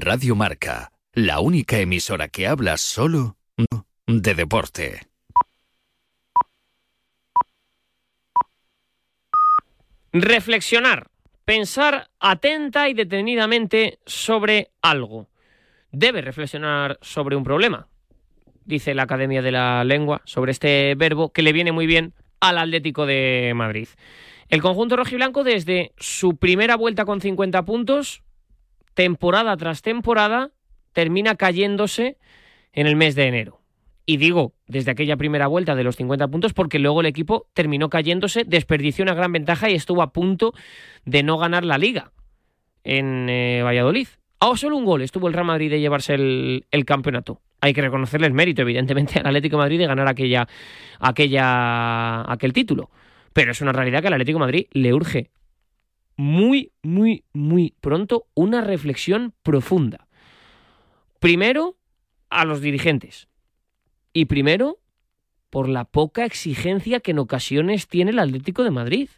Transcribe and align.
Radio 0.00 0.34
Marca, 0.34 0.90
la 1.12 1.40
única 1.40 1.78
emisora 1.78 2.28
que 2.28 2.46
habla 2.46 2.76
solo 2.76 3.36
de 4.06 4.34
deporte. 4.34 5.00
Reflexionar, 10.12 11.08
pensar 11.44 12.08
atenta 12.18 12.88
y 12.88 12.94
detenidamente 12.94 13.98
sobre 14.06 14.70
algo. 14.82 15.28
Debe 15.92 16.20
reflexionar 16.20 16.98
sobre 17.00 17.36
un 17.36 17.44
problema, 17.44 17.88
dice 18.64 18.94
la 18.94 19.04
Academia 19.04 19.42
de 19.42 19.52
la 19.52 19.84
Lengua, 19.84 20.22
sobre 20.24 20.52
este 20.52 20.94
verbo 20.96 21.32
que 21.32 21.42
le 21.42 21.52
viene 21.52 21.72
muy 21.72 21.86
bien 21.86 22.14
al 22.40 22.58
Atlético 22.58 23.06
de 23.06 23.52
Madrid. 23.54 23.88
El 24.48 24.60
conjunto 24.60 24.96
rojiblanco 24.96 25.44
desde 25.44 25.92
su 25.96 26.36
primera 26.36 26.76
vuelta 26.76 27.04
con 27.04 27.20
50 27.20 27.64
puntos, 27.64 28.23
temporada 28.94 29.56
tras 29.56 29.82
temporada, 29.82 30.50
termina 30.92 31.34
cayéndose 31.34 32.16
en 32.72 32.86
el 32.86 32.96
mes 32.96 33.14
de 33.14 33.26
enero. 33.26 33.60
Y 34.06 34.18
digo, 34.18 34.52
desde 34.66 34.90
aquella 34.90 35.16
primera 35.16 35.46
vuelta 35.46 35.74
de 35.74 35.84
los 35.84 35.96
50 35.96 36.28
puntos, 36.28 36.52
porque 36.52 36.78
luego 36.78 37.00
el 37.00 37.06
equipo 37.06 37.46
terminó 37.54 37.88
cayéndose, 37.88 38.44
desperdició 38.44 39.02
una 39.02 39.14
gran 39.14 39.32
ventaja 39.32 39.70
y 39.70 39.74
estuvo 39.74 40.02
a 40.02 40.12
punto 40.12 40.52
de 41.04 41.22
no 41.22 41.38
ganar 41.38 41.64
la 41.64 41.78
liga 41.78 42.12
en 42.82 43.28
eh, 43.30 43.62
Valladolid. 43.62 44.08
A 44.40 44.56
solo 44.56 44.76
un 44.76 44.84
gol 44.84 45.00
estuvo 45.00 45.26
el 45.26 45.32
Real 45.32 45.46
Madrid 45.46 45.70
de 45.70 45.80
llevarse 45.80 46.14
el, 46.14 46.84
campeonato. 46.84 47.40
Hay 47.62 47.72
que 47.72 47.80
reconocerle 47.80 48.26
el 48.26 48.34
mérito, 48.34 48.60
evidentemente, 48.60 49.18
al 49.20 49.26
Atlético 49.26 49.56
Madrid 49.56 49.78
de 49.78 49.86
ganar 49.86 50.06
aquella, 50.06 50.46
aquel 52.30 52.52
título. 52.52 52.90
Pero 53.32 53.52
es 53.52 53.60
una 53.62 53.72
realidad 53.72 54.02
que 54.02 54.08
al 54.08 54.14
Atlético 54.14 54.38
Madrid 54.38 54.66
le 54.72 54.92
urge 54.92 55.30
muy, 56.16 56.72
muy, 56.82 57.24
muy 57.32 57.74
pronto 57.80 58.26
una 58.34 58.60
reflexión 58.60 59.34
profunda. 59.42 60.06
Primero, 61.18 61.76
a 62.30 62.44
los 62.44 62.60
dirigentes. 62.60 63.28
Y 64.12 64.26
primero, 64.26 64.78
por 65.50 65.68
la 65.68 65.84
poca 65.84 66.24
exigencia 66.24 67.00
que 67.00 67.12
en 67.12 67.18
ocasiones 67.20 67.88
tiene 67.88 68.10
el 68.10 68.18
Atlético 68.18 68.64
de 68.64 68.70
Madrid. 68.70 69.08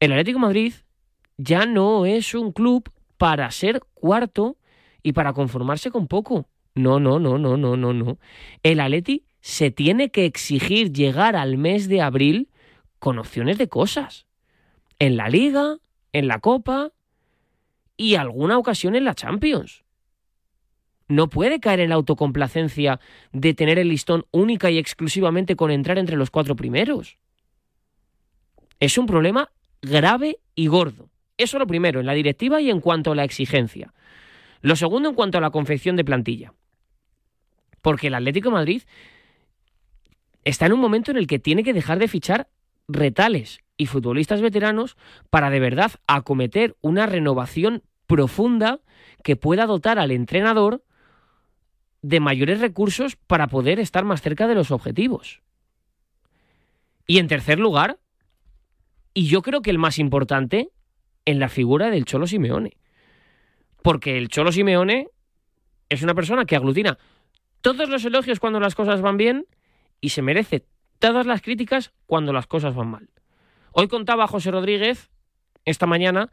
El 0.00 0.12
Atlético 0.12 0.38
de 0.38 0.46
Madrid 0.46 0.74
ya 1.36 1.66
no 1.66 2.06
es 2.06 2.34
un 2.34 2.52
club 2.52 2.90
para 3.18 3.50
ser 3.50 3.80
cuarto 3.94 4.56
y 5.02 5.12
para 5.12 5.32
conformarse 5.32 5.90
con 5.90 6.08
poco. 6.08 6.48
No, 6.74 6.98
no, 6.98 7.20
no, 7.20 7.38
no, 7.38 7.56
no, 7.56 7.76
no, 7.76 7.92
no. 7.92 8.18
El 8.62 8.80
Atleti 8.80 9.24
se 9.40 9.70
tiene 9.70 10.10
que 10.10 10.24
exigir 10.24 10.92
llegar 10.92 11.36
al 11.36 11.56
mes 11.56 11.88
de 11.88 12.02
abril 12.02 12.48
con 12.98 13.18
opciones 13.18 13.58
de 13.58 13.68
cosas. 13.68 14.26
En 14.98 15.16
la 15.16 15.28
liga, 15.28 15.76
en 16.14 16.28
la 16.28 16.38
copa 16.38 16.92
y 17.96 18.14
alguna 18.14 18.56
ocasión 18.56 18.94
en 18.94 19.04
la 19.04 19.14
Champions. 19.14 19.84
No 21.08 21.28
puede 21.28 21.60
caer 21.60 21.80
en 21.80 21.90
la 21.90 21.96
autocomplacencia 21.96 23.00
de 23.32 23.52
tener 23.52 23.78
el 23.78 23.88
listón 23.88 24.24
única 24.30 24.70
y 24.70 24.78
exclusivamente 24.78 25.56
con 25.56 25.70
entrar 25.70 25.98
entre 25.98 26.16
los 26.16 26.30
cuatro 26.30 26.56
primeros. 26.56 27.18
Es 28.80 28.96
un 28.96 29.06
problema 29.06 29.50
grave 29.82 30.38
y 30.54 30.68
gordo. 30.68 31.10
Eso 31.36 31.58
lo 31.58 31.66
primero, 31.66 32.00
en 32.00 32.06
la 32.06 32.14
directiva 32.14 32.60
y 32.60 32.70
en 32.70 32.80
cuanto 32.80 33.12
a 33.12 33.16
la 33.16 33.24
exigencia. 33.24 33.92
Lo 34.62 34.76
segundo, 34.76 35.10
en 35.10 35.14
cuanto 35.16 35.38
a 35.38 35.40
la 35.40 35.50
confección 35.50 35.96
de 35.96 36.04
plantilla. 36.04 36.54
Porque 37.82 38.06
el 38.06 38.14
Atlético 38.14 38.48
de 38.48 38.54
Madrid 38.54 38.82
está 40.44 40.66
en 40.66 40.74
un 40.74 40.80
momento 40.80 41.10
en 41.10 41.16
el 41.16 41.26
que 41.26 41.40
tiene 41.40 41.64
que 41.64 41.74
dejar 41.74 41.98
de 41.98 42.08
fichar 42.08 42.48
retales 42.86 43.63
y 43.76 43.86
futbolistas 43.86 44.40
veteranos 44.40 44.96
para 45.30 45.50
de 45.50 45.60
verdad 45.60 45.92
acometer 46.06 46.76
una 46.80 47.06
renovación 47.06 47.82
profunda 48.06 48.80
que 49.22 49.36
pueda 49.36 49.66
dotar 49.66 49.98
al 49.98 50.10
entrenador 50.10 50.84
de 52.02 52.20
mayores 52.20 52.60
recursos 52.60 53.16
para 53.16 53.48
poder 53.48 53.80
estar 53.80 54.04
más 54.04 54.20
cerca 54.20 54.46
de 54.46 54.54
los 54.54 54.70
objetivos. 54.70 55.40
Y 57.06 57.18
en 57.18 57.28
tercer 57.28 57.58
lugar, 57.58 57.98
y 59.14 59.26
yo 59.26 59.42
creo 59.42 59.62
que 59.62 59.70
el 59.70 59.78
más 59.78 59.98
importante, 59.98 60.70
en 61.24 61.38
la 61.38 61.48
figura 61.48 61.90
del 61.90 62.04
Cholo 62.04 62.26
Simeone. 62.26 62.76
Porque 63.82 64.18
el 64.18 64.28
Cholo 64.28 64.52
Simeone 64.52 65.08
es 65.88 66.02
una 66.02 66.14
persona 66.14 66.44
que 66.44 66.56
aglutina 66.56 66.98
todos 67.60 67.88
los 67.88 68.04
elogios 68.04 68.40
cuando 68.40 68.60
las 68.60 68.74
cosas 68.74 69.00
van 69.00 69.16
bien 69.16 69.46
y 70.00 70.10
se 70.10 70.22
merece 70.22 70.66
todas 70.98 71.26
las 71.26 71.40
críticas 71.40 71.92
cuando 72.06 72.32
las 72.32 72.46
cosas 72.46 72.74
van 72.74 72.90
mal. 72.90 73.08
Hoy 73.76 73.88
contaba 73.88 74.28
José 74.28 74.52
Rodríguez, 74.52 75.10
esta 75.64 75.86
mañana, 75.86 76.30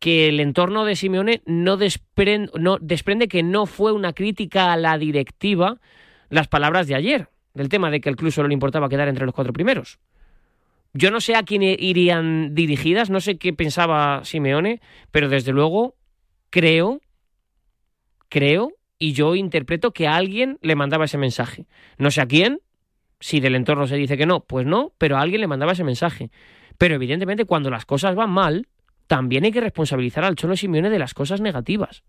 que 0.00 0.28
el 0.28 0.40
entorno 0.40 0.84
de 0.84 0.96
Simeone 0.96 1.42
no 1.46 1.76
desprende, 1.76 2.50
no, 2.58 2.76
desprende 2.80 3.28
que 3.28 3.44
no 3.44 3.66
fue 3.66 3.92
una 3.92 4.14
crítica 4.14 4.72
a 4.72 4.76
la 4.76 4.98
directiva 4.98 5.80
las 6.28 6.48
palabras 6.48 6.88
de 6.88 6.96
ayer, 6.96 7.28
del 7.54 7.68
tema 7.68 7.88
de 7.92 8.00
que 8.00 8.08
el 8.08 8.16
club 8.16 8.32
solo 8.32 8.48
le 8.48 8.54
importaba 8.54 8.88
quedar 8.88 9.06
entre 9.06 9.26
los 9.26 9.34
cuatro 9.34 9.52
primeros. 9.52 10.00
Yo 10.92 11.12
no 11.12 11.20
sé 11.20 11.36
a 11.36 11.44
quién 11.44 11.62
irían 11.62 12.52
dirigidas, 12.52 13.10
no 13.10 13.20
sé 13.20 13.38
qué 13.38 13.52
pensaba 13.52 14.24
Simeone, 14.24 14.80
pero 15.12 15.28
desde 15.28 15.52
luego 15.52 15.94
creo, 16.50 17.00
creo, 18.28 18.72
y 18.98 19.12
yo 19.12 19.36
interpreto 19.36 19.92
que 19.92 20.08
alguien 20.08 20.58
le 20.62 20.74
mandaba 20.74 21.04
ese 21.04 21.16
mensaje. 21.16 21.68
No 21.96 22.10
sé 22.10 22.22
a 22.22 22.26
quién, 22.26 22.60
si 23.20 23.40
del 23.40 23.54
entorno 23.54 23.86
se 23.86 23.96
dice 23.96 24.16
que 24.16 24.26
no, 24.26 24.40
pues 24.40 24.66
no, 24.66 24.92
pero 24.98 25.18
alguien 25.18 25.42
le 25.42 25.46
mandaba 25.46 25.72
ese 25.72 25.84
mensaje. 25.84 26.30
Pero 26.78 26.94
evidentemente 26.94 27.44
cuando 27.44 27.70
las 27.70 27.84
cosas 27.84 28.14
van 28.14 28.30
mal, 28.30 28.66
también 29.06 29.44
hay 29.44 29.52
que 29.52 29.60
responsabilizar 29.60 30.24
al 30.24 30.36
Cholo 30.36 30.56
Simeone 30.56 30.88
de 30.88 30.98
las 30.98 31.14
cosas 31.14 31.40
negativas. 31.40 32.02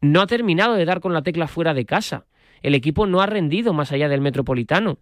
No 0.00 0.22
ha 0.22 0.26
terminado 0.26 0.74
de 0.74 0.84
dar 0.84 1.00
con 1.00 1.12
la 1.12 1.22
tecla 1.22 1.46
fuera 1.46 1.74
de 1.74 1.84
casa. 1.84 2.26
El 2.62 2.74
equipo 2.74 3.06
no 3.06 3.20
ha 3.20 3.26
rendido 3.26 3.74
más 3.74 3.92
allá 3.92 4.08
del 4.08 4.20
Metropolitano. 4.20 4.98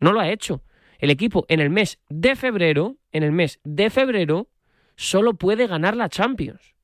No 0.00 0.12
lo 0.12 0.20
ha 0.20 0.30
hecho. 0.30 0.62
El 0.98 1.10
equipo 1.10 1.44
en 1.48 1.60
el 1.60 1.70
mes 1.70 1.98
de 2.08 2.36
febrero, 2.36 2.96
en 3.12 3.22
el 3.22 3.32
mes 3.32 3.60
de 3.64 3.90
febrero, 3.90 4.48
solo 4.96 5.34
puede 5.34 5.66
ganar 5.66 5.96
la 5.96 6.08
Champions. 6.08 6.74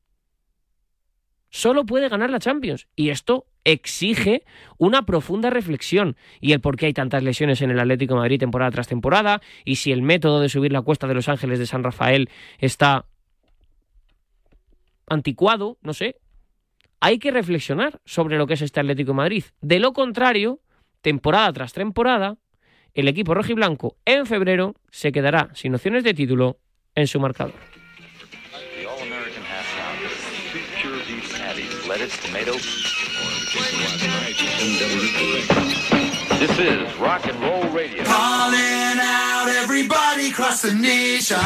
Solo 1.49 1.87
puede 1.87 2.09
ganar 2.09 2.31
la 2.31 2.39
Champions. 2.39 2.89
Y 2.97 3.11
esto 3.11 3.47
exige 3.67 4.45
una 4.79 5.05
profunda 5.05 5.51
reflexión 5.51 6.17
y 6.41 6.53
el 6.53 6.61
por 6.61 6.77
qué 6.77 6.87
hay 6.87 6.93
tantas 6.93 7.23
lesiones 7.23 7.61
en 7.63 7.73
el 7.73 7.81
Atlético 7.81 8.15
Madrid 8.15 8.39
temporada 8.39 8.71
tras 8.71 8.87
temporada 8.87 9.43
y 9.65 9.77
si 9.77 9.91
el 9.91 10.03
método 10.03 10.41
de 10.41 10.49
subir 10.49 10.73
la 10.73 10.83
cuesta 10.83 11.09
de 11.09 11.15
Los 11.15 11.29
Ángeles 11.29 11.59
de 11.59 11.67
San 11.67 11.83
Rafael 11.83 12.31
está 12.59 13.07
anticuado, 15.09 15.79
no 15.83 15.93
sé. 15.93 16.17
Hay 17.01 17.19
que 17.19 17.33
reflexionar 17.33 18.01
sobre 18.05 18.39
lo 18.39 18.47
que 18.47 18.55
es 18.55 18.63
este 18.63 18.81
Atlético 18.81 19.11
de 19.11 19.17
Madrid. 19.17 19.45
De 19.61 19.81
lo 19.81 19.93
contrario, 19.93 20.61
temporada 21.03 21.53
tras 21.53 21.73
temporada, 21.73 22.39
el 22.95 23.09
equipo 23.09 23.35
rojiblanco 23.35 23.97
en 24.05 24.27
febrero 24.27 24.77
se 24.91 25.11
quedará 25.11 25.51
sin 25.55 25.75
opciones 25.75 26.05
de 26.05 26.15
título 26.15 26.61
en 26.95 27.09
su 27.09 27.19
marcador. 27.19 27.55
This 36.39 36.59
is 36.59 36.97
rock 36.99 37.27
and 37.27 37.41
roll 37.41 37.65
radio. 37.71 38.05
Calling 38.05 38.99
out 39.01 39.49
everybody 39.49 40.29
across 40.29 40.61
the 40.61 40.75
nation. 40.75 41.39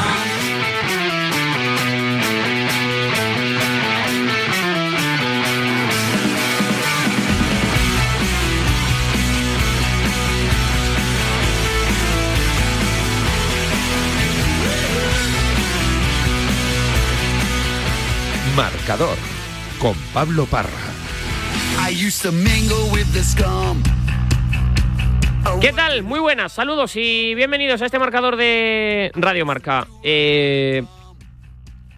Marcador 18.57 19.17
con 19.79 19.95
Pablo 20.13 20.47
Parra. 20.47 20.90
¿Qué 25.61 25.73
tal? 25.73 26.05
Muy 26.05 26.21
buenas, 26.21 26.53
saludos 26.53 26.95
y 26.95 27.35
bienvenidos 27.35 27.83
a 27.83 27.87
este 27.87 27.99
marcador 27.99 28.37
de 28.37 29.11
Radio 29.17 29.45
Marca. 29.45 29.89
Eh, 30.05 30.85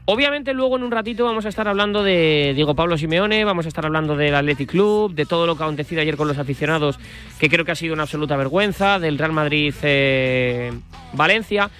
obviamente 0.06 0.54
luego 0.54 0.78
en 0.78 0.84
un 0.84 0.90
ratito 0.92 1.26
vamos 1.26 1.44
a 1.44 1.50
estar 1.50 1.68
hablando 1.68 2.02
de 2.02 2.52
Diego 2.54 2.74
Pablo 2.74 2.96
Simeone, 2.96 3.44
vamos 3.44 3.66
a 3.66 3.68
estar 3.68 3.84
hablando 3.84 4.16
del 4.16 4.34
Athletic 4.34 4.70
Club, 4.70 5.12
de 5.14 5.26
todo 5.26 5.46
lo 5.46 5.56
que 5.56 5.62
ha 5.62 5.66
acontecido 5.66 6.00
ayer 6.00 6.16
con 6.16 6.26
los 6.26 6.38
aficionados, 6.38 6.98
que 7.38 7.50
creo 7.50 7.66
que 7.66 7.72
ha 7.72 7.76
sido 7.76 7.92
una 7.92 8.04
absoluta 8.04 8.34
vergüenza, 8.36 8.98
del 8.98 9.18
Real 9.18 9.32
Madrid 9.32 9.74
eh, 9.82 10.72
Valencia. 11.12 11.70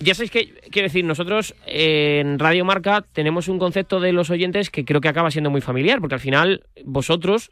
Ya 0.00 0.14
sabéis 0.14 0.32
que, 0.32 0.59
quiero 0.70 0.86
decir, 0.86 1.04
nosotros 1.04 1.54
en 1.66 2.38
Radio 2.38 2.64
Marca 2.64 3.04
tenemos 3.12 3.48
un 3.48 3.58
concepto 3.58 4.00
de 4.00 4.12
los 4.12 4.30
oyentes 4.30 4.70
que 4.70 4.84
creo 4.84 5.00
que 5.00 5.08
acaba 5.08 5.30
siendo 5.30 5.50
muy 5.50 5.60
familiar, 5.60 6.00
porque 6.00 6.14
al 6.14 6.20
final 6.20 6.64
vosotros 6.84 7.50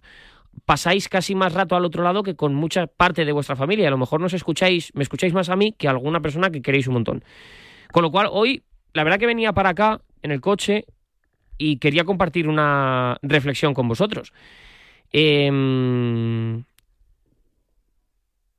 pasáis 0.65 1.09
casi 1.09 1.35
más 1.35 1.53
rato 1.53 1.77
al 1.77 1.85
otro 1.85 2.03
lado 2.03 2.23
que 2.23 2.35
con 2.35 2.55
mucha 2.55 2.87
parte 2.87 3.25
de 3.25 3.33
vuestra 3.33 3.57
familia. 3.57 3.89
A 3.89 3.91
lo 3.91 3.99
mejor 3.99 4.21
nos 4.21 4.33
escucháis, 4.33 4.93
me 4.95 5.03
escucháis 5.03 5.35
más 5.35 5.49
a 5.49 5.57
mí 5.57 5.75
que 5.77 5.89
a 5.89 5.91
alguna 5.91 6.21
persona 6.21 6.51
que 6.51 6.63
queréis 6.63 6.87
un 6.87 6.95
montón. 6.95 7.25
Con 7.93 8.03
lo 8.03 8.11
cual, 8.11 8.29
hoy, 8.31 8.63
la 8.93 9.05
verdad 9.05 9.19
que 9.19 9.27
venía 9.27 9.53
para 9.53 9.71
acá 9.71 10.01
en 10.23 10.31
el 10.31 10.41
coche 10.41 10.85
y 11.59 11.79
quería 11.79 12.05
compartir 12.05 12.49
una 12.49 13.19
reflexión 13.23 13.75
con 13.75 13.89
vosotros. 13.89 14.33
Em, 15.13 16.65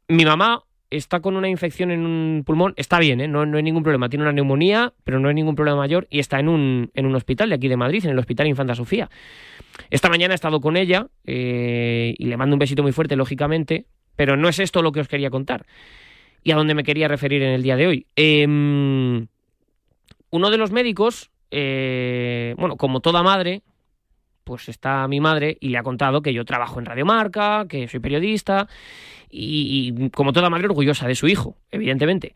mi 0.08 0.26
mamá 0.26 0.64
está 0.90 1.20
con 1.20 1.36
una 1.36 1.50
infección 1.50 1.92
en 1.92 2.06
un 2.06 2.44
pulmón, 2.46 2.74
está 2.76 3.00
bien, 3.00 3.22
¿eh? 3.22 3.28
no, 3.28 3.46
no 3.46 3.58
hay 3.58 3.64
ningún 3.64 3.84
problema, 3.84 4.10
tiene 4.10 4.24
una 4.24 4.34
neumonía, 4.34 4.94
pero 5.04 5.20
no 5.20 5.28
hay 5.28 5.36
ningún 5.36 5.56
problema 5.56 5.78
mayor 5.78 6.08
y 6.10 6.20
está 6.20 6.40
en 6.40 6.50
un, 6.50 6.92
en 6.94 7.06
un 7.06 7.16
hospital 7.16 7.50
de 7.50 7.56
aquí 7.56 7.68
de 7.68 7.78
Madrid, 7.78 8.04
en 8.06 8.12
el 8.12 8.20
Hospital 8.20 8.48
Infanta 8.48 8.76
Sofía. 8.76 9.10
Esta 9.90 10.10
mañana 10.10 10.34
he 10.34 10.36
estado 10.36 10.60
con 10.60 10.78
ella 10.78 11.08
eh, 11.26 12.16
y 12.18 12.26
le 12.26 12.38
mando 12.38 12.56
un 12.56 12.60
besito 12.60 12.84
muy 12.84 12.92
fuerte, 12.92 13.16
lógicamente, 13.16 13.86
pero 14.16 14.36
no 14.36 14.50
es 14.50 14.60
esto 14.60 14.82
lo 14.82 14.92
que 14.92 15.00
os 15.00 15.08
quería 15.08 15.30
contar 15.30 15.66
y 16.44 16.52
a 16.52 16.56
dónde 16.56 16.74
me 16.74 16.84
quería 16.84 17.08
referir 17.08 17.44
en 17.44 17.54
el 17.54 17.64
día 17.64 17.76
de 17.76 17.88
hoy. 17.88 18.08
Em, 18.16 19.28
uno 20.32 20.50
de 20.50 20.58
los 20.58 20.72
médicos, 20.72 21.32
eh, 21.52 22.56
bueno, 22.58 22.78
como 22.78 23.02
toda 23.02 23.24
madre, 23.24 23.62
pues 24.50 24.68
está 24.68 25.08
mi 25.08 25.20
madre 25.20 25.60
y 25.62 25.70
le 25.70 25.78
ha 25.78 25.84
contado 25.84 26.24
que 26.24 26.34
yo 26.34 26.44
trabajo 26.44 26.80
en 26.80 26.88
Radiomarca, 26.88 27.68
que 27.70 27.88
soy 27.88 28.00
periodista 28.00 28.68
y, 29.30 30.10
como 30.10 30.34
toda 30.34 30.50
madre 30.50 30.66
orgullosa 30.66 31.08
de 31.08 31.14
su 31.14 31.28
hijo, 31.28 31.56
evidentemente. 31.70 32.34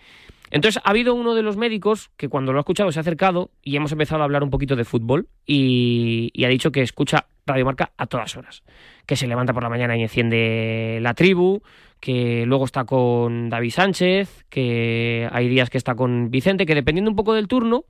Entonces 0.51 0.79
ha 0.85 0.91
habido 0.91 1.15
uno 1.15 1.33
de 1.33 1.41
los 1.41 1.57
médicos 1.57 2.11
que 2.15 2.29
cuando 2.29 2.53
lo 2.53 2.59
ha 2.59 2.61
escuchado 2.61 2.91
se 2.91 2.99
ha 2.99 3.01
acercado 3.01 3.49
y 3.63 3.75
hemos 3.75 3.91
empezado 3.91 4.21
a 4.21 4.25
hablar 4.25 4.43
un 4.43 4.51
poquito 4.51 4.75
de 4.75 4.85
fútbol 4.85 5.27
y, 5.47 6.29
y 6.35 6.45
ha 6.45 6.49
dicho 6.49 6.71
que 6.71 6.83
escucha 6.83 7.25
Radiomarca 7.47 7.93
a 7.97 8.05
todas 8.05 8.37
horas, 8.37 8.61
que 9.07 9.15
se 9.15 9.25
levanta 9.25 9.51
por 9.51 9.63
la 9.63 9.69
mañana 9.69 9.97
y 9.97 10.03
enciende 10.03 10.99
la 11.01 11.15
tribu, 11.15 11.63
que 11.99 12.45
luego 12.45 12.65
está 12.65 12.85
con 12.85 13.49
David 13.49 13.71
Sánchez, 13.71 14.45
que 14.49 15.27
hay 15.31 15.47
días 15.47 15.71
que 15.71 15.79
está 15.79 15.95
con 15.95 16.29
Vicente, 16.29 16.67
que 16.67 16.75
dependiendo 16.75 17.09
un 17.09 17.17
poco 17.17 17.33
del 17.33 17.47
turno, 17.47 17.85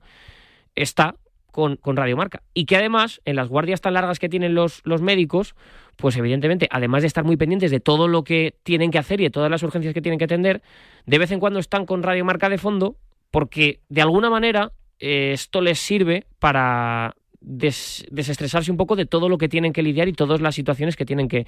está 0.74 1.16
con, 1.54 1.76
con 1.76 1.96
Radiomarca. 1.96 2.42
Y 2.52 2.64
que 2.64 2.74
además, 2.74 3.22
en 3.24 3.36
las 3.36 3.48
guardias 3.48 3.80
tan 3.80 3.94
largas 3.94 4.18
que 4.18 4.28
tienen 4.28 4.56
los, 4.56 4.82
médicos, 5.00 5.54
pues 5.94 6.16
evidentemente, 6.16 6.66
además 6.68 7.02
de 7.02 7.06
estar 7.06 7.22
muy 7.22 7.36
pendientes 7.36 7.70
de 7.70 7.78
todo 7.78 8.08
lo 8.08 8.24
que 8.24 8.56
tienen 8.64 8.90
que 8.90 8.98
hacer 8.98 9.20
y 9.20 9.24
de 9.24 9.30
todas 9.30 9.52
las 9.52 9.62
urgencias 9.62 9.94
que 9.94 10.02
tienen 10.02 10.18
que 10.18 10.24
atender, 10.24 10.62
de 11.06 11.18
vez 11.18 11.30
en 11.30 11.38
cuando 11.38 11.60
están 11.60 11.86
con 11.86 12.02
Radiomarca 12.02 12.48
de 12.48 12.58
fondo, 12.58 12.96
porque 13.30 13.78
de 13.88 14.02
alguna 14.02 14.30
manera 14.30 14.72
eh, 14.98 15.30
esto 15.32 15.60
les 15.60 15.78
sirve 15.78 16.26
para 16.40 17.14
des, 17.40 18.04
desestresarse 18.10 18.72
un 18.72 18.76
poco 18.76 18.96
de 18.96 19.06
todo 19.06 19.28
lo 19.28 19.38
que 19.38 19.48
tienen 19.48 19.72
que 19.72 19.84
lidiar 19.84 20.08
y 20.08 20.12
todas 20.12 20.40
las 20.40 20.56
situaciones 20.56 20.96
que 20.96 21.04
tienen 21.04 21.28
que, 21.28 21.46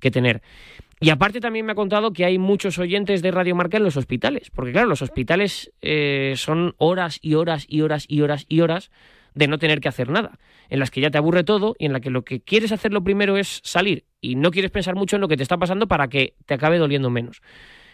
que 0.00 0.10
tener. 0.10 0.42
Y 1.00 1.08
aparte 1.08 1.40
también 1.40 1.64
me 1.64 1.72
ha 1.72 1.76
contado 1.76 2.12
que 2.12 2.26
hay 2.26 2.36
muchos 2.36 2.78
oyentes 2.78 3.22
de 3.22 3.30
Radio 3.30 3.54
Marca 3.54 3.78
en 3.78 3.84
los 3.84 3.96
hospitales, 3.96 4.50
porque 4.50 4.72
claro, 4.72 4.88
los 4.88 5.00
hospitales 5.00 5.72
eh, 5.80 6.34
son 6.36 6.74
horas 6.76 7.18
y 7.22 7.34
horas 7.36 7.64
y 7.66 7.80
horas 7.80 8.04
y 8.06 8.20
horas 8.20 8.44
y 8.50 8.60
horas 8.60 8.90
de 9.36 9.46
no 9.46 9.58
tener 9.58 9.80
que 9.80 9.88
hacer 9.88 10.08
nada, 10.08 10.38
en 10.70 10.80
las 10.80 10.90
que 10.90 11.00
ya 11.00 11.10
te 11.10 11.18
aburre 11.18 11.44
todo 11.44 11.76
y 11.78 11.84
en 11.84 11.92
la 11.92 12.00
que 12.00 12.10
lo 12.10 12.24
que 12.24 12.40
quieres 12.40 12.72
hacer 12.72 12.92
lo 12.92 13.04
primero 13.04 13.36
es 13.36 13.60
salir 13.62 14.04
y 14.20 14.34
no 14.34 14.50
quieres 14.50 14.70
pensar 14.70 14.96
mucho 14.96 15.16
en 15.16 15.20
lo 15.20 15.28
que 15.28 15.36
te 15.36 15.42
está 15.42 15.58
pasando 15.58 15.86
para 15.86 16.08
que 16.08 16.34
te 16.46 16.54
acabe 16.54 16.78
doliendo 16.78 17.10
menos. 17.10 17.42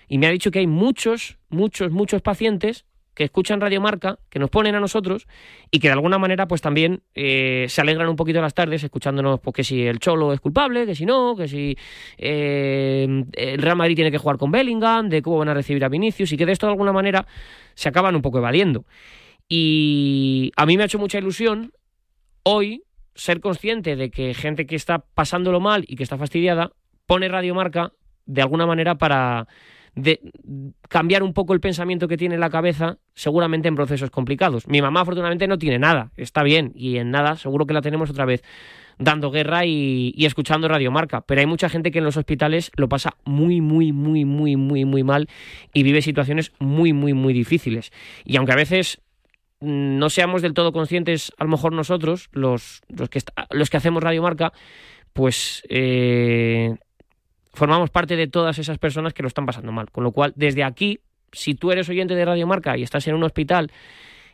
Y 0.08 0.18
me 0.18 0.28
ha 0.28 0.30
dicho 0.30 0.52
que 0.52 0.60
hay 0.60 0.68
muchos, 0.68 1.38
muchos, 1.50 1.90
muchos 1.90 2.22
pacientes 2.22 2.84
que 3.14 3.24
escuchan 3.24 3.60
Radio 3.60 3.80
Marca, 3.80 4.18
que 4.30 4.38
nos 4.38 4.50
ponen 4.50 4.76
a 4.76 4.80
nosotros 4.80 5.26
y 5.70 5.80
que 5.80 5.88
de 5.88 5.94
alguna 5.94 6.16
manera 6.16 6.46
pues 6.46 6.60
también 6.60 7.02
eh, 7.14 7.66
se 7.68 7.80
alegran 7.80 8.08
un 8.08 8.16
poquito 8.16 8.40
las 8.40 8.54
tardes 8.54 8.84
escuchándonos 8.84 9.40
pues 9.40 9.54
que 9.54 9.64
si 9.64 9.82
el 9.84 9.98
Cholo 9.98 10.32
es 10.32 10.40
culpable, 10.40 10.86
que 10.86 10.94
si 10.94 11.04
no, 11.04 11.34
que 11.36 11.48
si 11.48 11.76
eh, 12.18 13.24
el 13.32 13.60
Real 13.60 13.76
Madrid 13.76 13.96
tiene 13.96 14.12
que 14.12 14.18
jugar 14.18 14.38
con 14.38 14.52
Bellingham, 14.52 15.08
de 15.08 15.22
cómo 15.22 15.38
van 15.38 15.48
a 15.48 15.54
recibir 15.54 15.84
a 15.84 15.88
Vinicius 15.88 16.32
y 16.32 16.36
que 16.36 16.46
de 16.46 16.52
esto 16.52 16.66
de 16.66 16.72
alguna 16.72 16.92
manera 16.92 17.26
se 17.74 17.88
acaban 17.88 18.14
un 18.14 18.22
poco 18.22 18.38
evadiendo. 18.38 18.84
Y 19.54 20.50
a 20.56 20.64
mí 20.64 20.78
me 20.78 20.82
ha 20.82 20.86
hecho 20.86 20.98
mucha 20.98 21.18
ilusión 21.18 21.74
hoy 22.42 22.84
ser 23.14 23.40
consciente 23.40 23.96
de 23.96 24.10
que 24.10 24.32
gente 24.32 24.64
que 24.64 24.74
está 24.74 25.04
pasándolo 25.12 25.60
mal 25.60 25.84
y 25.86 25.96
que 25.96 26.04
está 26.04 26.16
fastidiada 26.16 26.72
pone 27.04 27.28
Radio 27.28 27.54
Marca 27.54 27.92
de 28.24 28.40
alguna 28.40 28.64
manera 28.64 28.94
para 28.94 29.46
cambiar 30.88 31.22
un 31.22 31.34
poco 31.34 31.52
el 31.52 31.60
pensamiento 31.60 32.08
que 32.08 32.16
tiene 32.16 32.36
en 32.36 32.40
la 32.40 32.48
cabeza, 32.48 32.96
seguramente 33.12 33.68
en 33.68 33.74
procesos 33.74 34.10
complicados. 34.10 34.66
Mi 34.68 34.80
mamá 34.80 35.02
afortunadamente 35.02 35.46
no 35.46 35.58
tiene 35.58 35.78
nada, 35.78 36.12
está 36.16 36.42
bien, 36.42 36.72
y 36.74 36.96
en 36.96 37.10
nada 37.10 37.36
seguro 37.36 37.66
que 37.66 37.74
la 37.74 37.82
tenemos 37.82 38.08
otra 38.08 38.24
vez 38.24 38.42
dando 38.98 39.30
guerra 39.30 39.66
y, 39.66 40.14
y 40.16 40.24
escuchando 40.24 40.66
Radiomarca. 40.66 41.26
Pero 41.26 41.42
hay 41.42 41.46
mucha 41.46 41.68
gente 41.68 41.90
que 41.90 41.98
en 41.98 42.04
los 42.04 42.16
hospitales 42.16 42.72
lo 42.74 42.88
pasa 42.88 43.18
muy, 43.26 43.60
muy, 43.60 43.92
muy, 43.92 44.24
muy, 44.24 44.56
muy, 44.56 44.86
muy 44.86 45.04
mal 45.04 45.28
y 45.74 45.82
vive 45.82 46.00
situaciones 46.00 46.52
muy, 46.58 46.94
muy, 46.94 47.12
muy 47.12 47.34
difíciles. 47.34 47.92
Y 48.24 48.38
aunque 48.38 48.52
a 48.52 48.56
veces 48.56 49.02
no 49.62 50.10
seamos 50.10 50.42
del 50.42 50.54
todo 50.54 50.72
conscientes, 50.72 51.32
a 51.38 51.44
lo 51.44 51.50
mejor 51.50 51.72
nosotros, 51.72 52.28
los, 52.32 52.82
los, 52.88 53.08
que, 53.08 53.20
los 53.50 53.70
que 53.70 53.76
hacemos 53.76 54.02
Radiomarca, 54.02 54.52
pues 55.12 55.62
eh, 55.68 56.74
formamos 57.52 57.90
parte 57.90 58.16
de 58.16 58.26
todas 58.26 58.58
esas 58.58 58.78
personas 58.78 59.14
que 59.14 59.22
lo 59.22 59.28
están 59.28 59.46
pasando 59.46 59.72
mal. 59.72 59.90
Con 59.90 60.04
lo 60.04 60.12
cual, 60.12 60.32
desde 60.36 60.64
aquí, 60.64 61.00
si 61.32 61.54
tú 61.54 61.70
eres 61.72 61.88
oyente 61.88 62.14
de 62.14 62.24
Radio 62.24 62.46
Marca 62.46 62.76
y 62.76 62.82
estás 62.82 63.06
en 63.08 63.14
un 63.14 63.24
hospital 63.24 63.70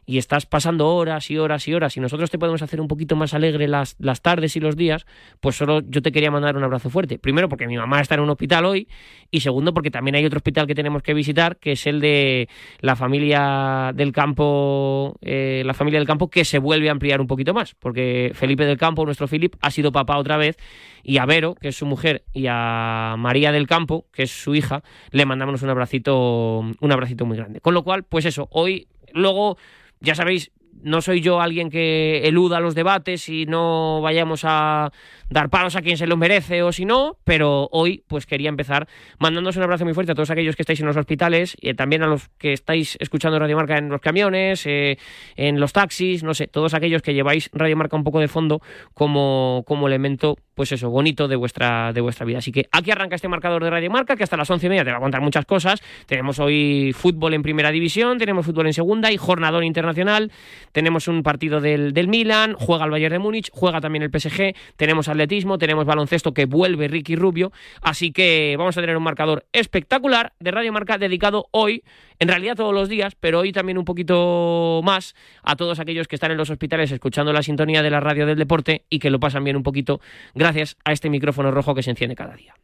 y 0.08 0.16
estás 0.16 0.46
pasando 0.46 0.88
horas 0.88 1.31
y 1.31 1.37
horas 1.37 1.69
y 1.69 1.75
horas 1.75 1.94
y 1.99 2.00
nosotros 2.00 2.31
te 2.31 2.38
podemos 2.38 2.62
hacer 2.62 2.81
un 2.81 2.88
poquito 2.88 3.14
más 3.14 3.34
alegre 3.34 3.69
las, 3.69 3.94
las 3.99 4.22
tardes 4.22 4.56
y 4.56 4.60
los 4.60 4.75
días, 4.75 5.05
pues 5.38 5.56
solo 5.56 5.82
yo 5.87 6.00
te 6.00 6.12
quería 6.12 6.31
mandar 6.31 6.56
un 6.56 6.64
abrazo 6.64 6.88
fuerte. 6.88 7.19
Primero 7.19 7.50
porque 7.50 7.66
mi 7.66 7.76
mamá 7.76 8.00
está 8.00 8.14
en 8.14 8.22
un 8.22 8.31
hospital 8.31 8.64
hoy 8.64 8.88
y 9.31 9.40
segundo 9.40 9.75
porque 9.75 9.90
también 9.90 10.14
hay 10.14 10.25
otro 10.25 10.38
hospital 10.38 10.66
que 10.66 10.75
tenemos 10.75 11.02
que 11.02 11.12
visitar, 11.12 11.58
que 11.58 11.72
es 11.72 11.87
el 11.87 12.00
de 12.00 12.49
la 12.81 12.96
familia 12.96 13.93
del 13.94 14.12
campo, 14.12 15.19
eh, 15.20 15.62
la 15.66 15.75
familia 15.75 16.00
del 16.00 16.06
campo 16.06 16.31
que 16.31 16.46
se 16.46 16.58
vuelve 16.58 16.88
a 16.88 16.93
ampliar 16.93 17.20
un 17.20 17.26
poquito 17.26 17.52
más, 17.52 17.75
porque 17.75 18.32
Felipe 18.32 18.64
del 18.64 18.78
Campo, 18.78 19.05
nuestro 19.05 19.28
Filip, 19.28 19.56
ha 19.60 19.70
sido 19.70 19.93
papá 19.93 20.16
otra 20.16 20.38
vez 20.38 20.56
y 21.02 21.19
a 21.19 21.26
Vero, 21.26 21.55
que 21.55 21.69
es 21.69 21.76
su 21.76 21.84
mujer, 21.84 22.25
y 22.32 22.46
a 22.49 23.14
María 23.19 23.52
del 23.52 23.66
Campo, 23.66 24.06
que 24.10 24.22
es 24.22 24.31
su 24.31 24.55
hija, 24.55 24.82
le 25.10 25.26
mandamos 25.26 25.60
un 25.60 25.69
abracito, 25.69 26.60
un 26.60 26.93
abracito 26.93 27.26
muy 27.26 27.37
grande. 27.37 27.60
Con 27.60 27.75
lo 27.75 27.84
cual, 27.84 28.05
pues 28.05 28.25
eso, 28.25 28.49
hoy, 28.50 28.88
luego 29.12 29.58
ya 30.00 30.14
sabéis, 30.14 30.50
no 30.82 31.00
soy 31.00 31.20
yo 31.20 31.40
alguien 31.40 31.70
que 31.70 32.26
eluda 32.28 32.60
los 32.60 32.74
debates 32.74 33.28
y 33.28 33.46
no 33.46 34.00
vayamos 34.00 34.42
a 34.44 34.92
dar 35.30 35.50
palos 35.50 35.76
a 35.76 35.82
quien 35.82 35.96
se 35.96 36.06
lo 36.06 36.16
merece 36.16 36.62
o 36.62 36.72
si 36.72 36.84
no, 36.84 37.18
pero 37.24 37.68
hoy 37.72 38.04
pues 38.06 38.26
quería 38.26 38.48
empezar 38.48 38.88
mandándoos 39.18 39.56
un 39.56 39.64
abrazo 39.64 39.84
muy 39.84 39.94
fuerte 39.94 40.12
a 40.12 40.14
todos 40.14 40.30
aquellos 40.30 40.56
que 40.56 40.62
estáis 40.62 40.80
en 40.80 40.86
los 40.86 40.96
hospitales 40.96 41.56
y 41.60 41.74
también 41.74 42.02
a 42.02 42.06
los 42.06 42.28
que 42.38 42.52
estáis 42.52 42.96
escuchando 43.00 43.38
Radio 43.38 43.56
Marca 43.56 43.78
en 43.78 43.88
los 43.88 44.00
camiones, 44.00 44.66
eh, 44.66 44.98
en 45.36 45.60
los 45.60 45.72
taxis, 45.72 46.22
no 46.22 46.34
sé, 46.34 46.46
todos 46.46 46.74
aquellos 46.74 47.02
que 47.02 47.14
lleváis 47.14 47.50
Radio 47.52 47.76
Marca 47.76 47.96
un 47.96 48.04
poco 48.04 48.20
de 48.20 48.28
fondo 48.28 48.60
como, 48.94 49.64
como 49.67 49.88
elemento, 49.88 50.36
pues 50.58 50.72
eso, 50.72 50.91
bonito 50.91 51.29
de 51.29 51.36
vuestra, 51.36 51.93
de 51.93 52.00
vuestra 52.00 52.27
vida. 52.27 52.38
Así 52.38 52.50
que 52.50 52.69
aquí 52.72 52.91
arranca 52.91 53.15
este 53.15 53.29
marcador 53.29 53.62
de 53.62 53.70
Radio 53.70 53.93
Marca 53.93 54.17
que 54.17 54.24
hasta 54.24 54.36
las 54.36 54.50
once 54.50 54.67
y 54.67 54.69
media 54.69 54.84
te 54.84 54.91
va 54.91 54.96
a 54.96 55.00
contar 55.00 55.20
muchas 55.20 55.46
cosas. 55.46 55.81
Tenemos 56.06 56.41
hoy 56.41 56.93
fútbol 56.98 57.34
en 57.34 57.43
primera 57.43 57.70
división, 57.70 58.19
tenemos 58.19 58.44
fútbol 58.44 58.67
en 58.67 58.72
segunda 58.72 59.12
y 59.12 59.17
jornador 59.17 59.62
internacional. 59.62 60.32
Tenemos 60.72 61.06
un 61.06 61.22
partido 61.22 61.60
del, 61.60 61.93
del 61.93 62.08
Milan, 62.08 62.55
juega 62.55 62.86
el 62.86 62.91
Bayern 62.91 63.12
de 63.12 63.19
Múnich, 63.20 63.50
juega 63.53 63.81
también 63.81 64.03
el 64.03 64.10
PSG, 64.10 64.53
tenemos 64.74 65.06
atletismo, 65.06 65.58
tenemos 65.58 65.86
baloncesto 65.86 66.34
que 66.34 66.46
vuelve 66.46 66.88
Ricky 66.88 67.15
Rubio, 67.15 67.53
así 67.81 68.10
que 68.10 68.56
vamos 68.58 68.77
a 68.77 68.81
tener 68.81 68.96
un 68.96 69.05
marcador 69.05 69.46
espectacular 69.53 70.32
de 70.41 70.50
Radio 70.50 70.72
Marca 70.72 70.98
dedicado 70.98 71.46
hoy, 71.53 71.84
en 72.19 72.27
realidad 72.27 72.56
todos 72.56 72.74
los 72.74 72.88
días, 72.88 73.15
pero 73.15 73.38
hoy 73.38 73.53
también 73.53 73.79
un 73.79 73.84
poquito 73.84 74.81
más 74.82 75.15
a 75.44 75.55
todos 75.55 75.79
aquellos 75.79 76.08
que 76.08 76.17
están 76.17 76.32
en 76.32 76.36
los 76.36 76.50
hospitales 76.50 76.91
escuchando 76.91 77.32
la 77.32 77.44
sintonía 77.44 77.81
de 77.81 77.91
la 77.91 78.00
radio 78.00 78.27
del 78.27 78.38
deporte 78.38 78.82
y 78.91 78.98
que 78.98 79.10
lo 79.10 79.20
pasan 79.20 79.44
bien 79.44 79.55
un 79.55 79.62
poquito 79.62 80.00
gracias 80.34 80.47
a 80.84 80.93
este 80.93 81.10
micrófono 81.10 81.50
rojo 81.50 81.74
que 81.74 81.82
se 81.82 81.90
enciende 81.90 82.17
cada 82.17 82.34
día. 82.34 82.55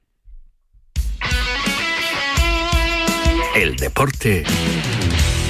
El 3.55 3.77
deporte 3.77 4.45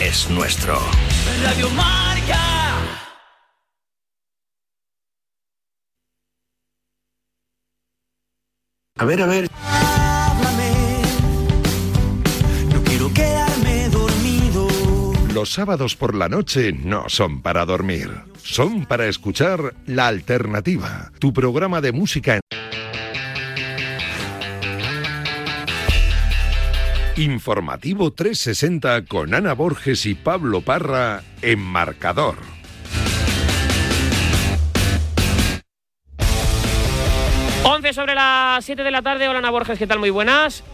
es 0.02 0.28
nuestro. 0.30 0.78
Radio 1.42 1.70
Marca. 1.70 2.54
A 8.96 9.04
ver, 9.06 9.22
a 9.22 9.26
ver. 9.26 9.48
Háblame. 9.66 10.72
No 12.72 12.84
quiero 12.84 13.12
quedarme 13.12 13.88
dormido. 13.88 14.68
Los 15.32 15.50
sábados 15.50 15.96
por 15.96 16.14
la 16.14 16.28
noche 16.28 16.72
no 16.72 17.08
son 17.08 17.42
para 17.42 17.64
dormir, 17.64 18.10
son 18.44 18.84
para 18.84 19.06
escuchar 19.06 19.74
La 19.86 20.06
Alternativa, 20.06 21.10
tu 21.18 21.32
programa 21.32 21.80
de 21.80 21.92
música. 21.92 22.40
Informativo 27.16 28.12
360 28.12 29.06
con 29.06 29.34
Ana 29.34 29.54
Borges 29.54 30.04
y 30.06 30.14
Pablo 30.14 30.60
Parra 30.60 31.22
en 31.42 31.60
marcador. 31.60 32.54
Sobre 37.92 38.14
las 38.14 38.64
7 38.64 38.82
de 38.82 38.90
la 38.90 39.02
tarde. 39.02 39.28
Hola 39.28 39.38
Ana 39.38 39.50
Borges, 39.50 39.78
¿qué 39.78 39.86
tal? 39.86 40.00
Muy 40.00 40.10
buenas. 40.10 40.64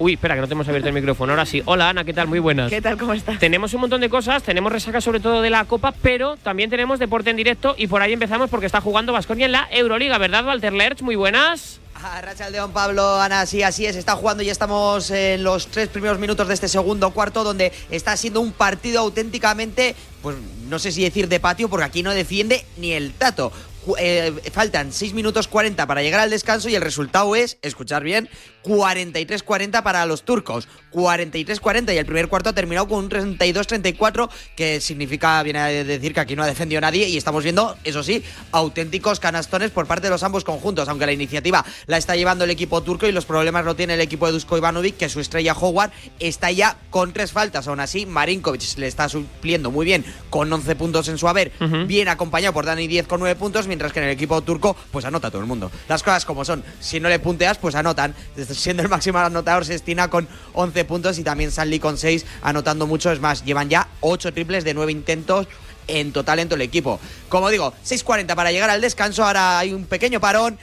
Uy, 0.00 0.12
espera, 0.12 0.36
que 0.36 0.40
no 0.40 0.46
tenemos 0.46 0.68
abierto 0.68 0.88
el 0.88 0.94
micrófono. 0.94 1.32
Ahora 1.32 1.44
sí. 1.44 1.60
Hola, 1.64 1.88
Ana, 1.88 2.04
¿qué 2.04 2.12
tal? 2.12 2.28
Muy 2.28 2.38
buenas. 2.38 2.70
¿Qué 2.70 2.80
tal? 2.80 2.96
¿Cómo 2.96 3.14
estás? 3.14 3.38
Tenemos 3.40 3.74
un 3.74 3.80
montón 3.80 4.00
de 4.00 4.08
cosas, 4.08 4.44
tenemos 4.44 4.70
resaca 4.70 5.00
sobre 5.00 5.18
todo 5.18 5.42
de 5.42 5.50
la 5.50 5.64
Copa, 5.64 5.92
pero 6.02 6.36
también 6.36 6.70
tenemos 6.70 7.00
deporte 7.00 7.30
en 7.30 7.36
directo 7.36 7.74
y 7.76 7.88
por 7.88 8.00
ahí 8.00 8.12
empezamos 8.12 8.48
porque 8.48 8.66
está 8.66 8.80
jugando 8.80 9.12
Vasconia 9.12 9.46
en 9.46 9.52
la 9.52 9.68
Euroliga, 9.72 10.18
¿verdad, 10.18 10.46
Walter 10.46 10.72
Lerch? 10.72 11.02
Muy 11.02 11.16
buenas. 11.16 11.80
Rachaldeón, 12.22 12.70
Pablo, 12.70 13.20
Ana, 13.20 13.44
sí, 13.44 13.64
así 13.64 13.84
es, 13.86 13.96
está 13.96 14.14
jugando 14.14 14.44
y 14.44 14.50
estamos 14.50 15.10
en 15.10 15.42
los 15.42 15.66
tres 15.66 15.88
primeros 15.88 16.20
minutos 16.20 16.46
de 16.46 16.54
este 16.54 16.68
segundo 16.68 17.10
cuarto 17.10 17.42
donde 17.42 17.72
está 17.90 18.16
siendo 18.16 18.40
un 18.40 18.52
partido 18.52 19.00
auténticamente, 19.00 19.96
pues 20.22 20.36
no 20.68 20.78
sé 20.78 20.92
si 20.92 21.02
decir 21.02 21.28
de 21.28 21.40
patio 21.40 21.68
porque 21.68 21.84
aquí 21.84 22.04
no 22.04 22.12
defiende 22.12 22.64
ni 22.76 22.92
el 22.92 23.12
tato. 23.14 23.50
Eh, 23.98 24.32
faltan 24.52 24.92
6 24.92 25.14
minutos 25.14 25.48
40 25.48 25.86
para 25.86 26.02
llegar 26.02 26.20
al 26.20 26.30
descanso 26.30 26.68
y 26.68 26.74
el 26.74 26.82
resultado 26.82 27.34
es, 27.36 27.58
escuchar 27.62 28.02
bien, 28.02 28.28
43-40 28.64 29.82
para 29.82 30.04
los 30.06 30.24
turcos. 30.24 30.68
43-40 30.92 31.94
y 31.94 31.98
el 31.98 32.06
primer 32.06 32.28
cuarto 32.28 32.50
ha 32.50 32.52
terminado 32.52 32.88
con 32.88 33.04
un 33.04 33.10
32-34 33.10 34.28
que 34.56 34.80
significa, 34.80 35.42
viene 35.42 35.58
a 35.58 35.66
decir 35.66 36.14
que 36.14 36.20
aquí 36.20 36.36
no 36.36 36.42
ha 36.42 36.46
defendido 36.46 36.80
nadie 36.80 37.08
y 37.08 37.16
estamos 37.16 37.44
viendo, 37.44 37.76
eso 37.84 38.02
sí, 38.02 38.22
auténticos 38.52 39.20
canastones 39.20 39.70
por 39.70 39.86
parte 39.86 40.06
de 40.06 40.10
los 40.10 40.22
ambos 40.22 40.44
conjuntos, 40.44 40.88
aunque 40.88 41.06
la 41.06 41.12
iniciativa 41.12 41.64
la 41.86 41.98
está 41.98 42.16
llevando 42.16 42.44
el 42.44 42.50
equipo 42.50 42.82
turco 42.82 43.06
y 43.06 43.12
los 43.12 43.24
problemas 43.24 43.64
lo 43.64 43.76
tiene 43.76 43.94
el 43.94 44.00
equipo 44.00 44.26
de 44.26 44.32
Dusko 44.32 44.56
Ivanovic, 44.56 44.96
que 44.96 45.08
su 45.08 45.20
estrella 45.20 45.52
Howard 45.52 45.92
está 46.18 46.50
ya 46.50 46.76
con 46.90 47.12
tres 47.12 47.32
faltas. 47.32 47.68
Aún 47.68 47.80
así, 47.80 48.06
Marinkovic 48.06 48.78
le 48.78 48.86
está 48.86 49.08
supliendo 49.08 49.70
muy 49.70 49.86
bien 49.86 50.04
con 50.30 50.52
11 50.52 50.76
puntos 50.76 51.08
en 51.08 51.18
su 51.18 51.28
haber, 51.28 51.52
bien 51.86 52.08
acompañado 52.08 52.52
por 52.52 52.64
Dani 52.64 52.86
10 52.86 53.06
con 53.06 53.20
9 53.20 53.36
puntos, 53.36 53.66
mientras 53.68 53.92
que 53.92 54.00
en 54.00 54.06
el 54.06 54.10
equipo 54.10 54.40
turco, 54.42 54.76
pues 54.90 55.04
anota 55.04 55.30
todo 55.30 55.40
el 55.40 55.46
mundo. 55.46 55.70
Las 55.88 56.02
cosas 56.02 56.24
como 56.24 56.44
son. 56.44 56.64
Si 56.80 56.98
no 56.98 57.08
le 57.08 57.18
punteas, 57.18 57.58
pues 57.58 57.74
anotan. 57.74 58.14
Siendo 58.50 58.82
el 58.82 58.88
máximo 58.88 59.18
anotador, 59.18 59.64
Sestina 59.64 60.08
con 60.10 60.26
11 60.54 60.84
puntos 60.84 61.18
y 61.18 61.24
también 61.24 61.50
Sanli 61.50 61.78
con 61.78 61.96
6, 61.96 62.26
anotando 62.42 62.86
mucho. 62.86 63.12
Es 63.12 63.20
más, 63.20 63.44
llevan 63.44 63.68
ya 63.68 63.88
8 64.00 64.32
triples 64.32 64.64
de 64.64 64.74
9 64.74 64.90
intentos 64.92 65.46
en 65.88 66.12
total 66.12 66.38
en 66.38 66.48
todo 66.48 66.56
el 66.56 66.62
equipo. 66.62 67.00
Como 67.28 67.48
digo, 67.48 67.72
6.40 67.84 68.34
para 68.34 68.52
llegar 68.52 68.70
al 68.70 68.80
descanso. 68.80 69.24
Ahora 69.24 69.58
hay 69.58 69.72
un 69.72 69.86
pequeño 69.86 70.20
parón. 70.20 70.58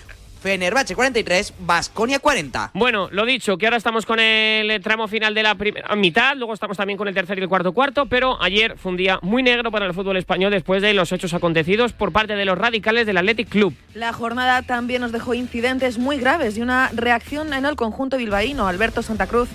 Fenerbahce 0.46 0.94
43, 0.94 1.56
Basconia 1.62 2.20
40. 2.20 2.70
Bueno, 2.76 3.10
lo 3.12 3.26
dicho, 3.26 3.58
que 3.58 3.66
ahora 3.66 3.78
estamos 3.78 4.06
con 4.06 4.20
el 4.20 4.80
tramo 4.84 5.08
final 5.08 5.34
de 5.34 5.42
la 5.42 5.56
primera 5.56 5.96
mitad, 5.96 6.36
luego 6.36 6.54
estamos 6.54 6.78
también 6.78 6.98
con 6.98 7.08
el 7.08 7.16
tercer 7.16 7.40
y 7.40 7.42
el 7.42 7.50
cuarto 7.50 7.74
cuarto, 7.74 8.06
pero 8.06 8.40
ayer 8.40 8.78
fue 8.78 8.92
un 8.92 8.98
día 8.98 9.18
muy 9.24 9.42
negro 9.42 9.72
para 9.72 9.88
el 9.88 9.96
fútbol 9.96 10.18
español 10.18 10.52
después 10.52 10.84
de 10.84 10.94
los 10.94 11.12
hechos 11.12 11.34
acontecidos 11.34 11.94
por 11.94 12.12
parte 12.12 12.36
de 12.36 12.46
los 12.46 12.60
radicales 12.60 13.08
del 13.08 13.18
Athletic 13.18 13.50
Club. 13.50 13.74
La 13.96 14.14
jornada 14.14 14.62
también 14.62 15.02
nos 15.02 15.12
dejó 15.12 15.34
incidentes 15.34 15.98
muy 15.98 16.18
graves 16.20 16.60
y 16.60 16.62
una 16.62 16.92
reacción 16.94 17.52
en 17.52 17.66
el 17.66 17.76
conjunto 17.76 18.18
bilbaíno. 18.18 18.68
Alberto 18.68 19.02
Santa 19.02 19.26
Cruz. 19.26 19.50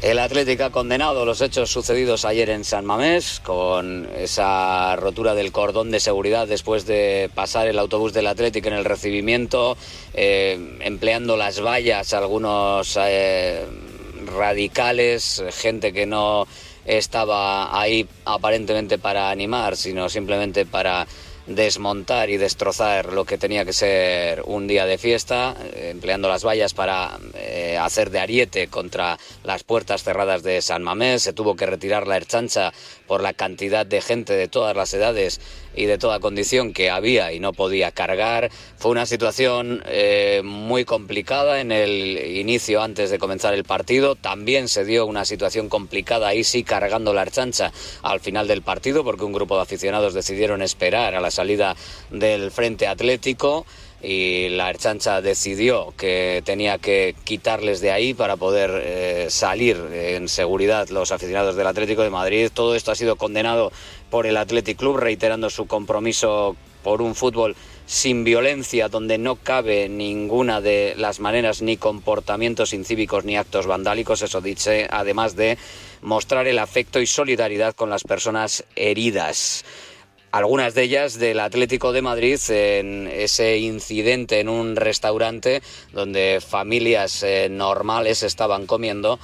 El 0.00 0.20
Atlético 0.20 0.62
ha 0.62 0.70
condenado 0.70 1.24
los 1.24 1.40
hechos 1.40 1.72
sucedidos 1.72 2.24
ayer 2.24 2.50
en 2.50 2.62
San 2.62 2.86
Mamés 2.86 3.40
con 3.40 4.08
esa 4.16 4.94
rotura 4.94 5.34
del 5.34 5.50
cordón 5.50 5.90
de 5.90 5.98
seguridad 5.98 6.46
después 6.46 6.86
de 6.86 7.28
pasar 7.34 7.66
el 7.66 7.80
autobús 7.80 8.12
del 8.12 8.28
Atlético 8.28 8.68
en 8.68 8.74
el 8.74 8.84
recibimiento, 8.84 9.76
eh, 10.14 10.78
empleando 10.82 11.36
las 11.36 11.60
vallas 11.60 12.14
algunos 12.14 12.96
eh, 13.00 13.66
radicales, 14.36 15.42
gente 15.50 15.92
que 15.92 16.06
no 16.06 16.46
estaba 16.84 17.78
ahí 17.78 18.06
aparentemente 18.24 18.98
para 18.98 19.30
animar, 19.30 19.76
sino 19.76 20.08
simplemente 20.08 20.64
para 20.64 21.08
desmontar 21.48 22.28
y 22.28 22.36
destrozar 22.36 23.12
lo 23.12 23.24
que 23.24 23.38
tenía 23.38 23.64
que 23.64 23.72
ser 23.72 24.42
un 24.44 24.66
día 24.66 24.84
de 24.84 24.98
fiesta, 24.98 25.56
eh, 25.72 25.88
empleando 25.90 26.28
las 26.28 26.44
vallas 26.44 26.74
para 26.74 27.18
eh, 27.34 27.78
hacer 27.80 28.10
de 28.10 28.20
ariete 28.20 28.68
contra 28.68 29.18
las 29.44 29.64
puertas 29.64 30.02
cerradas 30.02 30.42
de 30.42 30.60
San 30.60 30.82
Mamés. 30.82 31.22
Se 31.22 31.32
tuvo 31.32 31.56
que 31.56 31.66
retirar 31.66 32.06
la 32.06 32.16
herchancha 32.16 32.72
por 33.06 33.22
la 33.22 33.32
cantidad 33.32 33.86
de 33.86 34.00
gente 34.02 34.34
de 34.34 34.48
todas 34.48 34.76
las 34.76 34.92
edades 34.92 35.40
y 35.78 35.86
de 35.86 35.96
toda 35.96 36.18
condición 36.18 36.72
que 36.72 36.90
había 36.90 37.32
y 37.32 37.38
no 37.38 37.52
podía 37.52 37.92
cargar. 37.92 38.50
Fue 38.76 38.90
una 38.90 39.06
situación 39.06 39.82
eh, 39.86 40.42
muy 40.44 40.84
complicada 40.84 41.60
en 41.60 41.70
el 41.70 42.36
inicio 42.36 42.82
antes 42.82 43.10
de 43.10 43.18
comenzar 43.18 43.54
el 43.54 43.64
partido. 43.64 44.16
También 44.16 44.68
se 44.68 44.84
dio 44.84 45.06
una 45.06 45.24
situación 45.24 45.68
complicada 45.68 46.28
ahí 46.28 46.42
sí 46.42 46.64
cargando 46.64 47.14
la 47.14 47.22
archancha 47.22 47.72
al 48.02 48.20
final 48.20 48.48
del 48.48 48.62
partido 48.62 49.04
porque 49.04 49.24
un 49.24 49.32
grupo 49.32 49.56
de 49.56 49.62
aficionados 49.62 50.14
decidieron 50.14 50.62
esperar 50.62 51.14
a 51.14 51.20
la 51.20 51.30
salida 51.30 51.76
del 52.10 52.50
Frente 52.50 52.88
Atlético 52.88 53.64
y 54.02 54.48
la 54.50 54.70
Erchancha 54.70 55.20
decidió 55.20 55.92
que 55.96 56.42
tenía 56.44 56.78
que 56.78 57.16
quitarles 57.24 57.80
de 57.80 57.90
ahí 57.90 58.14
para 58.14 58.36
poder 58.36 58.70
eh, 58.74 59.26
salir 59.28 59.76
en 59.92 60.28
seguridad 60.28 60.88
los 60.90 61.10
aficionados 61.10 61.56
del 61.56 61.66
Atlético 61.66 62.02
de 62.02 62.10
Madrid. 62.10 62.50
Todo 62.54 62.76
esto 62.76 62.92
ha 62.92 62.94
sido 62.94 63.16
condenado 63.16 63.72
por 64.10 64.26
el 64.26 64.36
Athletic 64.36 64.78
Club, 64.78 64.96
reiterando 64.96 65.50
su 65.50 65.66
compromiso 65.66 66.56
por 66.82 67.02
un 67.02 67.14
fútbol 67.14 67.56
sin 67.86 68.22
violencia, 68.22 68.88
donde 68.88 69.16
no 69.16 69.36
cabe 69.36 69.88
ninguna 69.88 70.60
de 70.60 70.94
las 70.96 71.20
maneras 71.20 71.62
ni 71.62 71.78
comportamientos 71.78 72.74
incívicos 72.74 73.24
ni 73.24 73.36
actos 73.36 73.66
vandálicos, 73.66 74.20
eso 74.20 74.40
dice, 74.40 74.86
además 74.90 75.36
de 75.36 75.56
mostrar 76.02 76.46
el 76.46 76.58
afecto 76.58 77.00
y 77.00 77.06
solidaridad 77.06 77.74
con 77.74 77.88
las 77.88 78.04
personas 78.04 78.64
heridas. 78.76 79.64
Algunas 80.30 80.74
de 80.74 80.82
ellas 80.82 81.18
del 81.18 81.40
Atlético 81.40 81.92
de 81.92 82.02
Madrid 82.02 82.38
en 82.50 83.08
ese 83.10 83.56
incidente 83.56 84.40
en 84.40 84.50
un 84.50 84.76
restaurante 84.76 85.62
donde 85.94 86.42
familias 86.46 87.22
eh, 87.22 87.48
normales 87.50 88.22
estaban 88.22 88.66
comiendo 88.66 89.18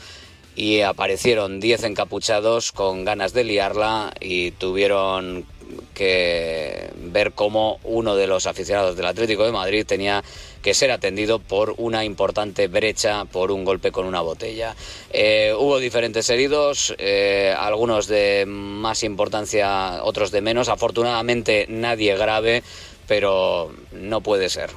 y 0.56 0.80
aparecieron 0.80 1.61
10 1.61 1.84
encapuchados 1.84 2.73
con 2.73 3.04
ganas 3.04 3.32
de 3.32 3.44
liarla 3.44 4.12
y 4.20 4.52
tuvieron 4.52 5.46
que 5.94 6.90
ver 6.96 7.32
cómo 7.32 7.78
uno 7.84 8.16
de 8.16 8.26
los 8.26 8.46
aficionados 8.46 8.96
del 8.96 9.06
Atlético 9.06 9.44
de 9.44 9.52
Madrid 9.52 9.87
tenía 9.87 10.23
que 10.62 10.75
ser 10.75 10.90
atendido 10.90 11.38
por 11.38 11.75
una 11.78 12.04
importante 12.04 12.68
brecha 12.68 13.25
por 13.26 13.50
un 13.50 13.64
golpe 13.64 13.92
con 13.92 14.06
una 14.06 14.20
botella. 14.20 14.75
Eh, 15.11 15.54
hubo 15.56 15.78
diferentes 15.78 16.28
heridos, 16.30 16.94
eh, 16.99 17.54
algunos 17.56 18.06
de 18.06 18.44
más 18.46 19.02
importancia, 19.02 20.02
otros 20.02 20.30
de 20.30 20.40
menos. 20.40 20.68
Afortunadamente 20.68 21.66
nadie 21.68 22.16
grave, 22.16 22.62
pero 23.06 23.75
no 23.92 24.20
puede 24.20 24.49
ser. 24.49 24.70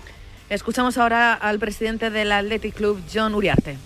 Escuchamos 0.50 0.98
ahora 0.98 1.34
al 1.34 1.60
presidente 1.60 2.10
del 2.10 2.31
Athletic 2.31 2.75
Club, 2.75 3.01
John 3.13 3.36
Uriarte. 3.36 3.77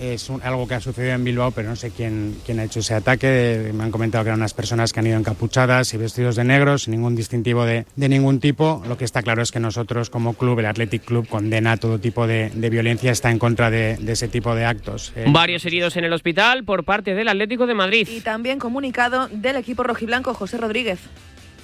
Es 0.00 0.28
un- 0.28 0.42
algo 0.42 0.66
que 0.66 0.74
ha 0.74 0.80
sucedido 0.80 1.12
en 1.14 1.22
Bilbao, 1.24 1.50
pero 1.52 1.68
no 1.68 1.76
sé 1.76 1.90
quién, 1.90 2.36
quién 2.44 2.58
ha 2.58 2.64
hecho 2.64 2.80
ese 2.80 2.94
ataque. 2.94 3.70
Me 3.72 3.84
han 3.84 3.90
comentado 3.90 4.24
que 4.24 4.28
eran 4.30 4.40
unas 4.40 4.52
personas 4.54 4.92
que 4.92 5.00
han 5.00 5.06
ido 5.06 5.18
encapuchadas 5.18 5.94
y 5.94 5.96
vestidos 5.96 6.36
de 6.36 6.44
negro, 6.44 6.78
sin 6.78 6.92
ningún 6.92 7.14
distintivo 7.14 7.64
de, 7.64 7.86
de 7.94 8.08
ningún 8.08 8.40
tipo. 8.40 8.82
Lo 8.88 8.96
que 8.98 9.04
está 9.04 9.22
claro 9.22 9.42
es 9.42 9.52
que 9.52 9.60
nosotros, 9.60 10.10
como 10.10 10.34
club, 10.34 10.58
el 10.58 10.66
Athletic 10.66 11.04
Club, 11.04 11.28
condena 11.28 11.76
todo 11.76 11.98
tipo 11.98 12.26
de, 12.26 12.50
de 12.54 12.70
violencia, 12.70 13.12
está 13.12 13.30
en 13.30 13.38
contra 13.38 13.70
de, 13.70 13.96
de 13.96 14.12
ese 14.12 14.28
tipo 14.28 14.54
de 14.54 14.64
actos. 14.64 15.12
Eh, 15.16 15.26
Varios 15.28 15.64
heridos 15.64 15.96
en 15.96 16.04
el 16.04 16.12
hospital 16.12 16.64
por 16.64 16.84
parte 16.84 17.14
del 17.14 17.28
Atlético 17.28 17.66
de 17.66 17.74
Madrid. 17.74 18.08
Y 18.10 18.20
también 18.20 18.58
comunicado 18.58 19.28
del 19.28 19.56
equipo 19.56 19.82
rojiblanco, 19.84 20.34
José 20.34 20.58
Rodríguez. 20.58 20.98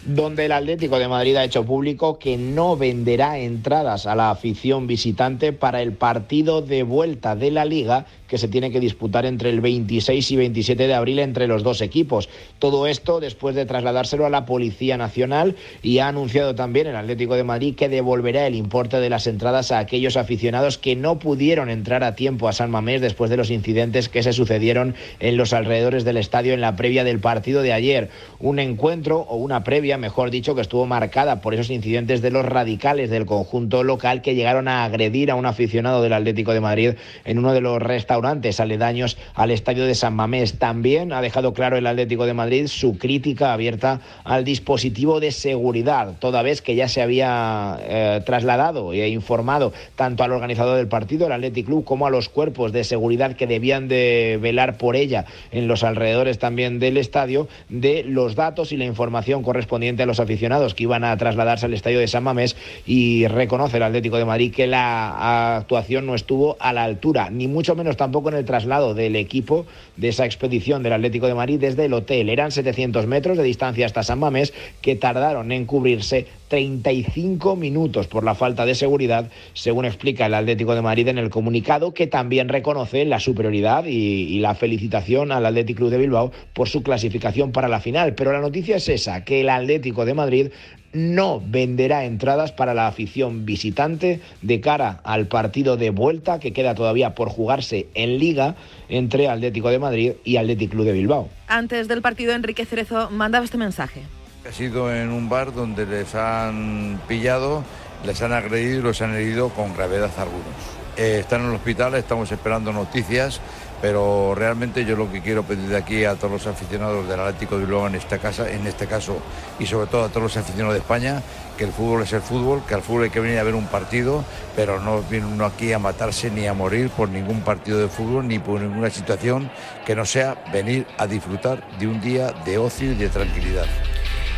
Donde 0.05 0.47
el 0.47 0.53
Atlético 0.53 0.99
de 0.99 1.09
Madrid 1.09 1.37
ha 1.37 1.45
hecho 1.45 1.65
público 1.65 2.19
que 2.19 2.37
no 2.37 2.77
venderá 2.77 3.39
entradas 3.39 4.07
a 4.07 4.15
la 4.15 4.31
afición 4.31 4.87
visitante 4.87 5.53
para 5.53 5.83
el 5.83 5.93
partido 5.93 6.63
de 6.63 6.83
vuelta 6.83 7.37
de 7.37 7.51
la 7.51 7.65
liga 7.65 8.07
que 8.31 8.39
se 8.39 8.49
tiene 8.49 8.71
que 8.71 8.79
disputar 8.79 9.27
entre 9.27 9.51
el 9.51 9.61
26 9.61 10.31
y 10.31 10.37
27 10.37 10.87
de 10.87 10.95
abril 10.95 11.19
entre 11.19 11.49
los 11.49 11.65
dos 11.65 11.81
equipos. 11.81 12.29
Todo 12.61 12.87
esto 12.87 13.19
después 13.19 13.57
de 13.57 13.67
trasladárselo 13.67 14.25
a 14.25 14.31
la 14.31 14.47
Policía 14.47 14.97
Nacional 14.97 15.57
y 15.83 15.99
ha 15.99 16.07
anunciado 16.07 16.55
también 16.55 16.87
el 16.87 16.95
Atlético 16.95 17.35
de 17.35 17.43
Madrid 17.43 17.75
que 17.75 17.89
devolverá 17.89 18.47
el 18.47 18.55
importe 18.55 19.01
de 19.01 19.11
las 19.11 19.27
entradas 19.27 19.73
a 19.73 19.81
aquellos 19.81 20.17
aficionados 20.17 20.79
que 20.79 20.95
no 20.95 21.19
pudieron 21.19 21.69
entrar 21.69 22.05
a 22.05 22.15
tiempo 22.15 22.47
a 22.47 22.53
San 22.53 22.71
Mamés 22.71 23.01
después 23.01 23.31
de 23.31 23.37
los 23.37 23.51
incidentes 23.51 24.09
que 24.09 24.23
se 24.23 24.33
sucedieron 24.33 24.95
en 25.19 25.37
los 25.37 25.53
alrededores 25.53 26.05
del 26.05 26.17
estadio 26.17 26.55
en 26.55 26.61
la 26.61 26.77
previa 26.77 27.03
del 27.03 27.19
partido 27.19 27.63
de 27.63 27.73
ayer. 27.73 28.11
Un 28.39 28.61
encuentro 28.61 29.27
o 29.29 29.37
una 29.37 29.65
previa, 29.65 29.90
mejor 29.99 30.31
dicho, 30.31 30.55
que 30.55 30.61
estuvo 30.61 30.87
marcada 30.87 31.41
por 31.41 31.55
esos 31.55 31.71
incidentes 31.71 32.23
de 32.23 32.31
los 32.31 32.45
radicales 32.45 33.11
del 33.11 33.27
conjunto 33.27 33.83
local 33.83 34.23
que 34.23 34.35
llegaron 34.35 34.69
a 34.69 34.85
agredir 34.85 35.31
a 35.31 35.35
un 35.35 35.47
aficionado 35.47 36.03
del 36.03 36.13
Atlético 36.13 36.53
de 36.53 36.61
Madrid 36.61 36.93
en 37.25 37.39
uno 37.39 37.53
de 37.53 37.61
los 37.61 37.81
restaurantes 37.81 38.61
aledaños 38.61 39.19
al 39.35 39.51
estadio 39.51 39.87
de 39.87 39.95
San 39.95 40.15
Mamés. 40.15 40.59
También 40.59 41.13
ha 41.13 41.21
dejado 41.21 41.53
claro 41.53 41.77
el 41.77 41.87
Atlético 41.87 42.27
de 42.27 42.35
Madrid 42.35 42.67
su 42.69 42.99
crítica 42.99 43.53
abierta 43.53 44.01
al 44.25 44.45
dispositivo 44.45 45.19
de 45.19 45.33
seguridad, 45.33 46.15
toda 46.19 46.43
vez 46.43 46.63
que 46.63 46.75
ya 46.75 46.89
se 46.89 47.03
había 47.03 47.79
eh, 47.83 48.23
trasladado 48.25 48.93
e 48.93 49.09
informado 49.09 49.73
tanto 49.97 50.23
al 50.23 50.33
organizador 50.33 50.77
del 50.77 50.89
partido, 50.89 51.27
el 51.27 51.33
Athletic 51.33 51.67
Club, 51.67 51.85
como 51.85 52.07
a 52.07 52.11
los 52.11 52.29
cuerpos 52.29 52.73
de 52.73 52.85
seguridad 52.85 53.35
que 53.35 53.47
debían 53.47 53.89
de 53.89 54.39
velar 54.41 54.79
por 54.79 54.95
ella 54.95 55.25
en 55.51 55.69
los 55.69 55.83
alrededores 55.83 56.39
también 56.39 56.79
del 56.79 56.97
estadio, 56.97 57.49
de 57.69 58.05
los 58.05 58.35
datos 58.35 58.73
y 58.73 58.77
la 58.77 58.85
información 58.85 59.43
correspondiente 59.43 59.80
correspondiente 59.81 60.03
a 60.03 60.07
los 60.07 60.21
aficionados 60.21 60.75
que 60.75 60.83
iban 60.83 61.05
a 61.05 61.17
trasladarse 61.17 61.65
al 61.65 61.73
estadio 61.73 62.01
de 62.01 62.07
San 62.07 62.23
Mamés 62.23 62.55
y 62.87 63.27
reconoce 63.29 63.79
el 63.79 63.83
Atlético 63.83 64.19
de 64.19 64.27
Madrid 64.27 64.53
que 64.55 64.67
la 64.67 65.57
actuación 65.57 66.05
no 66.05 66.15
estuvo 66.15 66.59
a 66.61 66.75
la 66.75 66.85
altura, 66.85 67.31
ni 67.31 67.49
mucho 67.49 67.75
menos 67.75 67.97
tampoco 67.97 68.29
en 68.29 68.35
el 68.37 68.45
traslado 68.45 68.93
del 68.93 69.17
equipo 69.17 69.65
de 69.97 70.09
esa 70.09 70.27
expedición 70.27 70.83
del 70.83 70.93
Atlético 70.93 71.29
de 71.29 71.35
Madrid 71.35 71.59
desde 71.59 71.87
el 71.87 71.95
hotel. 71.95 72.29
Eran 72.29 72.53
700 72.53 73.07
metros 73.07 73.39
de 73.39 73.45
distancia 73.45 73.87
hasta 73.87 74.03
San 74.03 74.19
Mamés 74.19 74.53
que 74.83 74.97
tardaron 74.97 75.51
en 75.51 75.65
cubrirse 75.65 76.27
35 76.51 77.55
minutos 77.55 78.09
por 78.09 78.25
la 78.25 78.35
falta 78.35 78.67
de 78.67 78.75
seguridad, 78.75 79.31
según 79.55 79.85
explica 79.85 80.27
el 80.27 80.35
Atlético 80.35 80.75
de 80.75 80.83
Madrid 80.83 81.07
en 81.07 81.17
el 81.17 81.31
comunicado, 81.31 81.95
que 81.95 82.09
también 82.09 82.49
reconoce 82.49 83.05
la 83.05 83.21
superioridad 83.21 83.85
y, 83.87 84.41
la 84.41 84.55
felicitación 84.55 85.33
al 85.33 85.47
Atlético 85.47 85.79
Club 85.79 85.91
de 85.91 85.99
Bilbao 85.99 86.33
por 86.53 86.69
su 86.69 86.83
clasificación 86.83 87.53
para 87.53 87.69
la 87.69 87.81
final. 87.81 88.15
Pero 88.15 88.33
la 88.33 88.41
noticia 88.41 88.77
es 88.77 88.89
esa, 88.89 89.25
que 89.25 89.43
el 89.43 89.49
Atlético 89.49 90.05
de 90.05 90.15
Madrid 90.15 90.49
no 90.93 91.41
venderá 91.47 92.05
entradas 92.05 92.51
para 92.51 92.75
la 92.75 92.89
afición 92.89 93.47
visitante 93.47 94.21
de 94.43 94.61
cara 94.61 95.01
al 95.05 95.29
partido 95.29 95.77
de 95.77 95.91
vuelta 95.91 96.41
que 96.41 96.53
queda 96.53 96.75
todavía 96.75 97.15
por 97.15 97.29
jugarse 97.29 97.87
en 97.95 98.19
liga 98.19 98.57
entre 98.89 99.29
Atlético 99.29 99.71
de 99.71 99.79
Madrid 99.79 100.13
y 100.25 100.37
Atlético 100.37 100.73
Club 100.73 100.87
de 100.87 100.93
Bilbao. 100.93 101.29
Antes 101.47 101.87
del 101.87 102.03
partido, 102.03 102.33
Enrique 102.33 102.65
Cerezo 102.65 103.09
mandaba 103.11 103.45
este 103.45 103.57
mensaje. 103.57 104.03
Ha 104.49 104.53
sido 104.53 104.91
en 104.91 105.11
un 105.11 105.29
bar 105.29 105.53
donde 105.53 105.85
les 105.85 106.15
han 106.15 106.99
pillado, 107.07 107.63
les 108.07 108.23
han 108.23 108.33
agredido 108.33 108.79
y 108.79 108.83
los 108.83 109.03
han 109.03 109.15
herido 109.15 109.51
con 109.51 109.75
gravedad 109.75 110.11
algunos. 110.17 110.55
Eh, 110.97 111.19
están 111.21 111.43
en 111.43 111.49
el 111.49 111.57
hospital, 111.57 111.95
estamos 111.95 112.33
esperando 112.33 112.73
noticias, 112.73 113.39
pero 113.83 114.35
realmente 114.35 114.87
yo 114.87 114.97
lo 114.97 115.13
que 115.13 115.21
quiero 115.21 115.43
pedir 115.43 115.69
de 115.69 115.77
aquí 115.77 116.07
a 116.07 116.15
todos 116.15 116.33
los 116.33 116.47
aficionados 116.47 117.07
del 117.07 117.21
Atlético 117.21 117.59
de 117.59 117.67
Bilbao 117.67 117.87
en 117.87 117.97
esta 117.97 118.17
casa, 118.17 118.51
en 118.51 118.67
este 118.67 118.87
caso, 118.87 119.19
y 119.59 119.67
sobre 119.67 119.89
todo 119.89 120.05
a 120.05 120.09
todos 120.09 120.23
los 120.23 120.37
aficionados 120.39 120.73
de 120.73 120.81
España, 120.81 121.23
que 121.59 121.65
el 121.65 121.73
fútbol 121.73 122.03
es 122.03 122.13
el 122.15 122.23
fútbol, 122.23 122.63
que 122.67 122.73
al 122.73 122.83
fútbol 122.83 123.05
hay 123.05 123.11
que 123.11 123.21
venir 123.21 123.39
a 123.39 123.43
ver 123.43 123.55
un 123.55 123.67
partido, 123.67 124.25
pero 124.57 124.81
no 124.81 125.03
viene 125.03 125.27
uno 125.27 125.45
aquí 125.45 125.75
a 125.75 125.79
matarse 125.79 126.31
ni 126.31 126.47
a 126.47 126.55
morir 126.55 126.89
por 126.89 127.11
ningún 127.11 127.43
partido 127.43 127.79
de 127.79 127.89
fútbol 127.89 128.27
ni 128.27 128.39
por 128.39 128.59
ninguna 128.59 128.89
situación 128.89 129.51
que 129.85 129.95
no 129.95 130.07
sea 130.07 130.43
venir 130.51 130.87
a 130.97 131.07
disfrutar 131.07 131.63
de 131.79 131.87
un 131.87 132.01
día 132.01 132.33
de 132.47 132.57
ocio 132.57 132.93
y 132.93 132.95
de 132.95 133.11
tranquilidad. 133.11 133.67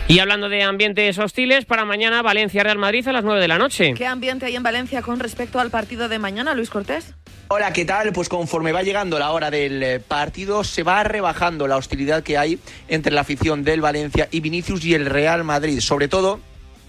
Y 0.09 0.19
hablando 0.19 0.49
de 0.49 0.63
ambientes 0.63 1.19
hostiles, 1.19 1.65
para 1.65 1.85
mañana 1.85 2.23
Valencia-Real 2.23 2.77
Madrid 2.77 3.07
a 3.09 3.13
las 3.13 3.25
9 3.25 3.41
de 3.41 3.49
la 3.49 3.59
noche. 3.59 3.95
¿Qué 3.95 4.07
ambiente 4.07 4.47
hay 4.47 4.57
en 4.57 4.63
Valencia 4.63 5.01
con 5.01 5.21
respecto 5.21 5.59
al 5.59 5.71
partido 5.71 6.09
de 6.09 6.19
mañana, 6.19 6.55
Luis 6.55 6.71
Cortés? 6.71 7.15
Hola, 7.49 7.73
¿qué 7.73 7.85
tal? 7.85 8.13
Pues 8.13 8.29
conforme 8.29 8.73
va 8.73 8.83
llegando 8.83 9.19
la 9.19 9.31
hora 9.31 9.51
del 9.51 9.83
eh, 9.83 10.01
partido, 10.01 10.65
se 10.65 10.83
va 10.83 11.03
rebajando 11.05 11.67
la 11.67 11.77
hostilidad 11.77 12.23
que 12.23 12.37
hay 12.37 12.59
entre 12.89 13.13
la 13.13 13.23
afición 13.23 13.63
del 13.65 13.81
Valencia 13.81 14.29
y 14.31 14.41
Vinicius 14.41 14.85
y 14.85 14.95
el 14.95 15.07
Real 15.07 15.45
Madrid. 15.45 15.81
Sobre 15.81 16.09
todo 16.09 16.41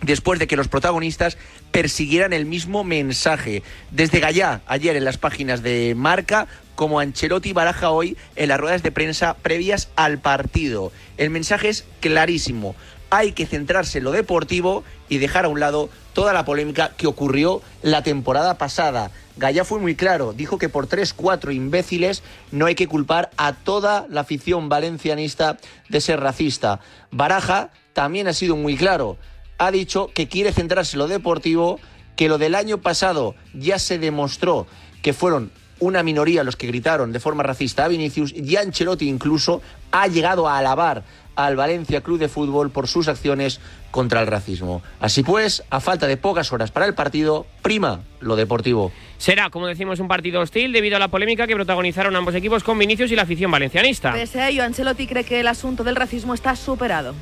después 0.03 0.39
de 0.39 0.47
que 0.47 0.55
los 0.55 0.67
protagonistas 0.67 1.37
persiguieran 1.71 2.33
el 2.33 2.45
mismo 2.45 2.83
mensaje. 2.83 3.63
Desde 3.91 4.19
Gallá, 4.19 4.61
ayer 4.67 4.95
en 4.95 5.05
las 5.05 5.17
páginas 5.17 5.63
de 5.63 5.95
Marca, 5.95 6.47
como 6.75 6.99
Ancelotti 6.99 7.53
baraja 7.53 7.89
hoy 7.89 8.17
en 8.35 8.49
las 8.49 8.59
ruedas 8.59 8.83
de 8.83 8.91
prensa 8.91 9.35
previas 9.35 9.89
al 9.95 10.19
partido. 10.19 10.91
El 11.17 11.29
mensaje 11.29 11.69
es 11.69 11.85
clarísimo. 11.99 12.75
Hay 13.15 13.33
que 13.33 13.45
centrarse 13.45 13.99
en 13.99 14.05
lo 14.05 14.11
deportivo 14.11 14.83
y 15.07 15.19
dejar 15.19 15.45
a 15.45 15.47
un 15.47 15.59
lado 15.59 15.91
toda 16.13 16.33
la 16.33 16.45
polémica 16.45 16.93
que 16.97 17.05
ocurrió 17.05 17.61
la 17.83 18.01
temporada 18.01 18.57
pasada. 18.57 19.11
Gallá 19.37 19.63
fue 19.65 19.77
muy 19.77 19.95
claro, 19.95 20.33
dijo 20.33 20.57
que 20.57 20.67
por 20.67 20.87
tres, 20.87 21.13
cuatro 21.13 21.51
imbéciles 21.51 22.23
no 22.51 22.65
hay 22.65 22.73
que 22.73 22.87
culpar 22.87 23.29
a 23.37 23.53
toda 23.53 24.07
la 24.09 24.21
afición 24.21 24.67
valencianista 24.67 25.59
de 25.89 26.01
ser 26.01 26.21
racista. 26.21 26.79
Baraja 27.11 27.69
también 27.93 28.27
ha 28.27 28.33
sido 28.33 28.55
muy 28.55 28.75
claro, 28.75 29.17
ha 29.59 29.69
dicho 29.69 30.09
que 30.15 30.27
quiere 30.27 30.51
centrarse 30.51 30.95
en 30.95 31.01
lo 31.01 31.07
deportivo, 31.07 31.79
que 32.15 32.27
lo 32.27 32.39
del 32.39 32.55
año 32.55 32.79
pasado 32.79 33.35
ya 33.53 33.77
se 33.77 33.99
demostró 33.99 34.65
que 35.03 35.13
fueron 35.13 35.51
una 35.79 36.01
minoría 36.01 36.43
los 36.43 36.55
que 36.55 36.67
gritaron 36.67 37.11
de 37.11 37.19
forma 37.19 37.43
racista 37.43 37.85
a 37.85 37.89
Vinicius 37.89 38.33
y 38.33 38.55
Ancelotti 38.55 39.07
incluso 39.07 39.61
ha 39.91 40.07
llegado 40.07 40.47
a 40.47 40.57
alabar 40.57 41.03
al 41.35 41.55
Valencia 41.55 42.01
Club 42.01 42.19
de 42.19 42.29
Fútbol 42.29 42.71
por 42.71 42.87
sus 42.87 43.07
acciones 43.07 43.59
contra 43.91 44.21
el 44.21 44.27
racismo. 44.27 44.81
Así 44.99 45.23
pues, 45.23 45.63
a 45.69 45.79
falta 45.79 46.07
de 46.07 46.17
pocas 46.17 46.51
horas 46.51 46.71
para 46.71 46.85
el 46.85 46.93
partido, 46.93 47.45
prima 47.61 48.01
lo 48.19 48.35
deportivo. 48.35 48.91
Será, 49.17 49.49
como 49.49 49.67
decimos, 49.67 49.99
un 49.99 50.07
partido 50.07 50.41
hostil 50.41 50.73
debido 50.73 50.95
a 50.97 50.99
la 50.99 51.07
polémica 51.07 51.47
que 51.47 51.55
protagonizaron 51.55 52.15
ambos 52.15 52.35
equipos 52.35 52.63
con 52.63 52.77
Vinicius 52.77 53.11
y 53.11 53.15
la 53.15 53.23
afición 53.23 53.51
valencianista. 53.51 54.13
Pese 54.13 54.41
a 54.41 54.49
ello, 54.49 54.63
Ancelotti 54.63 55.07
cree 55.07 55.23
que 55.23 55.39
el 55.39 55.47
asunto 55.47 55.83
del 55.83 55.95
racismo 55.95 56.33
está 56.33 56.55
superado. 56.55 57.13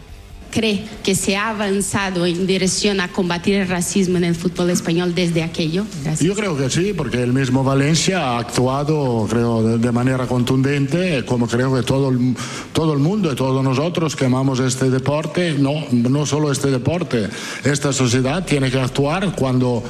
¿Cree 0.52 0.84
que 1.02 1.16
se 1.16 1.38
ha 1.38 1.50
avanzado 1.50 2.26
en 2.26 2.46
dirección 2.46 3.00
a 3.00 3.08
combatir 3.08 3.56
el 3.56 3.70
racismo 3.70 4.18
en 4.18 4.26
el 4.26 4.36
fútbol 4.36 4.70
español 4.70 5.16
desde 5.16 5.44
aquello? 5.44 5.86
Gracias. 6.04 6.28
Yo 6.28 6.36
creo 6.36 6.58
que 6.58 6.70
sí, 6.70 6.94
porque 6.94 7.24
el 7.24 7.32
mismo 7.32 7.64
Valencia 7.64 8.20
ha 8.20 8.40
actuado, 8.40 9.26
creo, 9.30 9.78
de, 9.78 9.92
manera 9.94 10.28
contundente, 10.28 11.24
como 11.26 11.48
creo 11.48 11.74
que 11.74 11.84
todo 11.84 12.10
el, 12.10 12.36
todo 12.74 12.92
el 12.92 13.00
mundo 13.00 13.32
y 13.32 13.36
todos 13.36 13.64
nosotros 13.64 14.18
que 14.18 14.26
amamos 14.26 14.60
este 14.60 14.90
deporte, 14.90 15.54
no, 15.58 15.86
no 15.92 16.26
solo 16.26 16.52
este 16.52 16.70
deporte, 16.70 17.30
esta 17.64 17.94
sociedad 17.94 18.44
tiene 18.46 18.70
que 18.70 18.80
actuar 18.80 19.34
cuando 19.34 19.82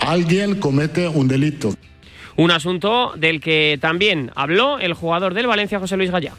alguien 0.00 0.56
comete 0.56 1.06
un 1.06 1.28
delito. 1.28 1.74
Un 2.36 2.50
asunto 2.50 3.12
del 3.16 3.40
que 3.40 3.78
también 3.80 4.32
habló 4.34 4.80
el 4.80 4.94
jugador 4.94 5.32
del 5.32 5.46
Valencia, 5.46 5.78
José 5.78 5.96
Luis 5.96 6.10
Gallá. 6.10 6.34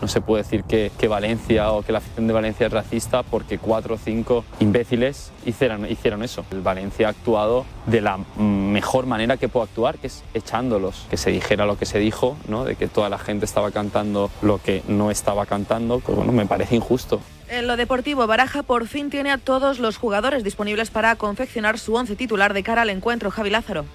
No 0.00 0.08
se 0.08 0.20
puede 0.20 0.42
decir 0.42 0.64
que, 0.64 0.90
que, 0.98 1.08
Valencia 1.08 1.72
o 1.72 1.82
que 1.82 1.92
la 1.92 1.98
afición 1.98 2.26
de 2.26 2.32
Valencia 2.32 2.66
es 2.66 2.72
racista 2.72 3.22
porque 3.22 3.58
cuatro 3.58 3.94
o 3.96 3.98
cinco 3.98 4.44
imbéciles 4.60 5.32
hicieron, 5.44 5.90
hicieron 5.90 6.22
eso. 6.22 6.44
El 6.50 6.60
Valencia 6.60 7.08
ha 7.08 7.10
actuado 7.10 7.64
de 7.86 8.00
la 8.00 8.18
mejor 8.36 9.06
manera 9.06 9.36
que 9.36 9.48
puede 9.48 9.64
actuar, 9.64 9.98
que 9.98 10.08
es 10.08 10.22
echándolos. 10.34 11.06
Que 11.10 11.16
se 11.16 11.30
dijera 11.30 11.66
lo 11.66 11.78
que 11.78 11.86
se 11.86 11.98
dijo, 11.98 12.36
¿no? 12.46 12.64
de 12.64 12.76
que 12.76 12.88
toda 12.88 13.08
la 13.08 13.18
gente 13.18 13.44
estaba 13.44 13.70
cantando 13.70 14.30
lo 14.42 14.58
que 14.62 14.82
no 14.88 15.10
estaba 15.10 15.46
cantando, 15.46 16.00
pues 16.00 16.16
bueno, 16.16 16.32
me 16.32 16.46
parece 16.46 16.76
injusto. 16.76 17.20
En 17.48 17.66
lo 17.66 17.76
deportivo, 17.76 18.26
Baraja 18.26 18.62
por 18.62 18.86
fin 18.86 19.08
tiene 19.08 19.30
a 19.30 19.38
todos 19.38 19.78
los 19.78 19.96
jugadores 19.96 20.44
disponibles 20.44 20.90
para 20.90 21.16
confeccionar 21.16 21.78
su 21.78 21.94
once 21.94 22.14
titular 22.14 22.52
de 22.52 22.62
cara 22.62 22.82
al 22.82 22.90
encuentro. 22.90 23.30
Javi 23.30 23.50
Lázaro. 23.50 23.86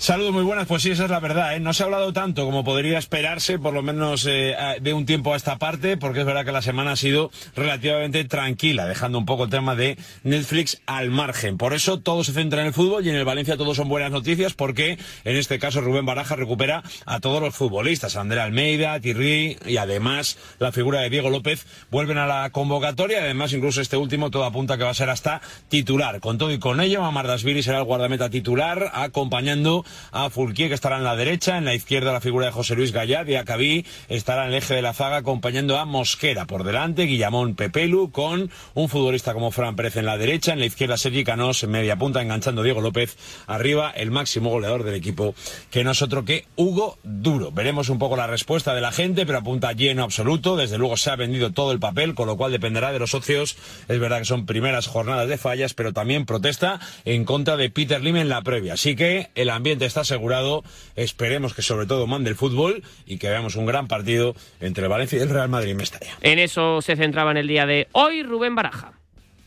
Saludos 0.00 0.32
muy 0.32 0.44
buenas, 0.44 0.68
pues 0.68 0.84
sí, 0.84 0.92
esa 0.92 1.04
es 1.04 1.10
la 1.10 1.18
verdad. 1.18 1.56
¿eh? 1.56 1.60
No 1.60 1.72
se 1.72 1.82
ha 1.82 1.86
hablado 1.86 2.12
tanto 2.12 2.44
como 2.44 2.62
podría 2.62 2.98
esperarse, 2.98 3.58
por 3.58 3.74
lo 3.74 3.82
menos 3.82 4.24
eh, 4.30 4.54
de 4.80 4.94
un 4.94 5.06
tiempo 5.06 5.34
a 5.34 5.36
esta 5.36 5.58
parte, 5.58 5.96
porque 5.96 6.20
es 6.20 6.24
verdad 6.26 6.44
que 6.44 6.52
la 6.52 6.62
semana 6.62 6.92
ha 6.92 6.96
sido 6.96 7.32
relativamente 7.56 8.24
tranquila, 8.24 8.86
dejando 8.86 9.18
un 9.18 9.26
poco 9.26 9.44
el 9.44 9.50
tema 9.50 9.74
de 9.74 9.98
Netflix 10.22 10.80
al 10.86 11.10
margen. 11.10 11.58
Por 11.58 11.74
eso 11.74 11.98
todo 11.98 12.22
se 12.22 12.32
centra 12.32 12.60
en 12.60 12.68
el 12.68 12.74
fútbol 12.74 13.04
y 13.04 13.10
en 13.10 13.16
el 13.16 13.24
Valencia 13.24 13.56
todo 13.56 13.74
son 13.74 13.88
buenas 13.88 14.12
noticias, 14.12 14.54
porque 14.54 14.98
en 15.24 15.36
este 15.36 15.58
caso 15.58 15.80
Rubén 15.80 16.06
Baraja 16.06 16.36
recupera 16.36 16.84
a 17.04 17.18
todos 17.18 17.42
los 17.42 17.56
futbolistas, 17.56 18.14
André 18.14 18.40
Almeida, 18.40 19.00
Thierry 19.00 19.58
y 19.66 19.78
además 19.78 20.38
la 20.60 20.70
figura 20.70 21.00
de 21.00 21.10
Diego 21.10 21.28
López 21.28 21.66
vuelven 21.90 22.18
a 22.18 22.26
la 22.28 22.50
convocatoria. 22.50 23.18
Además, 23.18 23.52
incluso 23.52 23.80
este 23.80 23.96
último 23.96 24.30
todo 24.30 24.44
apunta 24.44 24.78
que 24.78 24.84
va 24.84 24.90
a 24.90 24.94
ser 24.94 25.10
hasta 25.10 25.42
titular. 25.68 26.20
Con 26.20 26.38
todo 26.38 26.52
y 26.52 26.60
con 26.60 26.80
ello, 26.80 27.04
Amardasvili 27.04 27.64
será 27.64 27.78
el 27.78 27.84
guardameta 27.84 28.30
titular, 28.30 28.92
acompañando 28.94 29.84
a 30.12 30.30
Fulquier, 30.30 30.68
que 30.68 30.74
estará 30.74 30.96
en 30.96 31.04
la 31.04 31.16
derecha, 31.16 31.58
en 31.58 31.64
la 31.64 31.74
izquierda 31.74 32.12
la 32.12 32.20
figura 32.20 32.46
de 32.46 32.52
José 32.52 32.74
Luis 32.74 32.92
Gallá, 32.92 33.24
y 33.26 33.34
Acabí 33.34 33.86
estará 34.08 34.44
en 34.44 34.50
el 34.50 34.56
eje 34.56 34.74
de 34.74 34.82
la 34.82 34.92
zaga 34.92 35.18
acompañando 35.18 35.78
a 35.78 35.84
Mosquera 35.84 36.46
por 36.46 36.64
delante, 36.64 37.04
Guillamón 37.04 37.54
Pepelu, 37.54 38.10
con 38.10 38.50
un 38.74 38.88
futbolista 38.88 39.34
como 39.34 39.50
Fran 39.50 39.76
Pérez 39.76 39.96
en 39.96 40.06
la 40.06 40.18
derecha, 40.18 40.52
en 40.52 40.60
la 40.60 40.66
izquierda 40.66 40.96
Sergi 40.96 41.24
Canós 41.24 41.62
en 41.62 41.70
media 41.70 41.96
punta, 41.96 42.22
enganchando 42.22 42.62
a 42.62 42.64
Diego 42.64 42.80
López 42.80 43.16
arriba, 43.46 43.90
el 43.90 44.10
máximo 44.10 44.50
goleador 44.50 44.84
del 44.84 44.94
equipo, 44.94 45.34
que 45.70 45.84
no 45.84 45.92
es 45.92 46.02
otro 46.02 46.24
que 46.24 46.46
Hugo 46.56 46.98
Duro. 47.02 47.52
Veremos 47.52 47.88
un 47.88 47.98
poco 47.98 48.16
la 48.16 48.26
respuesta 48.26 48.74
de 48.74 48.80
la 48.80 48.92
gente, 48.92 49.26
pero 49.26 49.38
apunta 49.38 49.72
lleno 49.72 50.04
absoluto, 50.04 50.56
desde 50.56 50.78
luego 50.78 50.96
se 50.96 51.10
ha 51.10 51.16
vendido 51.16 51.52
todo 51.52 51.72
el 51.72 51.78
papel, 51.78 52.14
con 52.14 52.26
lo 52.26 52.36
cual 52.36 52.52
dependerá 52.52 52.92
de 52.92 52.98
los 52.98 53.10
socios, 53.10 53.56
es 53.88 53.98
verdad 53.98 54.18
que 54.18 54.24
son 54.24 54.46
primeras 54.46 54.86
jornadas 54.86 55.28
de 55.28 55.38
fallas, 55.38 55.74
pero 55.74 55.92
también 55.92 56.26
protesta 56.26 56.80
en 57.04 57.24
contra 57.24 57.56
de 57.56 57.70
Peter 57.70 58.02
Lim 58.02 58.16
en 58.16 58.28
la 58.28 58.42
previa, 58.42 58.74
así 58.74 58.96
que 58.96 59.30
el 59.34 59.50
ambiente 59.50 59.77
está 59.86 60.00
asegurado. 60.00 60.64
Esperemos 60.96 61.54
que 61.54 61.62
sobre 61.62 61.86
todo 61.86 62.06
mande 62.06 62.30
el 62.30 62.36
fútbol 62.36 62.82
y 63.06 63.18
que 63.18 63.28
veamos 63.28 63.56
un 63.56 63.66
gran 63.66 63.88
partido 63.88 64.34
entre 64.60 64.84
el 64.84 64.88
Valencia 64.90 65.18
y 65.18 65.22
el 65.22 65.28
Real 65.28 65.48
Madrid 65.48 65.70
en 65.70 65.76
Mestalla. 65.76 66.12
En 66.20 66.38
eso 66.38 66.80
se 66.82 66.96
centraba 66.96 67.30
en 67.30 67.36
el 67.38 67.48
día 67.48 67.66
de 67.66 67.88
hoy 67.92 68.22
Rubén 68.22 68.54
Baraja. 68.54 68.92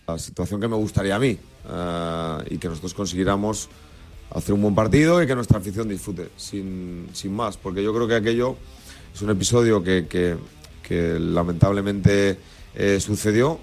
La 0.08 0.18
situación 0.18 0.60
que 0.60 0.68
me 0.68 0.76
gustaría 0.76 1.16
a 1.16 1.20
mí 1.20 1.38
uh, 1.70 2.44
y 2.50 2.58
que 2.58 2.68
nosotros 2.68 2.94
consiguiéramos 2.94 3.70
hacer 4.34 4.54
un 4.54 4.62
buen 4.62 4.76
partido 4.76 5.22
y 5.22 5.28
que 5.28 5.36
nuestra 5.36 5.60
afición 5.60 5.88
disfrute, 5.90 6.30
sin, 6.38 7.10
sin 7.14 7.34
más, 7.34 7.58
porque 7.58 7.84
yo 7.84 7.94
creo 7.94 8.08
que 8.08 8.16
aquello 8.16 8.56
es 9.14 9.22
un 9.22 9.30
episodio 9.30 9.84
que, 9.84 10.08
que, 10.08 10.38
que 10.84 11.20
lamentablemente 11.20 12.38
eh, 12.74 13.00
sucedió 13.00 13.60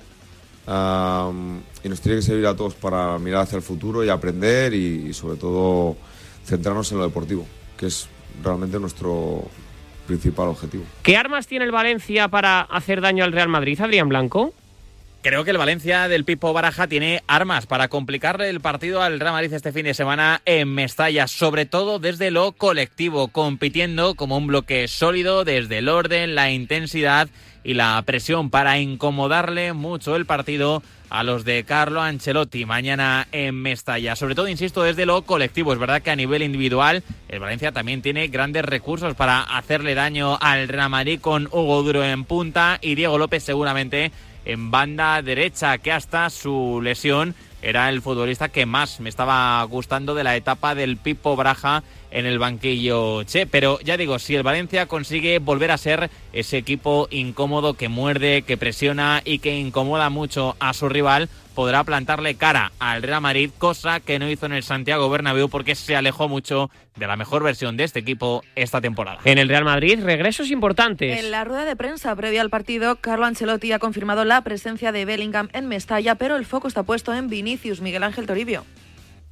uh, 0.66 1.33
y 1.83 1.88
nos 1.88 2.00
tiene 2.00 2.18
que 2.18 2.22
servir 2.22 2.46
a 2.46 2.54
todos 2.54 2.74
para 2.74 3.18
mirar 3.18 3.42
hacia 3.42 3.57
el 3.57 3.62
futuro 3.62 4.04
y 4.04 4.11
aprender 4.11 4.74
y, 4.74 5.09
y 5.09 5.14
sobre 5.14 5.38
todo 5.38 5.96
centrarnos 6.48 6.90
en 6.92 6.98
lo 6.98 7.04
deportivo, 7.04 7.46
que 7.76 7.87
es 7.87 8.08
realmente 8.42 8.80
nuestro 8.80 9.44
principal 10.06 10.48
objetivo. 10.48 10.84
¿Qué 11.02 11.16
armas 11.16 11.46
tiene 11.46 11.66
el 11.66 11.70
Valencia 11.70 12.28
para 12.28 12.62
hacer 12.62 13.00
daño 13.00 13.24
al 13.24 13.32
Real 13.32 13.48
Madrid, 13.48 13.80
Adrián 13.80 14.08
Blanco? 14.08 14.54
Creo 15.20 15.42
que 15.42 15.50
el 15.50 15.59
Valencia 15.59 16.07
del 16.07 16.24
Pipo 16.24 16.52
Baraja 16.52 16.87
tiene 16.87 17.24
armas 17.26 17.66
para 17.66 17.88
complicarle 17.88 18.48
el 18.50 18.61
partido 18.61 19.02
al 19.02 19.18
Real 19.18 19.33
Madrid 19.33 19.52
este 19.52 19.72
fin 19.72 19.85
de 19.85 19.92
semana 19.92 20.40
en 20.44 20.72
Mestalla, 20.72 21.26
sobre 21.26 21.66
todo 21.66 21.98
desde 21.98 22.31
lo 22.31 22.52
colectivo, 22.52 23.26
compitiendo 23.26 24.14
como 24.14 24.37
un 24.37 24.46
bloque 24.46 24.87
sólido 24.87 25.44
desde 25.44 25.78
el 25.78 25.88
orden, 25.88 26.37
la 26.37 26.52
intensidad 26.52 27.28
y 27.64 27.74
la 27.74 28.00
presión 28.07 28.48
para 28.48 28.78
incomodarle 28.78 29.72
mucho 29.72 30.14
el 30.14 30.24
partido 30.24 30.85
a 31.11 31.24
los 31.24 31.44
de 31.44 31.64
Carlo 31.64 32.00
Ancelotti 32.00 32.64
mañana 32.64 33.26
en 33.33 33.57
Mestalla. 33.61 34.14
Sobre 34.14 34.37
todo, 34.37 34.46
insisto, 34.46 34.83
desde 34.83 35.04
lo 35.04 35.22
colectivo. 35.22 35.72
Es 35.72 35.78
verdad 35.78 36.00
que 36.00 36.11
a 36.11 36.16
nivel 36.16 36.42
individual 36.42 37.02
el 37.28 37.40
Valencia 37.40 37.72
también 37.72 38.02
tiene 38.02 38.28
grandes 38.28 38.64
recursos 38.64 39.14
para 39.14 39.40
hacerle 39.40 39.94
daño 39.94 40.38
al 40.40 40.68
Real 40.68 40.90
Madrid 40.90 41.20
con 41.20 41.46
Hugo 41.46 41.83
Duro 41.83 42.04
en 42.04 42.24
punta 42.24 42.78
y 42.81 42.94
Diego 42.94 43.18
López 43.18 43.42
seguramente 43.42 44.12
en 44.48 44.70
banda 44.70 45.20
derecha, 45.22 45.76
que 45.78 45.92
hasta 45.92 46.30
su 46.30 46.80
lesión 46.82 47.34
era 47.61 47.90
el 47.90 48.00
futbolista 48.00 48.48
que 48.48 48.66
más 48.66 48.98
me 48.98 49.11
estaba 49.11 49.62
gustando 49.64 50.14
de 50.14 50.24
la 50.24 50.37
etapa 50.37 50.74
del 50.74 50.96
Pipo 50.96 51.37
Braja 51.37 51.82
en 52.11 52.27
el 52.27 52.38
banquillo 52.38 53.23
Che. 53.25 53.47
Pero 53.47 53.79
ya 53.81 53.97
digo, 53.97 54.18
si 54.18 54.35
el 54.35 54.42
Valencia 54.42 54.87
consigue 54.87 55.38
volver 55.38 55.71
a 55.71 55.79
ser 55.79 56.11
ese 56.33 56.57
equipo 56.57 57.09
incómodo 57.11 57.75
que 57.75 57.88
muerde, 57.88 58.42
que 58.42 58.57
presiona 58.57 59.23
y 59.25 59.38
que 59.38 59.59
incomoda 59.59 60.11
mucho 60.11 60.57
a 60.61 60.73
su 60.75 60.88
rival, 60.88 61.29
podrá 61.55 61.83
plantarle 61.83 62.37
cara 62.37 62.71
al 62.79 63.03
Real 63.03 63.21
Madrid, 63.21 63.51
cosa 63.59 63.99
que 63.99 64.21
no 64.21 64.31
hizo 64.31 64.47
en 64.47 64.53
el 64.53 64.62
Santiago 64.62 65.11
Bernabéu 65.11 65.49
porque 65.49 65.75
se 65.75 65.97
alejó 65.97 66.29
mucho 66.29 66.71
de 66.94 67.07
la 67.09 67.16
mejor 67.16 67.42
versión 67.42 67.77
de 67.77 67.83
este 67.83 67.99
equipo 67.99 68.44
esta 68.55 68.81
temporada. 68.81 69.18
En 69.25 69.38
el 69.38 69.49
Real 69.49 69.64
Madrid, 69.64 69.99
regresos 70.01 70.53
importantes. 70.53 71.18
En 71.18 71.33
la 71.33 71.44
rueda 71.44 71.64
de 71.64 71.75
prensa 71.75 72.14
previa 72.14 72.42
al 72.42 72.51
partido, 72.51 72.97
Carlo 72.97 73.27
Ancelotti 73.27 73.73
ha 73.73 73.81
confirmado 73.81 74.25
la 74.25 74.42
presencia 74.42 74.92
de 74.92 75.05
Bellingham 75.05 75.49
en 75.53 75.66
Mestalla, 75.66 76.14
pero 76.14 76.37
el 76.37 76.47
foco 76.47 76.68
está 76.68 76.85
puesto 76.85 77.12
en 77.12 77.29
Vinicius 77.29 77.81
Miguel 77.81 78.05
Ángel 78.05 78.27
Toribio. 78.27 78.64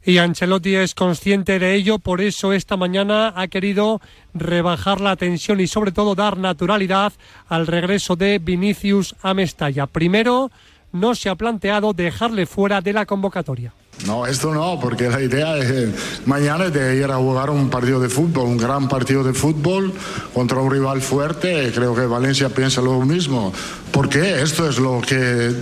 Y 0.07 0.19
Ancelotti 0.19 0.77
es 0.77 0.95
consciente 0.95 1.59
de 1.59 1.75
ello, 1.75 1.99
por 1.99 2.21
eso 2.21 2.53
esta 2.53 2.77
mañana 2.77 3.33
ha 3.35 3.49
querido 3.49 4.01
rebajar 4.35 5.01
la 5.01 5.17
tensión 5.17 5.59
y 5.59 5.67
sobre 5.67 5.91
todo 5.91 6.15
dar 6.15 6.39
naturalidad 6.39 7.13
al 7.49 7.67
regreso 7.67 8.15
de 8.15 8.39
Vinicius 8.39 9.17
a 9.21 9.35
Mestalla. 9.35 9.89
Primero, 9.89 10.53
no 10.93 11.17
se 11.17 11.29
ha 11.29 11.35
planteado 11.35 11.93
dejarle 11.93 12.47
fuera 12.47 12.81
de 12.81 12.93
la 12.93 13.05
convocatoria. 13.05 13.73
No, 14.07 14.27
esto 14.27 14.55
no, 14.55 14.79
porque 14.79 15.09
la 15.09 15.21
idea 15.21 15.57
es 15.57 16.25
mañana 16.25 16.71
de 16.71 16.99
ir 16.99 17.11
a 17.11 17.17
jugar 17.17 17.51
un 17.51 17.69
partido 17.69 17.99
de 17.99 18.09
fútbol, 18.09 18.47
un 18.47 18.59
gran 18.59 18.89
partido 18.89 19.25
de 19.25 19.35
fútbol 19.35 19.93
contra 20.33 20.61
un 20.61 20.71
rival 20.71 21.03
fuerte. 21.03 21.73
Creo 21.75 21.97
que 21.97 22.07
Valencia 22.07 22.49
piensa 22.49 22.81
lo 22.81 23.01
mismo. 23.01 23.53
Porque 23.91 24.41
esto 24.41 24.69
es 24.69 24.79
lo 24.79 25.01
que 25.01 25.53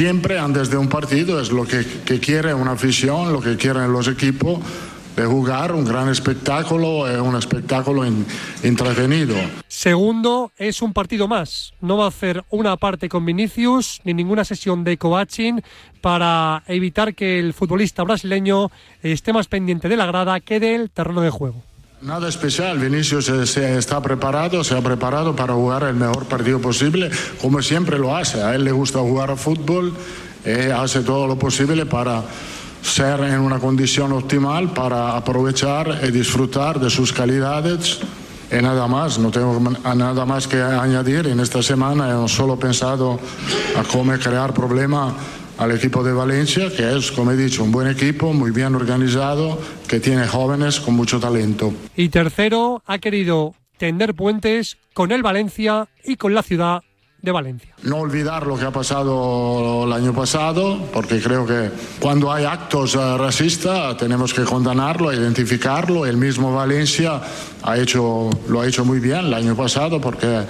siempre 0.00 0.38
antes 0.38 0.68
de 0.68 0.76
un 0.76 0.88
partido 0.90 1.40
es 1.40 1.50
lo 1.50 1.64
que, 1.64 1.82
quiere 2.20 2.52
una 2.52 2.72
afición, 2.72 3.32
lo 3.32 3.40
que 3.40 3.56
quieren 3.56 3.90
los 3.94 4.08
equipos 4.08 4.58
de 5.16 5.24
jugar 5.24 5.72
un 5.72 5.86
gran 5.86 6.10
espectáculo, 6.10 7.08
eh, 7.08 7.18
un 7.18 7.34
espectáculo 7.34 8.04
en- 8.04 8.26
entretenido. 8.62 9.34
Segundo, 9.68 10.52
es 10.58 10.82
un 10.82 10.92
partido 10.92 11.26
más. 11.28 11.72
No 11.80 11.96
va 11.96 12.04
a 12.04 12.08
hacer 12.08 12.44
una 12.50 12.76
parte 12.76 13.08
con 13.08 13.24
Vinicius 13.24 14.02
ni 14.04 14.12
ninguna 14.12 14.44
sesión 14.44 14.84
de 14.84 14.98
coaching 14.98 15.60
para 16.02 16.62
evitar 16.66 17.14
que 17.14 17.38
el 17.38 17.54
futbolista 17.54 18.02
brasileño 18.02 18.70
esté 19.02 19.32
más 19.32 19.46
pendiente 19.48 19.88
de 19.88 19.96
la 19.96 20.04
grada 20.04 20.40
que 20.40 20.60
del 20.60 20.90
terreno 20.90 21.22
de 21.22 21.30
juego. 21.30 21.62
Nada 22.06 22.28
especial, 22.28 22.78
Vinicius 22.78 23.24
se 23.24 23.76
está 23.76 24.00
preparado, 24.00 24.62
se 24.62 24.76
ha 24.76 24.80
preparado 24.80 25.34
para 25.34 25.54
jugar 25.54 25.82
el 25.82 25.96
mejor 25.96 26.26
partido 26.26 26.60
posible, 26.60 27.10
como 27.42 27.60
siempre 27.60 27.98
lo 27.98 28.14
hace. 28.14 28.40
A 28.40 28.54
él 28.54 28.62
le 28.62 28.70
gusta 28.70 29.00
jugar 29.00 29.32
a 29.32 29.34
fútbol, 29.34 29.92
eh, 30.44 30.72
hace 30.72 31.00
todo 31.00 31.26
lo 31.26 31.36
posible 31.36 31.84
para 31.84 32.22
ser 32.80 33.18
en 33.24 33.40
una 33.40 33.58
condición 33.58 34.12
optimal, 34.12 34.72
para 34.72 35.16
aprovechar 35.16 36.02
y 36.04 36.12
disfrutar 36.12 36.78
de 36.78 36.90
sus 36.90 37.12
calidades. 37.12 37.98
Y 38.52 38.62
nada 38.62 38.86
más, 38.86 39.18
no 39.18 39.32
tengo 39.32 39.58
nada 39.58 40.24
más 40.24 40.46
que 40.46 40.62
añadir. 40.62 41.26
En 41.26 41.40
esta 41.40 41.60
semana 41.60 42.08
hemos 42.08 42.30
solo 42.30 42.56
pensado 42.56 43.18
a 43.76 43.82
cómo 43.82 44.12
crear 44.12 44.54
problema 44.54 45.12
al 45.58 45.72
equipo 45.72 46.02
de 46.04 46.12
Valencia, 46.12 46.70
que 46.74 46.96
es, 46.96 47.10
como 47.12 47.32
he 47.32 47.36
dicho, 47.36 47.64
un 47.64 47.72
buen 47.72 47.88
equipo, 47.88 48.32
muy 48.32 48.50
bien 48.50 48.74
organizado, 48.74 49.58
que 49.88 50.00
tiene 50.00 50.26
jóvenes 50.26 50.80
con 50.80 50.94
mucho 50.94 51.18
talento. 51.18 51.72
Y 51.96 52.08
tercero, 52.08 52.82
ha 52.86 52.98
querido 52.98 53.54
tender 53.78 54.14
puentes 54.14 54.76
con 54.94 55.12
el 55.12 55.22
Valencia 55.22 55.88
y 56.04 56.16
con 56.16 56.34
la 56.34 56.42
ciudad 56.42 56.82
de 57.22 57.32
Valencia. 57.32 57.74
No 57.82 57.96
olvidar 57.98 58.46
lo 58.46 58.56
que 58.56 58.64
ha 58.64 58.70
pasado 58.70 59.84
el 59.84 59.92
año 59.92 60.14
pasado, 60.14 60.88
porque 60.92 61.20
creo 61.20 61.46
que 61.46 61.70
cuando 62.00 62.32
hay 62.32 62.44
actos 62.44 62.94
eh, 62.94 63.18
racistas 63.18 63.96
tenemos 63.96 64.32
que 64.32 64.44
condenarlo, 64.44 65.12
identificarlo. 65.12 66.06
El 66.06 66.16
mismo 66.16 66.54
Valencia 66.54 67.20
ha 67.62 67.78
hecho, 67.78 68.30
lo 68.48 68.60
ha 68.60 68.66
hecho 68.66 68.84
muy 68.84 69.00
bien 69.00 69.26
el 69.26 69.34
año 69.34 69.56
pasado 69.56 70.00
porque 70.00 70.44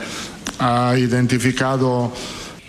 ha 0.58 0.94
identificado 0.98 2.12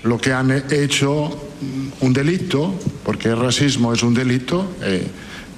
lo 0.04 0.18
que 0.18 0.34
han 0.34 0.52
hecho 0.52 1.30
mm, 1.62 2.06
un 2.06 2.14
delito, 2.14 2.74
porque 3.04 3.30
el 3.30 3.40
racismo 3.40 3.94
es 3.94 4.04
un 4.04 4.14
delito. 4.14 4.68
eh, 4.82 5.08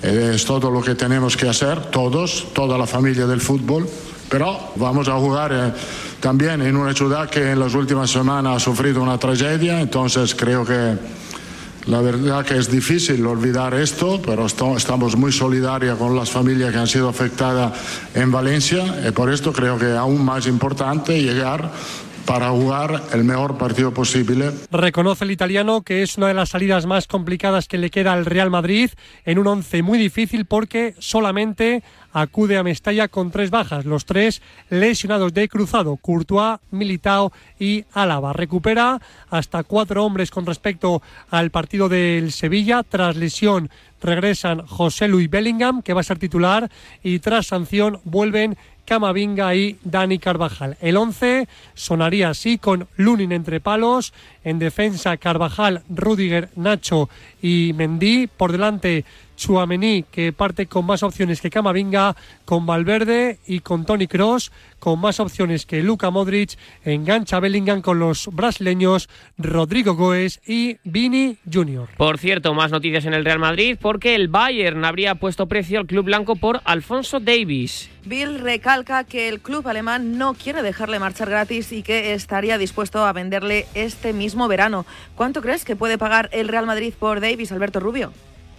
eh, 0.01 0.31
es 0.33 0.45
todo 0.45 0.71
lo 0.71 0.81
que 0.81 0.95
tenemos 0.95 1.35
que 1.35 1.49
hacer, 1.49 1.87
todos, 1.91 2.47
toda 2.53 2.77
la 2.77 2.87
familia 2.87 3.27
del 3.27 3.41
fútbol. 3.41 3.87
Pero 4.29 4.71
vamos 4.75 5.07
a 5.07 5.17
jugar 5.17 5.51
eh, 5.51 5.73
también 6.19 6.61
en 6.61 6.75
una 6.75 6.93
ciudad 6.93 7.29
que 7.29 7.51
en 7.51 7.59
las 7.59 7.73
últimas 7.73 8.09
semanas 8.09 8.57
ha 8.57 8.59
sufrido 8.59 9.01
una 9.01 9.17
tragedia, 9.17 9.81
entonces 9.81 10.35
creo 10.35 10.63
que 10.63 10.95
la 11.87 12.01
verdad 12.01 12.45
que 12.45 12.55
es 12.55 12.69
difícil 12.69 13.25
olvidar 13.25 13.73
esto, 13.73 14.21
pero 14.23 14.45
estamos 14.45 15.15
muy 15.15 15.31
solidarios 15.31 15.97
con 15.97 16.15
las 16.15 16.29
familias 16.29 16.71
que 16.71 16.77
han 16.77 16.87
sido 16.87 17.09
afectadas 17.09 17.73
en 18.13 18.31
Valencia 18.31 19.07
y 19.07 19.11
por 19.11 19.33
esto 19.33 19.51
creo 19.51 19.79
que 19.79 19.91
es 19.91 19.97
aún 19.97 20.23
más 20.23 20.45
importante 20.45 21.19
llegar 21.19 21.71
para 22.29 22.51
jugar 22.51 23.01
el 23.11 23.23
mejor 23.23 23.57
partido 23.57 23.91
posible. 23.91 24.51
Reconoce 24.69 25.25
el 25.25 25.31
italiano 25.31 25.81
que 25.81 26.03
es 26.03 26.15
una 26.15 26.27
de 26.27 26.35
las 26.35 26.49
salidas 26.49 26.85
más 26.85 27.07
complicadas 27.07 27.67
que 27.67 27.79
le 27.79 27.89
queda 27.89 28.13
al 28.13 28.27
Real 28.27 28.51
Madrid 28.51 28.91
en 29.25 29.39
un 29.39 29.47
once 29.47 29.81
muy 29.81 29.97
difícil 29.97 30.45
porque 30.45 30.93
solamente 30.99 31.81
acude 32.13 32.57
a 32.59 32.63
Mestalla 32.63 33.07
con 33.07 33.31
tres 33.31 33.49
bajas, 33.49 33.85
los 33.85 34.05
tres 34.05 34.43
lesionados 34.69 35.33
de 35.33 35.49
cruzado, 35.49 35.97
Courtois, 35.97 36.59
Militao 36.69 37.31
y 37.59 37.85
Álava. 37.93 38.31
Recupera 38.33 39.01
hasta 39.31 39.63
cuatro 39.63 40.05
hombres 40.05 40.29
con 40.29 40.45
respecto 40.45 41.01
al 41.31 41.49
partido 41.49 41.89
del 41.89 42.31
Sevilla. 42.31 42.83
Tras 42.83 43.15
lesión 43.15 43.71
regresan 44.01 44.65
José 44.67 45.07
Luis 45.07 45.29
Bellingham, 45.31 45.81
que 45.81 45.93
va 45.93 46.01
a 46.01 46.03
ser 46.03 46.19
titular, 46.19 46.69
y 47.03 47.19
tras 47.19 47.47
sanción 47.47 47.99
vuelven 48.03 48.55
Camavinga 48.89 49.53
y 49.53 49.77
Dani 49.83 50.17
Carvajal. 50.17 50.75
El 50.81 50.97
11 50.97 51.47
sonaría 51.75 52.29
así 52.29 52.57
con 52.57 52.87
Lunin 52.95 53.31
entre 53.31 53.59
palos, 53.59 54.13
en 54.43 54.57
defensa 54.57 55.15
Carvajal, 55.17 55.83
Rudiger, 55.89 56.49
Nacho 56.55 57.07
y 57.39 57.73
Mendy, 57.75 58.25
por 58.25 58.51
delante 58.51 59.05
Chuamení 59.39 60.03
que 60.11 60.33
parte 60.33 60.65
con 60.65 60.85
más 60.85 61.01
opciones 61.01 61.39
que 61.39 61.49
Camavinga, 61.49 62.15
con 62.43 62.65
Valverde 62.65 63.39
y 63.47 63.61
con 63.61 63.85
Tony 63.85 64.07
Cross, 64.07 64.51
con 64.79 64.99
más 64.99 65.19
opciones 65.19 65.65
que 65.65 65.81
Luka 65.81 66.09
Modric, 66.09 66.57
engancha 66.83 67.39
Bellingham 67.39 67.81
con 67.81 67.99
los 67.99 68.27
brasileños 68.33 69.07
Rodrigo 69.37 69.95
Goes 69.95 70.41
y 70.45 70.77
Vini 70.83 71.37
Jr. 71.51 71.87
Por 71.95 72.17
cierto, 72.17 72.53
más 72.53 72.71
noticias 72.71 73.05
en 73.05 73.13
el 73.13 73.23
Real 73.23 73.39
Madrid 73.39 73.77
porque 73.81 74.15
el 74.15 74.27
Bayern 74.27 74.83
habría 74.83 75.15
puesto 75.15 75.47
precio 75.47 75.79
al 75.79 75.85
club 75.85 76.05
blanco 76.05 76.35
por 76.35 76.61
Alfonso 76.65 77.21
Davis. 77.21 77.89
Bill 78.05 78.39
recalca 78.39 78.78
que 78.83 79.27
el 79.27 79.41
club 79.41 79.67
alemán 79.67 80.17
no 80.17 80.33
quiere 80.33 80.61
dejarle 80.61 80.99
marchar 80.99 81.29
gratis 81.29 81.71
y 81.71 81.83
que 81.83 82.13
estaría 82.13 82.57
dispuesto 82.57 83.05
a 83.05 83.13
venderle 83.13 83.65
este 83.73 84.13
mismo 84.13 84.47
verano. 84.47 84.85
¿Cuánto 85.15 85.41
crees 85.41 85.65
que 85.65 85.75
puede 85.75 85.97
pagar 85.97 86.29
el 86.31 86.47
Real 86.47 86.65
Madrid 86.65 86.93
por 86.97 87.19
Davis, 87.19 87.51
Alberto 87.51 87.79
Rubio? 87.79 88.11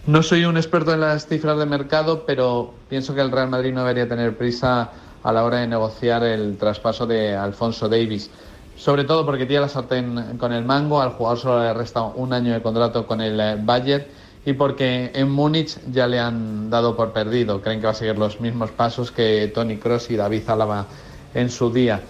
No 0.05 0.23
soy 0.23 0.45
un 0.45 0.57
experto 0.57 0.93
en 0.93 1.01
las 1.01 1.27
cifras 1.27 1.57
de 1.57 1.65
mercado, 1.65 2.23
pero 2.25 2.73
pienso 2.89 3.15
que 3.15 3.21
el 3.21 3.31
Real 3.31 3.49
Madrid 3.49 3.73
no 3.73 3.81
debería 3.81 4.07
tener 4.07 4.37
prisa 4.37 4.91
a 5.23 5.31
la 5.31 5.43
hora 5.43 5.57
de 5.59 5.67
negociar 5.67 6.23
el 6.23 6.57
traspaso 6.57 7.05
de 7.05 7.35
Alfonso 7.35 7.89
Davis. 7.89 8.29
Sobre 8.75 9.03
todo 9.03 9.25
porque 9.25 9.45
tiene 9.45 9.61
la 9.61 9.69
sartén 9.69 10.37
con 10.37 10.53
el 10.53 10.65
mango, 10.65 11.01
al 11.01 11.11
jugador 11.11 11.37
solo 11.37 11.63
le 11.63 11.73
resta 11.73 12.01
un 12.03 12.33
año 12.33 12.53
de 12.53 12.61
contrato 12.61 13.05
con 13.05 13.21
el 13.21 13.39
eh, 13.39 13.57
Bayern 13.59 14.05
y 14.45 14.53
porque 14.53 15.11
en 15.13 15.29
Múnich 15.29 15.77
ya 15.91 16.07
le 16.07 16.19
han 16.19 16.69
dado 16.69 16.95
por 16.95 17.13
perdido. 17.13 17.61
Creen 17.61 17.79
que 17.79 17.85
va 17.85 17.91
a 17.91 17.95
seguir 17.95 18.17
los 18.17 18.41
mismos 18.41 18.71
pasos 18.71 19.11
que 19.11 19.51
Tony 19.53 19.77
Cross 19.77 20.09
y 20.11 20.15
David 20.15 20.49
Álava 20.49 20.87
en 21.33 21.49
su 21.49 21.71
día. 21.71 22.01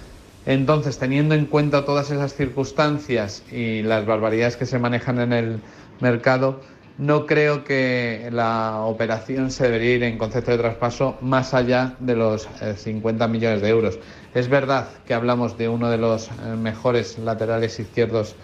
Entonces, 0.46 0.98
teniendo 0.98 1.36
en 1.36 1.46
cuenta 1.46 1.86
todas 1.86 2.10
esas 2.10 2.34
circunstancias 2.34 3.44
y 3.52 3.84
las 3.84 4.06
barbaridades 4.06 4.58
que 4.58 4.66
se 4.66 4.80
manejan 4.80 5.20
en 5.20 5.34
el 5.34 5.60
mercado, 6.00 6.62
no 6.98 7.26
creo 7.26 7.64
que 7.64 8.30
la 8.32 8.82
operación 8.82 9.52
se 9.52 9.66
debería 9.66 9.96
ir 9.96 10.04
en 10.04 10.18
concepto 10.18 10.52
de 10.52 10.58
traspaso 10.58 11.18
más 11.22 11.54
allá 11.54 11.96
de 12.00 12.16
los 12.16 12.48
eh, 12.62 12.76
50 12.76 13.28
millones 13.28 13.62
de 13.62 13.70
euros. 13.70 14.00
Es 14.34 14.48
verdad 14.48 14.88
que 15.06 15.14
hablamos 15.14 15.58
de 15.58 15.70
uno 15.70 15.90
de 15.90 15.98
los 15.98 16.28
eh, 16.28 16.32
mejores 16.58 17.18
laterales 17.20 17.80
izquierdos 17.80 18.36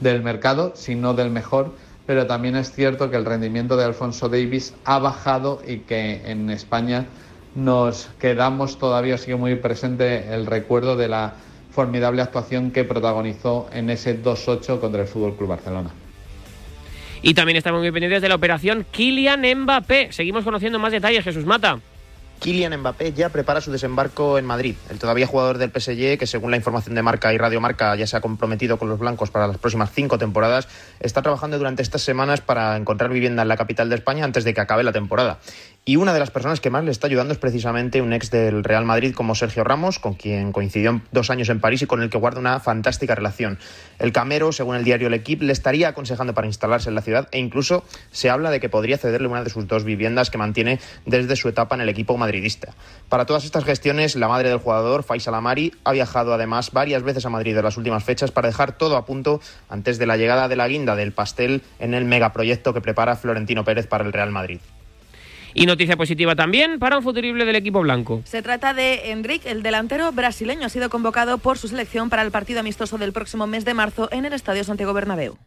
del 0.00 0.22
mercado, 0.22 0.72
si 0.74 0.94
no 0.94 1.14
del 1.14 1.30
mejor, 1.30 1.74
pero 2.06 2.26
también 2.26 2.56
es 2.56 2.72
cierto 2.72 3.10
que 3.10 3.16
el 3.16 3.24
rendimiento 3.24 3.76
de 3.76 3.84
Alfonso 3.84 4.28
Davis 4.28 4.74
ha 4.84 4.98
bajado 4.98 5.62
y 5.66 5.78
que 5.78 6.22
en 6.30 6.50
España 6.50 7.06
nos 7.54 8.10
quedamos 8.18 8.78
todavía, 8.78 9.16
sigue 9.16 9.36
muy 9.36 9.54
presente 9.56 10.34
el 10.34 10.46
recuerdo 10.46 10.96
de 10.96 11.08
la 11.08 11.34
formidable 11.70 12.22
actuación 12.22 12.70
que 12.70 12.84
protagonizó 12.84 13.68
en 13.72 13.90
ese 13.90 14.22
2-8 14.22 14.80
contra 14.80 15.02
el 15.02 15.08
Fútbol 15.08 15.36
Club 15.36 15.50
Barcelona. 15.50 15.90
Y 17.22 17.32
también 17.32 17.56
estamos 17.56 17.80
muy 17.80 17.90
pendientes 17.90 18.20
de 18.20 18.28
la 18.28 18.34
operación 18.34 18.84
Kylian 18.90 19.42
Mbappé. 19.62 20.12
Seguimos 20.12 20.44
conociendo 20.44 20.78
más 20.78 20.92
detalles, 20.92 21.24
Jesús 21.24 21.46
Mata. 21.46 21.78
Kylian 22.44 22.76
Mbappé 22.78 23.14
ya 23.14 23.30
prepara 23.30 23.62
su 23.62 23.72
desembarco 23.72 24.36
en 24.36 24.44
Madrid. 24.44 24.76
El 24.90 24.98
todavía 24.98 25.26
jugador 25.26 25.56
del 25.56 25.70
PSG, 25.70 26.18
que 26.18 26.26
según 26.26 26.50
la 26.50 26.58
información 26.58 26.94
de 26.94 27.00
Marca 27.00 27.32
y 27.32 27.38
Radio 27.38 27.58
Marca 27.58 27.96
ya 27.96 28.06
se 28.06 28.18
ha 28.18 28.20
comprometido 28.20 28.76
con 28.76 28.90
los 28.90 28.98
blancos 28.98 29.30
para 29.30 29.46
las 29.46 29.56
próximas 29.56 29.90
cinco 29.94 30.18
temporadas, 30.18 30.68
está 31.00 31.22
trabajando 31.22 31.56
durante 31.56 31.80
estas 31.80 32.02
semanas 32.02 32.42
para 32.42 32.76
encontrar 32.76 33.10
vivienda 33.10 33.40
en 33.40 33.48
la 33.48 33.56
capital 33.56 33.88
de 33.88 33.94
España 33.94 34.26
antes 34.26 34.44
de 34.44 34.52
que 34.52 34.60
acabe 34.60 34.84
la 34.84 34.92
temporada. 34.92 35.38
Y 35.86 35.96
una 35.96 36.14
de 36.14 36.18
las 36.18 36.30
personas 36.30 36.60
que 36.60 36.70
más 36.70 36.82
le 36.82 36.90
está 36.90 37.08
ayudando 37.08 37.34
es 37.34 37.38
precisamente 37.38 38.00
un 38.00 38.14
ex 38.14 38.30
del 38.30 38.64
Real 38.64 38.86
Madrid 38.86 39.14
como 39.14 39.34
Sergio 39.34 39.64
Ramos, 39.64 39.98
con 39.98 40.14
quien 40.14 40.50
coincidió 40.50 41.02
dos 41.12 41.28
años 41.28 41.50
en 41.50 41.60
París 41.60 41.82
y 41.82 41.86
con 41.86 42.00
el 42.00 42.08
que 42.08 42.16
guarda 42.16 42.40
una 42.40 42.58
fantástica 42.58 43.14
relación. 43.14 43.58
El 43.98 44.10
Camero, 44.10 44.50
según 44.52 44.76
el 44.76 44.84
diario 44.84 45.08
El 45.08 45.22
le 45.40 45.52
estaría 45.52 45.88
aconsejando 45.88 46.32
para 46.32 46.46
instalarse 46.46 46.88
en 46.88 46.94
la 46.94 47.02
ciudad 47.02 47.28
e 47.32 47.38
incluso 47.38 47.84
se 48.12 48.30
habla 48.30 48.50
de 48.50 48.60
que 48.60 48.70
podría 48.70 48.96
cederle 48.96 49.28
una 49.28 49.44
de 49.44 49.50
sus 49.50 49.68
dos 49.68 49.84
viviendas 49.84 50.30
que 50.30 50.38
mantiene 50.38 50.80
desde 51.04 51.36
su 51.36 51.50
etapa 51.50 51.74
en 51.74 51.82
el 51.82 51.90
equipo 51.90 52.16
madridista. 52.16 52.74
Para 53.10 53.26
todas 53.26 53.44
estas 53.44 53.64
gestiones, 53.64 54.16
la 54.16 54.28
madre 54.28 54.48
del 54.48 54.60
jugador, 54.60 55.02
Faisal 55.02 55.34
Amari, 55.34 55.74
ha 55.84 55.92
viajado 55.92 56.32
además 56.32 56.70
varias 56.72 57.02
veces 57.02 57.26
a 57.26 57.28
Madrid 57.28 57.58
en 57.58 57.62
las 57.62 57.76
últimas 57.76 58.04
fechas 58.04 58.30
para 58.30 58.48
dejar 58.48 58.78
todo 58.78 58.96
a 58.96 59.04
punto 59.04 59.42
antes 59.68 59.98
de 59.98 60.06
la 60.06 60.16
llegada 60.16 60.48
de 60.48 60.56
la 60.56 60.66
guinda 60.66 60.96
del 60.96 61.12
pastel 61.12 61.60
en 61.78 61.92
el 61.92 62.06
megaproyecto 62.06 62.72
que 62.72 62.80
prepara 62.80 63.16
Florentino 63.16 63.64
Pérez 63.64 63.86
para 63.86 64.04
el 64.04 64.14
Real 64.14 64.30
Madrid. 64.30 64.60
Y 65.54 65.66
noticia 65.66 65.96
positiva 65.96 66.34
también 66.34 66.78
para 66.78 66.98
un 66.98 67.02
futurible 67.02 67.44
del 67.44 67.56
equipo 67.56 67.80
blanco. 67.80 68.22
Se 68.24 68.42
trata 68.42 68.74
de 68.74 69.12
Enrique, 69.12 69.50
el 69.50 69.62
delantero 69.62 70.10
brasileño. 70.12 70.66
Ha 70.66 70.68
sido 70.68 70.90
convocado 70.90 71.38
por 71.38 71.58
su 71.58 71.68
selección 71.68 72.10
para 72.10 72.22
el 72.22 72.30
partido 72.30 72.60
amistoso 72.60 72.98
del 72.98 73.12
próximo 73.12 73.46
mes 73.46 73.64
de 73.64 73.74
marzo 73.74 74.08
en 74.10 74.24
el 74.24 74.32
Estadio 74.32 74.64
Santiago 74.64 74.92
Bernabéu. 74.92 75.38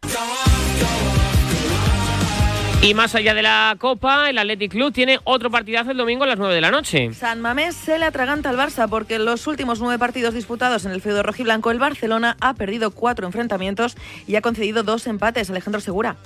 Y 2.80 2.94
más 2.94 3.16
allá 3.16 3.34
de 3.34 3.42
la 3.42 3.74
Copa, 3.78 4.30
el 4.30 4.38
Athletic 4.38 4.70
Club 4.70 4.92
tiene 4.92 5.18
otro 5.24 5.50
partidazo 5.50 5.90
el 5.90 5.96
domingo 5.96 6.22
a 6.22 6.28
las 6.28 6.38
9 6.38 6.54
de 6.54 6.60
la 6.60 6.70
noche. 6.70 7.12
San 7.12 7.40
Mamés 7.40 7.74
se 7.74 7.98
le 7.98 8.04
atraganta 8.04 8.50
al 8.50 8.56
Barça 8.56 8.88
porque 8.88 9.16
en 9.16 9.24
los 9.24 9.48
últimos 9.48 9.80
nueve 9.80 9.98
partidos 9.98 10.32
disputados 10.32 10.84
en 10.84 10.92
el 10.92 11.02
feudo 11.02 11.24
rojiblanco, 11.24 11.72
el 11.72 11.80
Barcelona 11.80 12.36
ha 12.40 12.54
perdido 12.54 12.92
cuatro 12.92 13.26
enfrentamientos 13.26 13.96
y 14.28 14.36
ha 14.36 14.42
concedido 14.42 14.84
dos 14.84 15.08
empates. 15.08 15.50
Alejandro 15.50 15.80
Segura. 15.80 16.16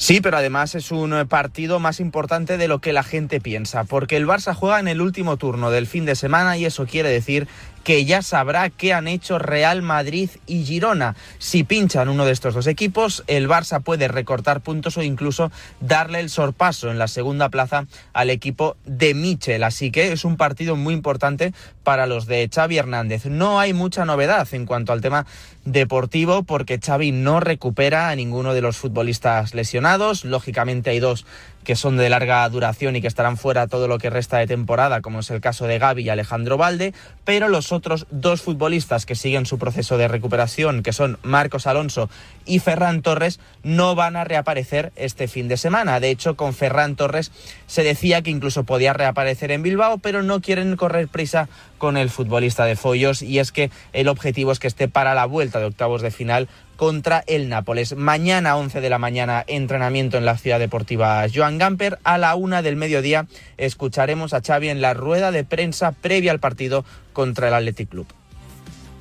Sí, 0.00 0.20
pero 0.20 0.36
además 0.36 0.76
es 0.76 0.92
un 0.92 1.12
eh, 1.12 1.26
partido 1.26 1.80
más 1.80 1.98
importante 1.98 2.56
de 2.56 2.68
lo 2.68 2.78
que 2.78 2.92
la 2.92 3.02
gente 3.02 3.40
piensa, 3.40 3.82
porque 3.82 4.16
el 4.16 4.28
Barça 4.28 4.54
juega 4.54 4.78
en 4.78 4.86
el 4.86 5.00
último 5.00 5.36
turno 5.38 5.72
del 5.72 5.88
fin 5.88 6.04
de 6.04 6.14
semana 6.14 6.56
y 6.56 6.64
eso 6.64 6.86
quiere 6.86 7.08
decir 7.08 7.48
que 7.88 8.04
ya 8.04 8.20
sabrá 8.20 8.68
qué 8.68 8.92
han 8.92 9.08
hecho 9.08 9.38
Real 9.38 9.80
Madrid 9.80 10.28
y 10.46 10.62
Girona. 10.62 11.16
Si 11.38 11.64
pinchan 11.64 12.10
uno 12.10 12.26
de 12.26 12.32
estos 12.32 12.52
dos 12.52 12.66
equipos, 12.66 13.24
el 13.28 13.48
Barça 13.48 13.82
puede 13.82 14.08
recortar 14.08 14.60
puntos 14.60 14.98
o 14.98 15.02
incluso 15.02 15.50
darle 15.80 16.20
el 16.20 16.28
sorpaso 16.28 16.90
en 16.90 16.98
la 16.98 17.08
segunda 17.08 17.48
plaza 17.48 17.86
al 18.12 18.28
equipo 18.28 18.76
de 18.84 19.14
Michel. 19.14 19.64
Así 19.64 19.90
que 19.90 20.12
es 20.12 20.26
un 20.26 20.36
partido 20.36 20.76
muy 20.76 20.92
importante 20.92 21.54
para 21.82 22.06
los 22.06 22.26
de 22.26 22.50
Xavi 22.54 22.76
Hernández. 22.76 23.24
No 23.24 23.58
hay 23.58 23.72
mucha 23.72 24.04
novedad 24.04 24.46
en 24.52 24.66
cuanto 24.66 24.92
al 24.92 25.00
tema 25.00 25.24
deportivo 25.64 26.42
porque 26.42 26.78
Xavi 26.78 27.12
no 27.12 27.40
recupera 27.40 28.10
a 28.10 28.16
ninguno 28.16 28.52
de 28.52 28.60
los 28.60 28.76
futbolistas 28.76 29.54
lesionados. 29.54 30.26
Lógicamente 30.26 30.90
hay 30.90 31.00
dos 31.00 31.24
que 31.68 31.76
son 31.76 31.98
de 31.98 32.08
larga 32.08 32.48
duración 32.48 32.96
y 32.96 33.02
que 33.02 33.08
estarán 33.08 33.36
fuera 33.36 33.66
todo 33.66 33.88
lo 33.88 33.98
que 33.98 34.08
resta 34.08 34.38
de 34.38 34.46
temporada, 34.46 35.02
como 35.02 35.20
es 35.20 35.30
el 35.30 35.42
caso 35.42 35.66
de 35.66 35.78
Gaby 35.78 36.02
y 36.02 36.08
Alejandro 36.08 36.56
Valde, 36.56 36.94
pero 37.26 37.48
los 37.48 37.72
otros 37.72 38.06
dos 38.10 38.40
futbolistas 38.40 39.04
que 39.04 39.14
siguen 39.14 39.44
su 39.44 39.58
proceso 39.58 39.98
de 39.98 40.08
recuperación, 40.08 40.82
que 40.82 40.94
son 40.94 41.18
Marcos 41.22 41.66
Alonso 41.66 42.08
y 42.48 42.58
Ferran 42.58 43.02
Torres, 43.02 43.38
no 43.62 43.94
van 43.94 44.16
a 44.16 44.24
reaparecer 44.24 44.92
este 44.96 45.28
fin 45.28 45.46
de 45.46 45.56
semana. 45.56 46.00
De 46.00 46.10
hecho, 46.10 46.36
con 46.36 46.54
Ferran 46.54 46.96
Torres 46.96 47.30
se 47.66 47.84
decía 47.84 48.22
que 48.22 48.30
incluso 48.30 48.64
podía 48.64 48.92
reaparecer 48.92 49.52
en 49.52 49.62
Bilbao, 49.62 49.98
pero 49.98 50.22
no 50.22 50.40
quieren 50.40 50.76
correr 50.76 51.06
prisa 51.08 51.48
con 51.78 51.96
el 51.96 52.10
futbolista 52.10 52.64
de 52.64 52.74
Follos 52.74 53.22
y 53.22 53.38
es 53.38 53.52
que 53.52 53.70
el 53.92 54.08
objetivo 54.08 54.50
es 54.50 54.58
que 54.58 54.66
esté 54.66 54.88
para 54.88 55.14
la 55.14 55.26
vuelta 55.26 55.60
de 55.60 55.66
octavos 55.66 56.02
de 56.02 56.10
final 56.10 56.48
contra 56.76 57.24
el 57.26 57.48
Nápoles. 57.48 57.96
Mañana 57.96 58.56
11 58.56 58.80
de 58.80 58.90
la 58.90 58.98
mañana 58.98 59.44
entrenamiento 59.46 60.16
en 60.16 60.24
la 60.24 60.38
ciudad 60.38 60.58
deportiva 60.58 61.24
Joan 61.32 61.58
Gamper. 61.58 61.98
A 62.04 62.18
la 62.18 62.34
una 62.34 62.62
del 62.62 62.76
mediodía 62.76 63.26
escucharemos 63.56 64.34
a 64.34 64.40
Xavi 64.40 64.68
en 64.68 64.80
la 64.80 64.94
rueda 64.94 65.30
de 65.30 65.44
prensa 65.44 65.92
previa 65.92 66.32
al 66.32 66.40
partido 66.40 66.84
contra 67.12 67.48
el 67.48 67.54
Athletic 67.54 67.88
Club. 67.88 68.17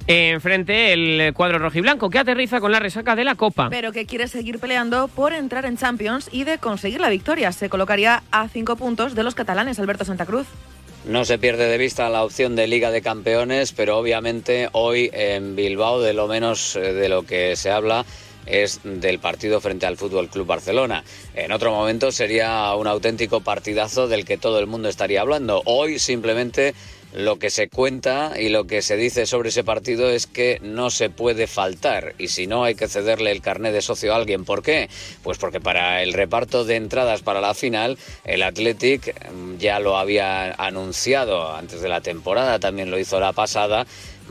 Enfrente 0.10 0.93
el 0.93 1.34
cuadro 1.34 1.60
rojiblanco 1.60 2.10
que 2.10 2.20
aterriza 2.20 2.62
con 2.62 2.72
la 2.72 2.80
resaca 2.80 3.13
de 3.17 3.26
la 3.26 3.36
Copa. 3.36 3.67
Pero 3.70 3.91
que 3.91 4.06
quiere 4.06 4.30
seguir 4.30 4.58
peleando 4.58 5.10
por 5.10 5.34
entrar 5.34 5.65
en 5.65 5.78
Champions 5.78 6.30
y 6.32 6.46
de 6.46 6.60
conseguir 6.60 7.02
la 7.02 7.10
victoria. 7.10 7.52
Se 7.52 7.67
colocaría 7.67 8.24
a 8.32 8.48
cinco 8.48 8.78
puntos 8.78 9.15
de 9.15 9.24
los 9.24 9.36
catalanes, 9.36 9.80
Alberto 9.80 10.06
Santa 10.06 10.26
Cruz. 10.26 10.48
No 11.06 11.26
se 11.26 11.38
pierde 11.38 11.67
de 11.67 11.78
vista 11.78 12.10
la 12.10 12.24
opción 12.24 12.56
de 12.56 12.67
Liga 12.67 12.89
de 12.89 13.02
Campeones, 13.02 13.74
pero 13.74 13.98
obviamente 13.98 14.70
hoy 14.72 15.10
en 15.12 15.58
Bilbao 15.58 16.02
de 16.02 16.13
lo 16.13 16.28
menos 16.28 16.78
eh, 16.78 16.93
de 16.93 17.10
lo 17.10 17.24
que 17.24 17.58
se 17.58 17.72
habla 17.72 18.06
es 18.46 18.80
del 18.84 19.20
partido 19.20 19.60
frente 19.60 19.86
al 19.86 19.98
Fútbol 19.98 20.30
Club 20.30 20.48
Barcelona. 20.48 21.04
En 21.36 21.52
otro 21.52 21.72
momento 21.72 22.12
sería 22.12 22.74
un 22.76 22.88
auténtico 22.88 23.41
partidazo 23.41 24.08
del 24.08 24.24
que 24.24 24.38
todo 24.38 24.60
el 24.60 24.67
mundo 24.67 24.88
estaría 24.88 25.20
hablando. 25.20 25.62
Hoy 25.65 26.00
simplemente 26.00 26.74
lo 27.13 27.39
que 27.39 27.50
se 27.50 27.70
cuenta 27.70 28.34
y 28.39 28.50
lo 28.50 28.65
que 28.65 28.82
se 28.82 28.98
dice 28.98 29.26
sobre 29.26 29.50
ese 29.50 29.63
partido 29.63 30.10
es 30.10 30.28
que 30.28 30.60
no 30.62 30.89
se 30.89 31.10
puede 31.10 31.48
faltar 31.48 32.13
y 32.17 32.28
si 32.28 32.48
no 32.48 32.63
hay 32.63 32.76
que 32.76 32.88
cederle 32.88 33.32
el 33.32 33.41
carnet 33.41 33.74
de 33.74 33.82
socio 33.82 34.13
a 34.13 34.17
alguien. 34.17 34.46
¿Por 34.46 34.62
qué? 34.62 34.89
Pues 35.24 35.38
porque 35.38 35.60
para 35.60 36.04
el 36.04 36.13
reparto 36.13 36.65
de 36.65 36.76
entradas 36.76 37.22
para 37.22 37.41
la 37.41 37.54
final 37.54 37.98
el 38.26 38.43
Athletic 38.43 39.32
mm, 39.32 39.58
ya 39.58 39.80
lo 39.80 39.98
había 39.98 40.52
anunciado 40.54 41.56
antes 41.56 41.82
de 41.82 41.89
la 41.89 42.02
temporada, 42.02 42.60
también 42.60 42.91
lo 42.91 43.00
hizo 43.00 43.20
la 43.20 43.34
pasada, 43.34 43.88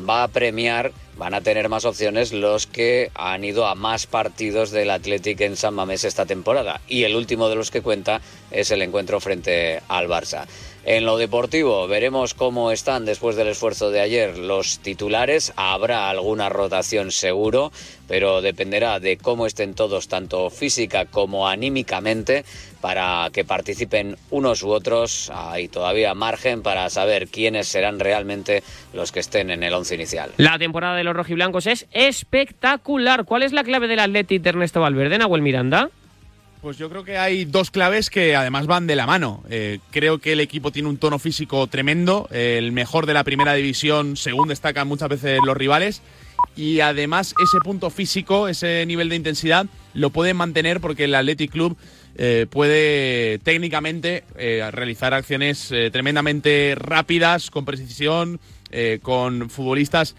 va 0.09 0.23
a 0.23 0.29
premiar 0.29 0.93
van 1.17 1.35
a 1.35 1.41
tener 1.41 1.69
más 1.69 1.85
opciones 1.85 2.33
los 2.33 2.67
que 2.67 3.11
han 3.15 3.45
ido 3.45 3.67
a 3.67 3.75
más 3.75 4.07
partidos 4.07 4.71
del 4.71 4.91
Athletic 4.91 5.41
en 5.41 5.57
San 5.57 5.75
Mamés 5.75 6.05
esta 6.05 6.27
temporada. 6.27 6.81
Y 6.87 7.05
el 7.05 7.17
último 7.17 7.49
de 7.49 7.57
los 7.57 7.71
que 7.71 7.83
cuenta 7.83 8.21
es 8.51 8.71
el 8.71 8.83
encuentro 8.83 9.21
frente 9.21 9.81
al 9.89 10.09
Barça. 10.09 10.47
En 10.89 11.05
lo 11.05 11.17
deportivo 11.17 11.89
veremos 11.89 12.35
cómo 12.35 12.71
están 12.71 13.05
después 13.05 13.35
del 13.35 13.49
esfuerzo 13.49 13.91
de 13.91 14.01
ayer 14.01 14.39
los 14.39 14.79
titulares. 14.79 15.53
Habrá 15.57 16.09
alguna 16.09 16.49
rotación 16.49 17.11
seguro, 17.11 17.73
pero 18.07 18.41
dependerá 18.41 19.01
de 19.01 19.17
cómo 19.17 19.47
estén 19.47 19.75
todos, 19.75 20.07
tanto 20.07 20.49
física 20.49 21.05
como 21.07 21.49
anímicamente, 21.49 22.45
para 22.81 23.29
que 23.33 23.45
participen 23.45 24.17
unos 24.31 24.63
u 24.63 24.71
otros. 24.71 25.33
Hay 25.35 25.67
todavía 25.67 26.15
margen 26.15 26.63
para 26.63 26.89
saber 26.89 27.27
quiénes 27.27 27.67
serán 27.67 27.99
realmente 27.99 28.63
los 28.95 29.11
que 29.11 29.19
estén 29.19 29.51
en 29.51 29.65
el 29.65 29.75
once 29.75 29.97
inicial. 29.97 30.31
La 30.37 30.57
temporada 30.57 30.95
de 30.95 31.03
los 31.03 31.17
rojiblancos 31.17 31.67
es 31.67 31.89
espectacular. 31.91 33.25
¿Cuál 33.25 33.43
es 33.43 33.53
la 33.53 33.65
clave 33.65 33.89
del 33.89 33.99
Athletic 33.99 34.41
de 34.41 34.51
Ernesto 34.51 34.83
Valverde, 34.83 35.19
Nahuel 35.19 35.43
Miranda? 35.43 35.91
Pues 36.67 36.79
yo 36.79 36.91
creo 36.91 37.05
que 37.05 37.17
hay 37.17 37.45
dos 37.45 37.71
claves 37.71 38.11
que 38.11 38.35
además 38.35 38.67
van 38.67 38.89
de 38.89 38.97
la 38.97 39.07
mano. 39.07 39.45
Eh, 39.49 39.79
creo 39.93 40.19
que 40.19 40.33
el 40.33 40.41
equipo 40.41 40.73
tiene 40.73 40.89
un 40.89 40.97
tono 40.97 41.21
físico 41.21 41.65
tremendo, 41.69 42.29
el 42.33 42.73
mejor 42.73 43.07
de 43.07 43.15
la 43.15 43.23
primera 43.23 43.55
división, 43.55 44.17
según 44.17 44.49
destacan 44.49 44.89
muchas 44.89 45.09
veces 45.09 45.39
los 45.47 45.57
rivales. 45.57 46.03
Y 46.57 46.81
además 46.81 47.37
ese 47.41 47.59
punto 47.63 47.89
físico, 47.89 48.49
ese 48.49 48.85
nivel 48.85 49.09
de 49.09 49.15
intensidad, 49.15 49.67
lo 49.95 50.11
pueden 50.11 50.37
mantener 50.37 50.81
porque 50.81 51.05
el 51.05 51.15
Athletic 51.15 51.53
Club 51.53 51.77
eh, 52.17 52.47
puede 52.51 53.39
técnicamente 53.45 54.25
eh, 54.37 54.69
realizar 54.73 55.15
acciones 55.15 55.73
tremendamente 55.93 56.75
rápidas, 56.77 57.49
con 57.49 57.65
precisión, 57.65 58.41
con 59.03 59.51
futbolistas 59.51 60.17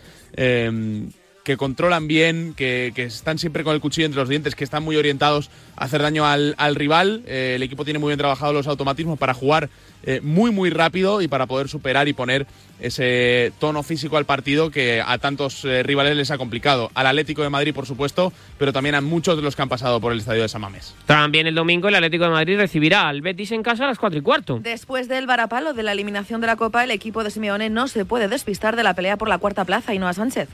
que 1.47 1.55
controlan 1.55 2.09
bien, 2.09 2.53
que, 2.57 2.91
están 2.97 3.37
siempre 3.37 3.63
con 3.63 3.73
el 3.73 3.79
cuchillo 3.79 4.05
entre 4.05 4.19
los 4.19 4.27
dientes, 4.27 4.53
que 4.53 4.65
están 4.65 4.83
muy 4.83 4.97
orientados 4.97 5.49
a 5.77 5.85
hacer 5.85 6.01
daño 6.01 6.25
al, 6.25 6.75
rival. 6.75 7.23
Eh, 7.25 7.53
el 7.55 7.63
equipo 7.63 7.85
tiene 7.85 7.99
muy 7.99 8.09
bien 8.09 8.19
trabajado 8.19 8.51
los 8.51 8.67
automatismos 8.67 9.17
para 9.17 9.33
jugar 9.33 9.69
eh, 10.03 10.19
muy, 10.21 10.51
muy 10.51 10.69
rápido 10.71 11.21
y 11.21 11.29
para 11.29 11.45
poder 11.45 11.69
superar 11.69 12.09
y 12.09 12.13
poner 12.13 12.45
ese 12.81 13.53
tono 13.59 13.81
físico 13.81 14.17
al 14.17 14.25
partido 14.25 14.71
que 14.71 15.01
a 15.01 15.17
tantos 15.19 15.63
eh, 15.63 15.83
rivales 15.83 16.17
les 16.17 16.31
ha 16.31 16.37
complicado. 16.37 16.91
Al 16.95 17.07
Atlético 17.07 17.43
de 17.43 17.49
Madrid, 17.49 17.73
por 17.73 17.85
supuesto, 17.85 18.33
pero 18.57 18.73
también 18.73 18.95
a 18.95 18.99
muchos 18.99 19.37
de 19.37 19.41
los 19.41 19.55
que 19.55 19.61
han 19.61 19.69
pasado 19.69 20.01
por 20.01 20.11
el 20.11 20.19
estadio 20.19 20.41
de 20.41 20.49
San 20.49 20.59
Mamés. 20.59 20.95
También 21.05 21.47
el 21.47 21.55
domingo 21.55 21.87
el 21.87 21.95
Atlético 21.95 22.25
de 22.25 22.31
Madrid 22.31 22.57
recibirá 22.57 23.07
al 23.07 23.21
Betis 23.21 23.53
en 23.53 23.63
casa 23.63 23.85
a 23.85 23.87
las 23.87 23.99
4 23.99 24.19
y 24.19 24.21
cuarto. 24.21 24.59
Después 24.61 25.07
del 25.07 25.27
varapalo 25.27 25.73
de 25.73 25.83
la 25.83 25.93
eliminación 25.93 26.41
de 26.41 26.47
la 26.47 26.57
Copa, 26.57 26.83
el 26.83 26.91
equipo 26.91 27.23
de 27.23 27.31
Simeone 27.31 27.69
no 27.69 27.87
se 27.87 28.03
puede 28.03 28.27
despistar 28.27 28.75
de 28.75 28.83
la 28.83 28.95
pelea 28.95 29.15
por 29.15 29.29
la 29.29 29.37
cuarta 29.37 29.63
plaza 29.63 29.93
y 29.93 29.99
no 29.99 30.09
a 30.09 30.13
Sánchez. 30.13 30.49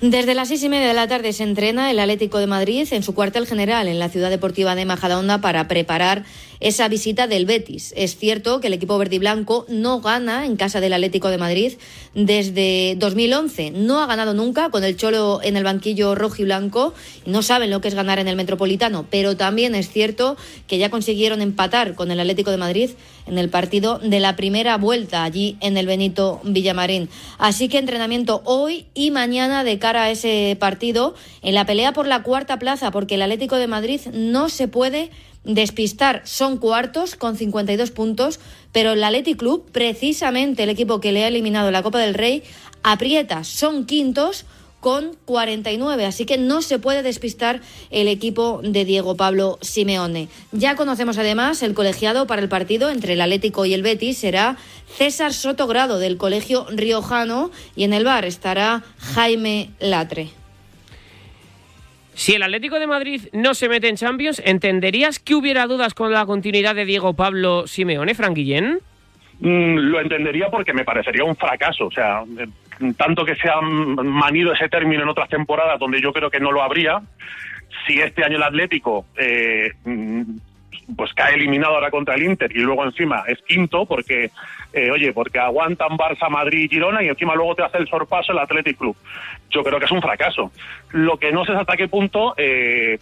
Desde 0.00 0.34
las 0.34 0.48
seis 0.48 0.62
y 0.62 0.68
media 0.68 0.88
de 0.88 0.94
la 0.94 1.08
tarde 1.08 1.32
se 1.32 1.44
entrena 1.44 1.90
el 1.90 1.98
Atlético 1.98 2.38
de 2.38 2.46
Madrid 2.46 2.86
en 2.90 3.02
su 3.02 3.14
cuartel 3.14 3.46
general 3.46 3.88
en 3.88 3.98
la 3.98 4.08
ciudad 4.08 4.28
deportiva 4.28 4.74
de 4.74 4.84
Majadahonda 4.84 5.38
para 5.38 5.66
preparar 5.68 6.24
esa 6.60 6.88
visita 6.88 7.26
del 7.26 7.46
Betis. 7.46 7.92
Es 7.96 8.16
cierto 8.16 8.60
que 8.60 8.68
el 8.68 8.72
equipo 8.72 8.98
verde 8.98 9.16
y 9.16 9.18
blanco 9.18 9.66
no 9.68 10.00
gana 10.00 10.46
en 10.46 10.56
casa 10.56 10.80
del 10.80 10.92
Atlético 10.92 11.28
de 11.28 11.38
Madrid 11.38 11.72
desde 12.14 12.96
2011. 12.98 13.72
No 13.72 14.00
ha 14.00 14.06
ganado 14.06 14.34
nunca 14.34 14.70
con 14.70 14.84
el 14.84 14.96
Cholo 14.96 15.40
en 15.42 15.56
el 15.56 15.64
banquillo 15.64 16.14
rojo 16.14 16.42
y 16.42 16.44
blanco. 16.44 16.94
No 17.26 17.42
saben 17.42 17.70
lo 17.70 17.80
que 17.80 17.88
es 17.88 17.94
ganar 17.94 18.18
en 18.18 18.28
el 18.28 18.36
Metropolitano, 18.36 19.06
pero 19.10 19.36
también 19.36 19.74
es 19.74 19.90
cierto 19.90 20.36
que 20.66 20.78
ya 20.78 20.90
consiguieron 20.90 21.42
empatar 21.42 21.94
con 21.94 22.10
el 22.10 22.20
Atlético 22.20 22.50
de 22.50 22.56
Madrid 22.56 22.90
en 23.26 23.38
el 23.38 23.48
partido 23.48 23.98
de 23.98 24.20
la 24.20 24.36
primera 24.36 24.76
vuelta 24.76 25.24
allí 25.24 25.56
en 25.60 25.76
el 25.76 25.86
Benito 25.86 26.40
Villamarín. 26.44 27.08
Así 27.38 27.68
que 27.68 27.78
entrenamiento 27.78 28.42
hoy 28.44 28.86
y 28.94 29.10
mañana 29.10 29.64
de 29.64 29.78
cara 29.78 30.04
a 30.04 30.10
ese 30.10 30.56
partido 30.58 31.14
en 31.42 31.54
la 31.54 31.66
pelea 31.66 31.92
por 31.92 32.06
la 32.06 32.22
cuarta 32.22 32.58
plaza, 32.58 32.90
porque 32.90 33.14
el 33.14 33.22
Atlético 33.22 33.56
de 33.56 33.66
Madrid 33.66 34.00
no 34.12 34.48
se 34.48 34.68
puede 34.68 35.10
despistar. 35.44 36.22
Son 36.24 36.58
cuartos 36.58 37.16
con 37.16 37.36
52 37.36 37.90
puntos, 37.90 38.40
pero 38.72 38.92
el 38.92 39.04
Athletic 39.04 39.38
Club, 39.38 39.64
precisamente 39.70 40.64
el 40.64 40.70
equipo 40.70 41.00
que 41.00 41.12
le 41.12 41.24
ha 41.24 41.28
eliminado 41.28 41.70
la 41.70 41.82
Copa 41.82 41.98
del 41.98 42.14
Rey, 42.14 42.42
aprieta. 42.82 43.44
Son 43.44 43.86
quintos 43.86 44.44
con 44.84 45.16
49, 45.24 46.04
así 46.04 46.26
que 46.26 46.36
no 46.36 46.60
se 46.60 46.78
puede 46.78 47.02
despistar 47.02 47.62
el 47.90 48.06
equipo 48.06 48.60
de 48.62 48.84
Diego 48.84 49.16
Pablo 49.16 49.58
Simeone. 49.62 50.28
Ya 50.52 50.76
conocemos 50.76 51.16
además 51.16 51.62
el 51.62 51.72
colegiado 51.72 52.26
para 52.26 52.42
el 52.42 52.50
partido 52.50 52.90
entre 52.90 53.14
el 53.14 53.22
Atlético 53.22 53.64
y 53.64 53.72
el 53.72 53.82
Betis 53.82 54.18
será 54.18 54.58
César 54.98 55.32
Sotogrado 55.32 55.98
del 55.98 56.18
Colegio 56.18 56.66
Riojano 56.70 57.50
y 57.74 57.84
en 57.84 57.94
el 57.94 58.04
bar 58.04 58.26
estará 58.26 58.84
Jaime 58.98 59.70
Latre. 59.80 60.43
Si 62.14 62.34
el 62.34 62.42
Atlético 62.42 62.78
de 62.78 62.86
Madrid 62.86 63.22
no 63.32 63.54
se 63.54 63.68
mete 63.68 63.88
en 63.88 63.96
Champions, 63.96 64.40
¿entenderías 64.44 65.18
que 65.18 65.34
hubiera 65.34 65.66
dudas 65.66 65.94
con 65.94 66.12
la 66.12 66.24
continuidad 66.26 66.74
de 66.74 66.84
Diego 66.84 67.14
Pablo 67.14 67.66
Simeone, 67.66 68.14
Frank 68.14 68.34
Guillén? 68.34 68.78
Mm, 69.40 69.76
lo 69.76 70.00
entendería 70.00 70.48
porque 70.48 70.72
me 70.72 70.84
parecería 70.84 71.24
un 71.24 71.34
fracaso. 71.34 71.86
O 71.86 71.90
sea, 71.90 72.22
eh, 72.38 72.46
tanto 72.96 73.24
que 73.24 73.34
se 73.34 73.48
ha 73.48 73.60
manido 73.60 74.52
ese 74.52 74.68
término 74.68 75.02
en 75.02 75.08
otras 75.08 75.28
temporadas 75.28 75.78
donde 75.78 76.00
yo 76.00 76.12
creo 76.12 76.30
que 76.30 76.40
no 76.40 76.52
lo 76.52 76.62
habría, 76.62 77.02
si 77.86 78.00
este 78.00 78.24
año 78.24 78.36
el 78.36 78.42
Atlético 78.44 79.06
eh, 79.16 79.72
mm, 79.84 80.22
pues 80.96 81.12
cae 81.14 81.34
eliminado 81.34 81.74
ahora 81.74 81.90
contra 81.90 82.14
el 82.14 82.22
Inter 82.22 82.50
y 82.54 82.60
luego 82.60 82.84
encima 82.84 83.24
es 83.26 83.40
quinto 83.42 83.86
porque, 83.86 84.30
eh, 84.72 84.90
oye, 84.90 85.12
porque 85.12 85.38
aguantan 85.38 85.96
Barça, 85.96 86.28
Madrid 86.28 86.64
y 86.64 86.68
Girona 86.68 87.02
y 87.02 87.08
encima 87.08 87.34
luego 87.34 87.54
te 87.54 87.62
hace 87.62 87.78
el 87.78 87.88
sorpaso 87.88 88.32
el 88.32 88.38
Athletic 88.38 88.76
Club. 88.76 88.96
Yo 89.54 89.62
creo 89.62 89.78
que 89.78 89.84
es 89.84 89.92
un 89.92 90.02
fracaso. 90.02 90.50
Lo 90.90 91.16
que 91.16 91.30
no 91.30 91.44
sé 91.44 91.52
es 91.52 91.58
hasta 91.58 91.76
qué 91.76 91.86
punto 91.86 92.34
eh, 92.36 92.98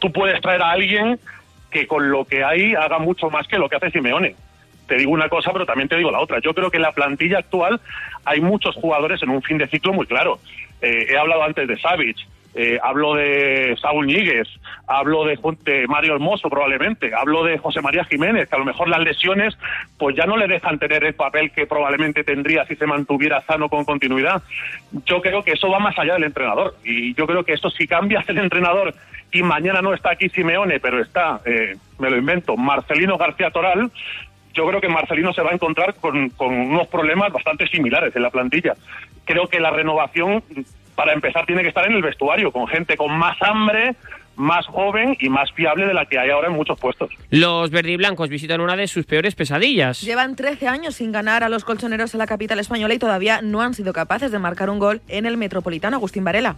tú 0.00 0.12
puedes 0.12 0.40
traer 0.40 0.60
a 0.60 0.72
alguien 0.72 1.20
que 1.70 1.86
con 1.86 2.10
lo 2.10 2.24
que 2.24 2.42
hay 2.42 2.74
haga 2.74 2.98
mucho 2.98 3.30
más 3.30 3.46
que 3.46 3.58
lo 3.58 3.68
que 3.68 3.76
hace 3.76 3.92
Simeone. 3.92 4.34
Te 4.88 4.96
digo 4.96 5.12
una 5.12 5.28
cosa, 5.28 5.52
pero 5.52 5.64
también 5.64 5.88
te 5.88 5.96
digo 5.96 6.10
la 6.10 6.18
otra. 6.18 6.40
Yo 6.40 6.52
creo 6.52 6.68
que 6.68 6.78
en 6.78 6.82
la 6.82 6.90
plantilla 6.90 7.38
actual 7.38 7.80
hay 8.24 8.40
muchos 8.40 8.74
jugadores 8.74 9.22
en 9.22 9.30
un 9.30 9.40
fin 9.40 9.56
de 9.56 9.68
ciclo 9.68 9.92
muy 9.92 10.06
claro. 10.06 10.40
Eh, 10.82 11.06
he 11.10 11.16
hablado 11.16 11.44
antes 11.44 11.68
de 11.68 11.78
Savic, 11.78 12.16
eh, 12.54 12.78
hablo 12.82 13.14
de 13.14 13.76
Saúl 13.80 14.06
Ñíguez, 14.06 14.48
hablo 14.86 15.24
de, 15.24 15.38
de, 15.64 15.86
Mario 15.86 16.14
Hermoso 16.14 16.50
probablemente, 16.50 17.12
hablo 17.14 17.44
de 17.44 17.58
José 17.58 17.80
María 17.80 18.04
Jiménez, 18.04 18.48
que 18.48 18.56
a 18.56 18.58
lo 18.58 18.64
mejor 18.64 18.88
las 18.88 19.00
lesiones 19.00 19.56
pues 19.98 20.16
ya 20.16 20.26
no 20.26 20.36
le 20.36 20.48
dejan 20.48 20.78
tener 20.78 21.04
el 21.04 21.14
papel 21.14 21.52
que 21.52 21.66
probablemente 21.66 22.24
tendría 22.24 22.64
si 22.66 22.74
se 22.74 22.86
mantuviera 22.86 23.40
sano 23.42 23.68
con 23.68 23.84
continuidad. 23.84 24.42
Yo 25.06 25.20
creo 25.22 25.44
que 25.44 25.52
eso 25.52 25.70
va 25.70 25.78
más 25.78 25.96
allá 25.98 26.14
del 26.14 26.24
entrenador 26.24 26.74
y 26.84 27.14
yo 27.14 27.26
creo 27.26 27.44
que 27.44 27.52
esto 27.52 27.70
si 27.70 27.86
cambias 27.86 28.28
el 28.28 28.38
entrenador 28.38 28.94
y 29.32 29.42
mañana 29.44 29.80
no 29.80 29.94
está 29.94 30.10
aquí 30.10 30.28
Simeone, 30.28 30.80
pero 30.80 31.00
está, 31.00 31.40
eh, 31.44 31.76
me 32.00 32.10
lo 32.10 32.16
invento, 32.16 32.56
Marcelino 32.56 33.16
García 33.16 33.50
Toral, 33.50 33.92
yo 34.54 34.66
creo 34.66 34.80
que 34.80 34.88
Marcelino 34.88 35.32
se 35.32 35.42
va 35.42 35.50
a 35.50 35.54
encontrar 35.54 35.94
con, 35.94 36.30
con 36.30 36.52
unos 36.52 36.88
problemas 36.88 37.32
bastante 37.32 37.68
similares 37.68 38.14
en 38.16 38.22
la 38.22 38.30
plantilla. 38.30 38.74
Creo 39.24 39.46
que 39.46 39.60
la 39.60 39.70
renovación 39.70 40.42
para 40.94 41.12
empezar 41.12 41.46
tiene 41.46 41.62
que 41.62 41.68
estar 41.68 41.86
en 41.86 41.92
el 41.92 42.02
vestuario, 42.02 42.52
con 42.52 42.66
gente 42.66 42.96
con 42.96 43.12
más 43.16 43.36
hambre, 43.42 43.96
más 44.36 44.66
joven 44.66 45.16
y 45.20 45.28
más 45.28 45.52
fiable 45.52 45.86
de 45.86 45.94
la 45.94 46.06
que 46.06 46.18
hay 46.18 46.30
ahora 46.30 46.48
en 46.48 46.54
muchos 46.54 46.78
puestos. 46.78 47.10
Los 47.30 47.70
verdiblancos 47.70 48.28
visitan 48.28 48.60
una 48.60 48.76
de 48.76 48.88
sus 48.88 49.06
peores 49.06 49.34
pesadillas. 49.34 50.00
Llevan 50.00 50.34
13 50.34 50.66
años 50.66 50.96
sin 50.96 51.12
ganar 51.12 51.44
a 51.44 51.48
los 51.48 51.64
colchoneros 51.64 52.14
en 52.14 52.18
la 52.18 52.26
capital 52.26 52.58
española 52.58 52.94
y 52.94 52.98
todavía 52.98 53.40
no 53.42 53.60
han 53.60 53.74
sido 53.74 53.92
capaces 53.92 54.32
de 54.32 54.38
marcar 54.38 54.70
un 54.70 54.78
gol 54.78 55.02
en 55.08 55.26
el 55.26 55.36
Metropolitano. 55.36 55.96
Agustín 55.96 56.24
Varela. 56.24 56.56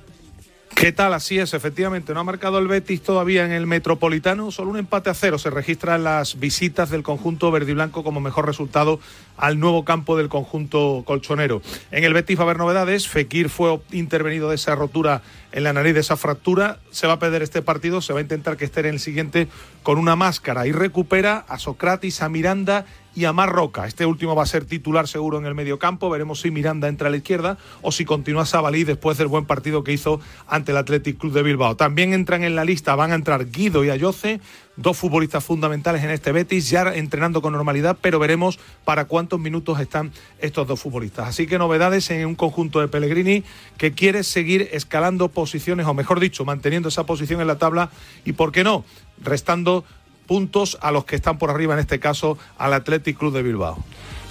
¿Qué 0.74 0.90
tal? 0.90 1.14
Así 1.14 1.38
es, 1.38 1.54
efectivamente. 1.54 2.12
No 2.12 2.20
ha 2.20 2.24
marcado 2.24 2.58
el 2.58 2.66
Betis 2.66 3.02
todavía 3.02 3.44
en 3.44 3.52
el 3.52 3.68
Metropolitano. 3.68 4.50
Solo 4.50 4.70
un 4.70 4.78
empate 4.78 5.10
a 5.10 5.14
cero 5.14 5.38
se 5.38 5.48
registra 5.48 5.94
en 5.94 6.02
las 6.02 6.40
visitas 6.40 6.90
del 6.90 7.04
conjunto 7.04 7.52
verde 7.52 7.70
y 7.70 7.74
blanco 7.74 8.02
como 8.02 8.20
mejor 8.20 8.46
resultado 8.46 8.98
al 9.36 9.60
nuevo 9.60 9.84
campo 9.84 10.16
del 10.16 10.28
conjunto 10.28 11.04
colchonero. 11.06 11.62
En 11.92 12.02
el 12.02 12.14
Betis 12.14 12.36
va 12.36 12.42
a 12.42 12.44
haber 12.44 12.58
novedades. 12.58 13.06
Fekir 13.06 13.48
fue 13.48 13.80
intervenido 13.92 14.48
de 14.48 14.56
esa 14.56 14.74
rotura 14.74 15.22
en 15.52 15.62
la 15.62 15.72
nariz, 15.72 15.94
de 15.94 16.00
esa 16.00 16.16
fractura. 16.16 16.80
Se 16.90 17.06
va 17.06 17.14
a 17.14 17.18
perder 17.20 17.42
este 17.42 17.62
partido. 17.62 18.00
Se 18.00 18.12
va 18.12 18.18
a 18.18 18.22
intentar 18.22 18.56
que 18.56 18.64
esté 18.64 18.80
en 18.80 18.86
el 18.86 18.98
siguiente 18.98 19.46
con 19.84 19.98
una 19.98 20.16
máscara. 20.16 20.66
Y 20.66 20.72
recupera 20.72 21.44
a 21.48 21.58
Socrates, 21.58 22.22
a 22.22 22.28
Miranda 22.28 22.86
y 23.14 23.24
a 23.24 23.32
Marroca. 23.32 23.86
Este 23.86 24.06
último 24.06 24.34
va 24.34 24.42
a 24.42 24.46
ser 24.46 24.64
titular 24.64 25.08
seguro 25.08 25.38
en 25.38 25.46
el 25.46 25.54
medio 25.54 25.78
campo. 25.78 26.10
Veremos 26.10 26.40
si 26.40 26.50
Miranda 26.50 26.88
entra 26.88 27.08
a 27.08 27.10
la 27.10 27.16
izquierda 27.16 27.58
o 27.82 27.92
si 27.92 28.04
continúa 28.04 28.46
Sabalí 28.46 28.84
después 28.84 29.18
del 29.18 29.26
buen 29.26 29.44
partido 29.44 29.84
que 29.84 29.92
hizo 29.92 30.20
ante 30.46 30.72
el 30.72 30.78
Athletic 30.78 31.18
Club 31.18 31.32
de 31.32 31.42
Bilbao. 31.42 31.76
También 31.76 32.12
entran 32.12 32.44
en 32.44 32.54
la 32.54 32.64
lista, 32.64 32.94
van 32.94 33.12
a 33.12 33.14
entrar 33.14 33.50
Guido 33.50 33.84
y 33.84 33.90
Ayoce, 33.90 34.40
dos 34.76 34.96
futbolistas 34.96 35.44
fundamentales 35.44 36.02
en 36.02 36.10
este 36.10 36.32
Betis, 36.32 36.70
ya 36.70 36.94
entrenando 36.94 37.42
con 37.42 37.52
normalidad, 37.52 37.98
pero 38.00 38.18
veremos 38.18 38.58
para 38.84 39.04
cuántos 39.04 39.38
minutos 39.38 39.80
están 39.80 40.12
estos 40.38 40.66
dos 40.66 40.80
futbolistas. 40.80 41.28
Así 41.28 41.46
que 41.46 41.58
novedades 41.58 42.10
en 42.10 42.26
un 42.26 42.34
conjunto 42.34 42.80
de 42.80 42.88
Pellegrini 42.88 43.44
que 43.76 43.92
quiere 43.92 44.24
seguir 44.24 44.70
escalando 44.72 45.28
posiciones, 45.28 45.86
o 45.86 45.94
mejor 45.94 46.20
dicho, 46.20 46.44
manteniendo 46.44 46.88
esa 46.88 47.04
posición 47.04 47.40
en 47.40 47.46
la 47.46 47.58
tabla 47.58 47.90
y, 48.24 48.32
¿por 48.32 48.52
qué 48.52 48.64
no?, 48.64 48.84
restando 49.22 49.84
puntos 50.26 50.78
a 50.80 50.92
los 50.92 51.04
que 51.04 51.16
están 51.16 51.38
por 51.38 51.50
arriba, 51.50 51.74
en 51.74 51.80
este 51.80 52.00
caso 52.00 52.38
al 52.58 52.72
Athletic 52.72 53.18
Club 53.18 53.34
de 53.34 53.42
Bilbao. 53.42 53.82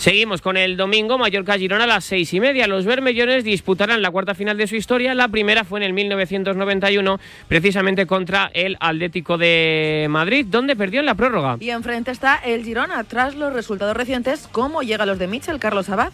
Seguimos 0.01 0.41
con 0.41 0.57
el 0.57 0.77
domingo, 0.77 1.19
Mallorca-Girona 1.19 1.83
a 1.83 1.87
las 1.87 2.05
seis 2.05 2.33
y 2.33 2.39
media. 2.39 2.65
Los 2.65 2.85
bermellones 2.85 3.43
disputarán 3.43 4.01
la 4.01 4.09
cuarta 4.09 4.33
final 4.33 4.57
de 4.57 4.65
su 4.65 4.75
historia. 4.75 5.13
La 5.13 5.27
primera 5.27 5.63
fue 5.63 5.79
en 5.79 5.83
el 5.83 5.93
1991, 5.93 7.19
precisamente 7.47 8.07
contra 8.07 8.49
el 8.55 8.77
Atlético 8.79 9.37
de 9.37 10.07
Madrid, 10.09 10.47
donde 10.49 10.75
perdió 10.75 11.01
en 11.01 11.05
la 11.05 11.13
prórroga. 11.13 11.57
Y 11.59 11.69
enfrente 11.69 12.09
está 12.09 12.37
el 12.37 12.63
Girona, 12.63 13.03
tras 13.03 13.35
los 13.35 13.53
resultados 13.53 13.95
recientes. 13.95 14.49
¿Cómo 14.51 14.81
llega 14.81 15.05
los 15.05 15.19
de 15.19 15.27
Michel, 15.27 15.59
Carlos 15.59 15.87
Abad? 15.89 16.11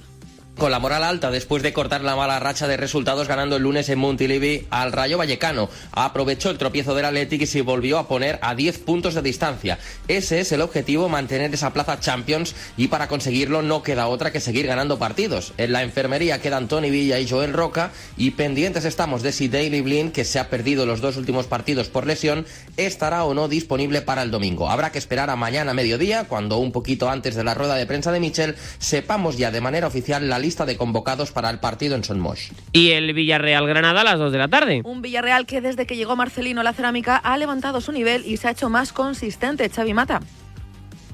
Con 0.57 0.71
la 0.71 0.79
moral 0.79 1.03
alta 1.03 1.29
después 1.29 1.61
de 1.61 1.71
cortar 1.71 2.01
la 2.01 2.15
mala 2.15 2.39
racha 2.39 2.67
de 2.67 2.77
resultados 2.77 3.27
ganando 3.27 3.57
el 3.57 3.63
lunes 3.63 3.89
en 3.89 3.99
Montilivi 3.99 4.65
al 4.71 4.91
Rayo 4.91 5.17
Vallecano. 5.17 5.69
Aprovechó 5.91 6.49
el 6.49 6.57
tropiezo 6.57 6.95
del 6.95 7.05
Athletic 7.05 7.43
y 7.43 7.45
se 7.45 7.61
volvió 7.61 7.99
a 7.99 8.07
poner 8.07 8.39
a 8.41 8.55
10 8.55 8.79
puntos 8.79 9.13
de 9.13 9.21
distancia. 9.21 9.77
Ese 10.07 10.39
es 10.39 10.51
el 10.51 10.61
objetivo, 10.61 11.09
mantener 11.09 11.53
esa 11.53 11.73
plaza 11.73 11.99
Champions 11.99 12.55
y 12.75 12.87
para 12.87 13.07
conseguirlo 13.07 13.61
no 13.61 13.83
queda 13.83 14.07
otra 14.07 14.31
que 14.31 14.39
seguir 14.39 14.65
ganando 14.65 14.97
partidos. 14.97 15.53
En 15.57 15.71
la 15.71 15.83
enfermería 15.83 16.41
quedan 16.41 16.67
Tony 16.67 16.89
Villa 16.89 17.19
y 17.19 17.29
Joel 17.29 17.53
Roca 17.53 17.91
y 18.17 18.31
pendientes 18.31 18.85
estamos 18.85 19.21
de 19.21 19.31
si 19.31 19.47
Daily 19.47 19.81
Blin, 19.81 20.11
que 20.11 20.25
se 20.25 20.39
ha 20.39 20.49
perdido 20.49 20.85
los 20.85 21.01
dos 21.01 21.17
últimos 21.17 21.45
partidos 21.45 21.89
por 21.89 22.07
lesión, 22.07 22.45
estará 22.77 23.23
o 23.25 23.33
no 23.33 23.47
disponible 23.47 24.01
para 24.01 24.23
el 24.23 24.31
domingo. 24.31 24.69
Habrá 24.69 24.91
que 24.91 24.97
esperar 24.97 25.29
a 25.29 25.35
mañana 25.35 25.73
mediodía, 25.73 26.23
cuando 26.23 26.57
un 26.57 26.71
poquito 26.71 27.09
antes 27.09 27.35
de 27.35 27.43
la 27.43 27.53
rueda 27.53 27.75
de 27.75 27.85
prensa 27.85 28.11
de 28.11 28.19
Michel 28.19 28.55
sepamos 28.79 29.37
ya 29.37 29.51
de 29.51 29.61
manera 29.61 29.87
oficial 29.87 30.27
la 30.27 30.39
lista 30.39 30.46
de 30.47 30.77
convocados 30.77 31.31
para 31.31 31.49
el 31.49 31.59
partido 31.59 31.95
en 31.95 32.03
Son 32.03 32.19
Moix. 32.19 32.51
Y 32.71 32.91
el 32.91 33.13
Villarreal 33.13 33.67
Granada 33.67 34.01
a 34.01 34.03
las 34.03 34.19
2 34.19 34.31
de 34.31 34.37
la 34.37 34.47
tarde. 34.47 34.81
Un 34.83 35.01
Villarreal 35.01 35.45
que 35.45 35.61
desde 35.61 35.85
que 35.85 35.95
llegó 35.95 36.15
Marcelino 36.15 36.61
a 36.61 36.63
la 36.63 36.73
cerámica 36.73 37.17
ha 37.17 37.37
levantado 37.37 37.81
su 37.81 37.91
nivel 37.91 38.25
y 38.25 38.37
se 38.37 38.47
ha 38.47 38.51
hecho 38.51 38.69
más 38.69 38.93
consistente. 38.93 39.69
Xavi 39.69 39.93
Mata. 39.93 40.21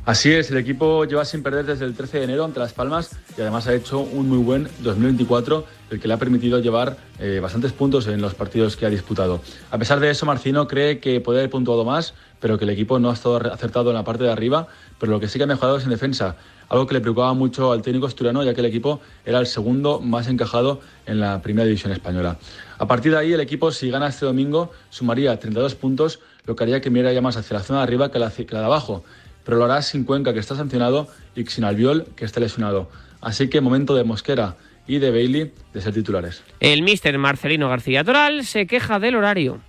Así 0.05 0.33
es, 0.33 0.51
el 0.51 0.57
equipo 0.57 1.05
lleva 1.05 1.23
sin 1.23 1.43
perder 1.43 1.65
desde 1.65 1.85
el 1.85 1.95
13 1.95 2.17
de 2.17 2.23
enero 2.25 2.43
ante 2.43 2.59
Las 2.59 2.73
Palmas 2.73 3.11
y 3.37 3.41
además 3.41 3.67
ha 3.67 3.73
hecho 3.73 3.99
un 3.99 4.27
muy 4.27 4.39
buen 4.39 4.67
2024, 4.79 5.65
el 5.93 5.99
que 5.99 6.07
le 6.07 6.13
ha 6.13 6.17
permitido 6.17 6.59
llevar 6.59 6.97
eh, 7.19 7.39
bastantes 7.41 7.71
puntos 7.71 8.07
en 8.07 8.21
los 8.21 8.33
partidos 8.33 8.75
que 8.75 8.85
ha 8.85 8.89
disputado. 8.89 9.41
A 9.71 9.77
pesar 9.77 9.99
de 9.99 10.09
eso, 10.09 10.25
Marcino 10.25 10.67
cree 10.67 10.99
que 10.99 11.21
puede 11.21 11.39
haber 11.39 11.49
puntuado 11.49 11.85
más, 11.85 12.13
pero 12.39 12.57
que 12.57 12.65
el 12.65 12.71
equipo 12.71 12.99
no 12.99 13.09
ha 13.09 13.13
estado 13.13 13.37
acertado 13.53 13.89
en 13.91 13.95
la 13.95 14.03
parte 14.03 14.23
de 14.23 14.31
arriba, 14.31 14.67
pero 14.99 15.11
lo 15.11 15.19
que 15.19 15.27
sí 15.27 15.37
que 15.37 15.43
ha 15.43 15.47
mejorado 15.47 15.77
es 15.77 15.83
en 15.83 15.91
defensa 15.91 16.35
algo 16.69 16.87
que 16.87 16.95
le 16.95 17.01
preocupaba 17.01 17.33
mucho 17.33 17.71
al 17.71 17.83
técnico 17.83 18.07
asturiano, 18.07 18.43
ya 18.43 18.55
que 18.55 18.61
el 18.61 18.65
equipo 18.65 18.99
era 19.25 19.39
el 19.39 19.45
segundo 19.45 19.99
más 19.99 20.27
encajado 20.27 20.81
en 21.05 21.19
la 21.19 21.41
primera 21.41 21.65
división 21.65 21.91
española. 21.91 22.37
A 22.79 22.87
partir 22.87 23.11
de 23.11 23.19
ahí, 23.19 23.33
el 23.33 23.41
equipo, 23.41 23.71
si 23.71 23.91
gana 23.91 24.07
este 24.07 24.25
domingo, 24.25 24.71
sumaría 24.89 25.37
32 25.37 25.75
puntos, 25.75 26.19
lo 26.45 26.55
que 26.55 26.63
haría 26.63 26.81
que 26.81 26.89
mirara 26.89 27.13
ya 27.13 27.21
más 27.21 27.37
hacia 27.37 27.57
la 27.57 27.63
zona 27.63 27.79
de 27.79 27.83
arriba 27.83 28.11
que 28.11 28.17
la, 28.17 28.31
que 28.31 28.47
la 28.49 28.59
de 28.61 28.65
abajo. 28.65 29.03
Pero 29.45 29.57
lo 29.57 29.65
hará 29.65 29.83
sin 29.83 30.03
Cuenca, 30.03 30.33
que 30.33 30.39
está 30.39 30.55
sancionado, 30.55 31.07
y 31.35 31.45
sin 31.45 31.63
Albiol, 31.63 32.07
que 32.15 32.25
está 32.25 32.39
lesionado. 32.39 32.89
Así 33.21 33.49
que 33.49 33.61
momento 33.61 33.93
de 33.93 34.03
Mosquera 34.03 34.55
y 34.87 34.99
de 34.99 35.11
Bailey 35.11 35.51
de 35.73 35.81
ser 35.81 35.93
titulares. 35.93 36.43
El 36.59 36.81
míster 36.81 37.17
Marcelino 37.17 37.69
García 37.69 38.03
Toral 38.03 38.45
se 38.45 38.67
queja 38.67 38.99
del 38.99 39.15
horario. 39.15 39.59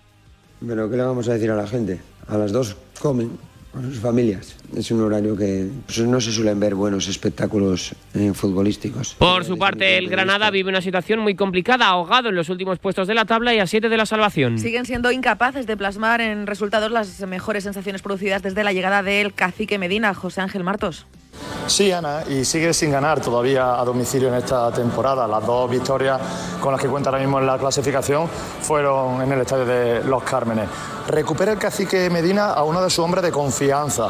Pero 0.67 0.91
¿qué 0.91 0.97
le 0.97 1.03
vamos 1.03 1.29
a 1.29 1.35
decir 1.35 1.51
a 1.51 1.57
la 1.57 1.67
gente? 1.67 2.01
A 2.29 2.39
las 2.39 2.53
dos 2.53 2.77
comen 3.01 3.39
con 3.75 3.83
sus 3.83 3.99
familias. 3.99 4.57
Es 4.77 4.91
un 4.93 5.03
horario 5.03 5.37
que 5.37 5.69
pues, 5.87 5.99
no 5.99 6.21
se 6.21 6.31
suelen 6.31 6.61
ver 6.61 6.77
buenos 6.77 7.09
espectáculos 7.09 7.95
eh, 8.15 8.33
futbolísticos. 8.33 9.17
Por 9.19 9.45
su 9.45 9.59
parte, 9.59 9.99
el 9.99 10.09
Granada 10.09 10.51
vive 10.51 10.71
una 10.71 10.81
situación 10.81 11.19
muy 11.19 11.35
complicada, 11.35 11.89
ahogado 11.89 12.29
en 12.29 12.37
los 12.37 12.49
últimos 12.49 12.79
puestos 12.79 13.09
de 13.09 13.15
la 13.15 13.25
tabla 13.25 13.53
y 13.53 13.59
a 13.59 13.67
siete 13.67 13.89
de 13.89 13.97
la 13.97 14.07
salvación. 14.07 14.59
Siguen 14.59 14.87
siendo 14.87 15.11
incapaces 15.11 15.67
de 15.67 15.77
plasmar 15.77 16.21
en 16.21 16.47
resultados 16.47 16.93
las 16.93 17.21
mejores 17.27 17.65
sensaciones 17.65 18.01
producidas 18.01 18.43
desde 18.43 18.63
la 18.63 18.73
llegada 18.73 19.03
del 19.03 19.35
cacique 19.35 19.77
Medina, 19.77 20.15
José 20.15 20.41
Ángel 20.41 20.63
Martos. 20.63 21.07
Sí, 21.67 21.91
Ana, 21.91 22.25
y 22.29 22.45
sigue 22.45 22.75
sin 22.75 22.91
ganar 22.91 23.21
todavía 23.21 23.81
a 23.81 23.85
domicilio 23.85 24.29
en 24.29 24.35
esta 24.35 24.71
temporada. 24.71 25.27
Las 25.27 25.47
dos 25.47 25.71
victorias 25.71 26.21
con 26.61 26.73
las 26.73 26.81
que 26.81 26.89
cuenta 26.89 27.09
ahora 27.09 27.21
mismo 27.21 27.39
en 27.39 27.47
la 27.47 27.59
clasificación 27.59 28.29
fueron 28.29 29.23
en 29.23 29.33
el 29.33 29.41
estadio 29.41 29.65
de 29.65 30.05
Los 30.05 30.23
Cármenes. 30.25 30.69
Recupera 31.09 31.53
el 31.53 31.59
cacique 31.59 32.11
Medina 32.11 32.53
a 32.53 32.65
uno 32.65 32.83
de 32.83 32.91
sus 32.91 32.99
hombres 33.01 33.25
de 33.25 33.33
confianza, 33.33 34.09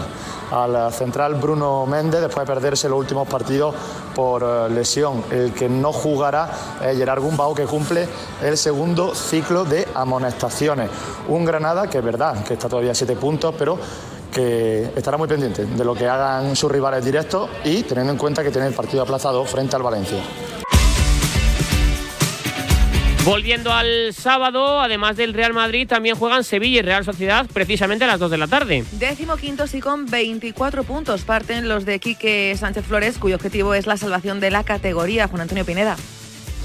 al 0.50 0.92
central 0.92 1.36
Bruno 1.36 1.86
Méndez, 1.86 2.20
después 2.20 2.46
de 2.46 2.54
perderse 2.54 2.88
los 2.88 2.98
últimos 2.98 3.28
partidos 3.28 3.74
por 4.14 4.42
eh, 4.42 4.68
lesión. 4.70 5.24
El 5.30 5.52
que 5.52 5.68
no 5.68 5.92
jugará 5.92 6.50
es 6.84 6.96
Gerard 6.96 7.22
Gumbau, 7.22 7.54
que 7.54 7.66
cumple 7.66 8.08
el 8.42 8.56
segundo 8.56 9.14
ciclo 9.14 9.64
de 9.64 9.86
amonestaciones. 9.94 10.90
Un 11.28 11.44
Granada 11.44 11.88
que 11.88 11.98
es 11.98 12.04
verdad 12.04 12.44
que 12.44 12.54
está 12.54 12.68
todavía 12.68 12.92
a 12.92 12.94
siete 12.94 13.16
puntos, 13.16 13.54
pero 13.56 13.78
que 14.34 14.90
estará 14.96 15.16
muy 15.16 15.28
pendiente 15.28 15.64
de 15.64 15.84
lo 15.84 15.94
que 15.94 16.06
hagan 16.06 16.56
sus 16.56 16.70
rivales 16.70 17.04
directos 17.04 17.48
y 17.64 17.84
teniendo 17.84 18.12
en 18.12 18.18
cuenta 18.18 18.42
que 18.42 18.50
tiene 18.50 18.66
el 18.66 18.74
partido 18.74 19.02
aplazado 19.02 19.44
frente 19.44 19.76
al 19.76 19.82
Valencia. 19.82 20.18
Volviendo 23.24 23.72
al 23.72 24.12
sábado, 24.12 24.80
además 24.80 25.16
del 25.16 25.32
Real 25.32 25.54
Madrid, 25.54 25.88
también 25.88 26.14
juegan 26.14 26.44
Sevilla 26.44 26.80
y 26.80 26.82
Real 26.82 27.06
Sociedad 27.06 27.46
precisamente 27.50 28.04
a 28.04 28.06
las 28.06 28.20
2 28.20 28.30
de 28.30 28.36
la 28.36 28.48
tarde. 28.48 28.84
Décimo 28.92 29.36
quinto 29.36 29.64
y 29.72 29.80
con 29.80 30.04
24 30.04 30.84
puntos 30.84 31.22
parten 31.22 31.66
los 31.66 31.86
de 31.86 32.00
Quique 32.00 32.54
Sánchez 32.58 32.84
Flores, 32.84 33.16
cuyo 33.16 33.36
objetivo 33.36 33.72
es 33.72 33.86
la 33.86 33.96
salvación 33.96 34.40
de 34.40 34.50
la 34.50 34.62
categoría. 34.62 35.26
Juan 35.26 35.40
Antonio 35.40 35.64
Pineda. 35.64 35.96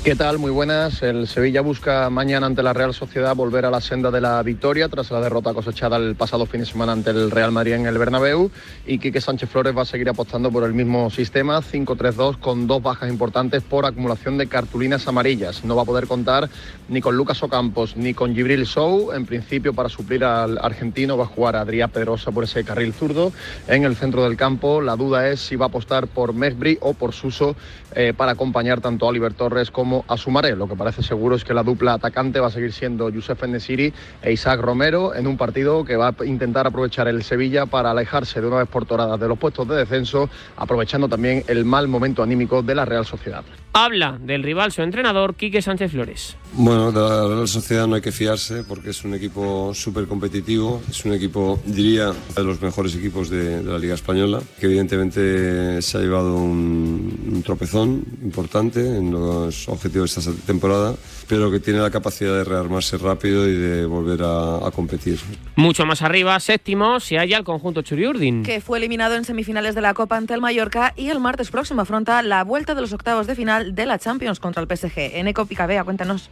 ¿Qué 0.02 0.16
tal? 0.16 0.40
Muy 0.40 0.50
buenas. 0.50 1.04
El 1.04 1.28
Sevilla 1.28 1.60
busca 1.60 2.10
mañana 2.10 2.48
ante 2.48 2.64
la 2.64 2.72
Real 2.72 2.94
Sociedad 2.94 3.36
volver 3.36 3.66
a 3.66 3.70
la 3.70 3.82
senda 3.82 4.10
de 4.10 4.22
la 4.22 4.42
victoria 4.44 4.88
tras 4.88 5.12
la 5.12 5.20
derrota 5.20 5.54
cosechada 5.54 5.98
el 5.98 6.16
pasado 6.16 6.46
fin 6.46 6.62
de 6.62 6.66
semana 6.66 6.94
ante 6.94 7.10
el 7.10 7.30
Real 7.30 7.52
Madrid 7.52 7.74
en 7.74 7.86
el 7.86 7.98
Bernabéu 7.98 8.50
y 8.88 9.00
Quique 9.00 9.20
Sánchez 9.20 9.50
Flores 9.50 9.78
va 9.78 9.82
a 9.82 9.86
seguir 9.86 10.08
apostando 10.08 10.52
por 10.52 10.64
el 10.64 10.74
mismo 10.74 11.10
sistema 11.10 11.60
5-3-2 11.62 12.40
con 12.40 12.66
dos 12.66 12.82
bajas 12.82 13.10
importantes 13.10 13.62
por 13.62 13.86
acumulación 13.86 14.38
de 14.38 14.48
cartulinas 14.48 15.06
amarillas. 15.10 15.66
No 15.66 15.76
va 15.76 15.82
a 15.82 15.86
poder 15.86 16.08
contar 16.08 16.50
ni 16.88 17.02
con 17.02 17.18
Lucas 17.18 17.44
Ocampos 17.44 17.98
ni 17.98 18.14
con 18.14 18.34
Gibril 18.34 18.66
Sou. 18.68 19.12
En 19.12 19.26
principio 19.26 19.74
para 19.74 19.90
suplir 19.90 20.24
al 20.24 20.60
argentino 20.60 21.18
va 21.18 21.26
a 21.26 21.28
jugar 21.28 21.58
Adrián 21.58 21.90
Pedrosa 21.90 22.32
por 22.32 22.46
ese 22.46 22.64
carril 22.64 22.94
zurdo. 22.94 23.34
En 23.68 23.84
el 23.84 23.98
centro 23.98 24.24
del 24.24 24.38
campo 24.38 24.80
la 24.80 24.96
duda 24.96 25.28
es 25.28 25.42
si 25.42 25.58
va 25.58 25.66
a 25.66 25.68
apostar 25.68 26.08
por 26.08 26.34
Mesbri 26.34 26.78
o 26.80 26.94
por 26.94 27.14
Suso 27.14 27.58
eh, 27.96 28.14
para 28.16 28.32
acompañar 28.32 28.80
tanto 28.80 29.06
a 29.06 29.10
Oliver 29.10 29.34
Torres 29.34 29.72
como 29.72 29.89
a 30.08 30.18
Sumaré. 30.18 30.56
Lo 30.56 30.68
que 30.68 30.76
parece 30.76 31.04
seguro 31.04 31.36
es 31.36 31.44
que 31.44 31.54
la 31.54 31.64
dupla 31.64 31.94
atacante 31.94 32.40
va 32.40 32.48
a 32.48 32.52
seguir 32.52 32.72
siendo 32.72 33.10
Youssef 33.10 33.44
Enesiri 33.44 33.94
e 34.22 34.32
Isaac 34.32 34.62
Romero 34.62 35.16
en 35.16 35.28
un 35.28 35.38
partido 35.38 35.84
que 35.84 35.96
va 35.96 36.10
a 36.10 36.26
intentar 36.26 36.68
aprovechar 36.68 37.08
el 37.08 37.24
Sevilla 37.24 37.66
para 37.66 37.92
alejarse 37.92 38.42
de 38.42 38.48
una 38.48 38.58
vez 38.58 38.68
por 38.68 38.86
todas 38.86 39.20
de 39.20 39.28
los 39.28 39.38
puestos 39.38 39.68
de 39.68 39.76
descenso, 39.76 40.30
aprovechando 40.58 41.08
también 41.08 41.44
el 41.48 41.66
mal 41.66 41.88
momento 41.88 42.24
anímico 42.24 42.62
de 42.62 42.76
la 42.76 42.86
Real 42.86 43.06
Sociedad. 43.06 43.44
Habla 43.74 44.18
del 44.20 44.44
rival 44.44 44.72
su 44.72 44.82
entrenador, 44.82 45.36
Quique 45.36 45.62
Sánchez 45.62 45.92
Flores. 45.92 46.36
Bueno, 46.54 46.92
de 46.92 47.00
la 47.00 47.28
Real 47.28 47.48
Sociedad 47.48 47.88
no 47.88 47.96
hay 47.96 48.02
que 48.02 48.12
fiarse 48.12 48.64
porque 48.64 48.90
es 48.90 49.04
un 49.04 49.14
equipo 49.14 49.74
súper 49.74 50.08
competitivo, 50.08 50.82
es 50.90 51.06
un 51.06 51.14
equipo, 51.14 51.60
diría, 51.66 52.12
de 52.36 52.44
los 52.44 52.62
mejores 52.62 52.96
equipos 52.96 53.30
de, 53.30 53.64
la 53.64 53.78
Liga 53.78 53.94
Española, 53.94 54.42
que 54.60 54.66
evidentemente 54.66 55.82
se 55.82 55.98
ha 55.98 56.02
llevado 56.02 56.36
un, 56.36 57.32
un 57.32 57.44
tropezón 57.44 58.04
importante 58.24 58.80
en 58.80 59.12
los 59.12 59.70
objetivos 59.80 60.14
de 60.14 60.22
esta 60.22 60.46
temporada, 60.46 60.96
pero 61.28 61.50
que 61.50 61.60
tiene 61.60 61.80
la 61.80 61.90
capacidad 61.90 62.34
de 62.34 62.44
rearmarse 62.44 62.98
rápido 62.98 63.48
y 63.48 63.56
de 63.56 63.86
volver 63.86 64.22
a, 64.24 64.68
a 64.68 64.72
competir. 64.72 65.20
Mucho 65.56 65.86
más 65.86 66.02
arriba, 66.02 66.40
séptimo, 66.40 67.00
se 67.00 67.18
halla 67.18 67.38
el 67.38 67.44
conjunto 67.44 67.82
Churiurdin. 67.82 68.44
Que 68.44 68.62
fue 68.62 68.78
eliminado 68.78 69.16
en 69.16 69.26
semifinales 69.26 69.76
de 69.76 69.82
la 69.82 69.94
Copa 69.94 70.18
ante 70.18 70.34
el 70.34 70.42
Mallorca 70.42 70.94
y 70.96 71.10
el 71.10 71.20
martes 71.20 71.50
próximo 71.50 71.82
afronta 71.82 72.22
la 72.22 72.44
vuelta 72.44 72.76
de 72.76 72.82
los 72.82 72.94
octavos 72.94 73.28
de 73.28 73.36
final 73.36 73.74
de 73.74 73.86
la 73.86 73.98
Champions 73.98 74.40
contra 74.40 74.62
el 74.62 74.68
PSG. 74.68 75.16
Eneco 75.16 75.46
Picabea, 75.46 75.84
cuéntanos. 75.84 76.30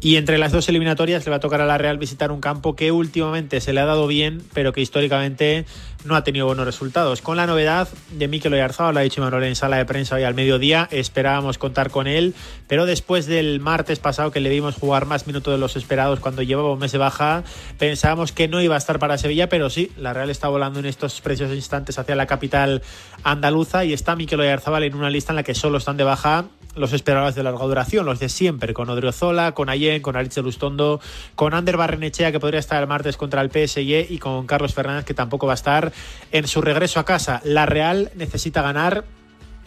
Y 0.00 0.16
entre 0.16 0.36
las 0.36 0.52
dos 0.52 0.68
eliminatorias 0.68 1.24
le 1.24 1.30
va 1.30 1.36
a 1.38 1.40
tocar 1.40 1.60
a 1.62 1.66
la 1.66 1.78
Real 1.78 1.96
visitar 1.96 2.30
un 2.30 2.40
campo 2.40 2.76
que 2.76 2.92
últimamente 2.92 3.60
se 3.60 3.72
le 3.72 3.80
ha 3.80 3.86
dado 3.86 4.06
bien, 4.06 4.42
pero 4.52 4.72
que 4.72 4.82
históricamente 4.82 5.64
no 6.04 6.14
ha 6.14 6.22
tenido 6.22 6.46
buenos 6.46 6.66
resultados. 6.66 7.22
Con 7.22 7.38
la 7.38 7.46
novedad 7.46 7.88
de 8.12 8.28
Mikel 8.28 8.52
Oyarzabal, 8.52 8.94
lo 8.94 9.00
ha 9.00 9.02
dicho 9.02 9.22
Manuel 9.22 9.44
en 9.44 9.56
sala 9.56 9.78
de 9.78 9.86
prensa 9.86 10.16
hoy 10.16 10.22
al 10.22 10.34
mediodía, 10.34 10.86
esperábamos 10.92 11.58
contar 11.58 11.90
con 11.90 12.06
él, 12.06 12.34
pero 12.68 12.86
después 12.86 13.26
del 13.26 13.58
martes 13.58 13.98
pasado 13.98 14.30
que 14.30 14.40
le 14.40 14.50
vimos 14.50 14.76
jugar 14.76 15.06
más 15.06 15.26
minutos 15.26 15.52
de 15.52 15.58
los 15.58 15.76
esperados 15.76 16.20
cuando 16.20 16.42
llevaba 16.42 16.72
un 16.72 16.78
mes 16.78 16.92
de 16.92 16.98
baja, 16.98 17.42
pensábamos 17.78 18.32
que 18.32 18.48
no 18.48 18.60
iba 18.60 18.74
a 18.74 18.78
estar 18.78 18.98
para 18.98 19.18
Sevilla, 19.18 19.48
pero 19.48 19.70
sí, 19.70 19.90
la 19.96 20.12
Real 20.12 20.30
está 20.30 20.48
volando 20.48 20.78
en 20.78 20.86
estos 20.86 21.20
preciosos 21.22 21.56
instantes 21.56 21.98
hacia 21.98 22.14
la 22.14 22.26
capital 22.26 22.82
andaluza 23.24 23.84
y 23.84 23.94
está 23.94 24.14
Mikel 24.14 24.40
Oyarzabal 24.40 24.84
en 24.84 24.94
una 24.94 25.10
lista 25.10 25.32
en 25.32 25.36
la 25.36 25.42
que 25.42 25.54
solo 25.54 25.78
están 25.78 25.96
de 25.96 26.04
baja 26.04 26.44
los 26.76 26.92
esperados 26.92 27.34
de 27.34 27.42
larga 27.42 27.64
duración, 27.64 28.06
los 28.06 28.20
de 28.20 28.28
siempre, 28.28 28.74
con 28.74 28.88
Odriozola, 28.88 29.52
con 29.52 29.68
Allen, 29.68 30.02
con 30.02 30.16
Aritz 30.16 30.36
Lustondo, 30.38 31.00
con 31.34 31.54
Ander 31.54 31.76
Barrenechea, 31.76 32.30
que 32.30 32.40
podría 32.40 32.60
estar 32.60 32.80
el 32.82 32.88
martes 32.88 33.16
contra 33.16 33.40
el 33.40 33.50
PSG, 33.50 34.10
y 34.10 34.18
con 34.18 34.46
Carlos 34.46 34.74
Fernández, 34.74 35.04
que 35.04 35.14
tampoco 35.14 35.46
va 35.46 35.54
a 35.54 35.54
estar 35.54 35.92
en 36.32 36.46
su 36.46 36.60
regreso 36.60 37.00
a 37.00 37.04
casa. 37.04 37.40
La 37.44 37.66
Real 37.66 38.10
necesita 38.14 38.62
ganar 38.62 39.04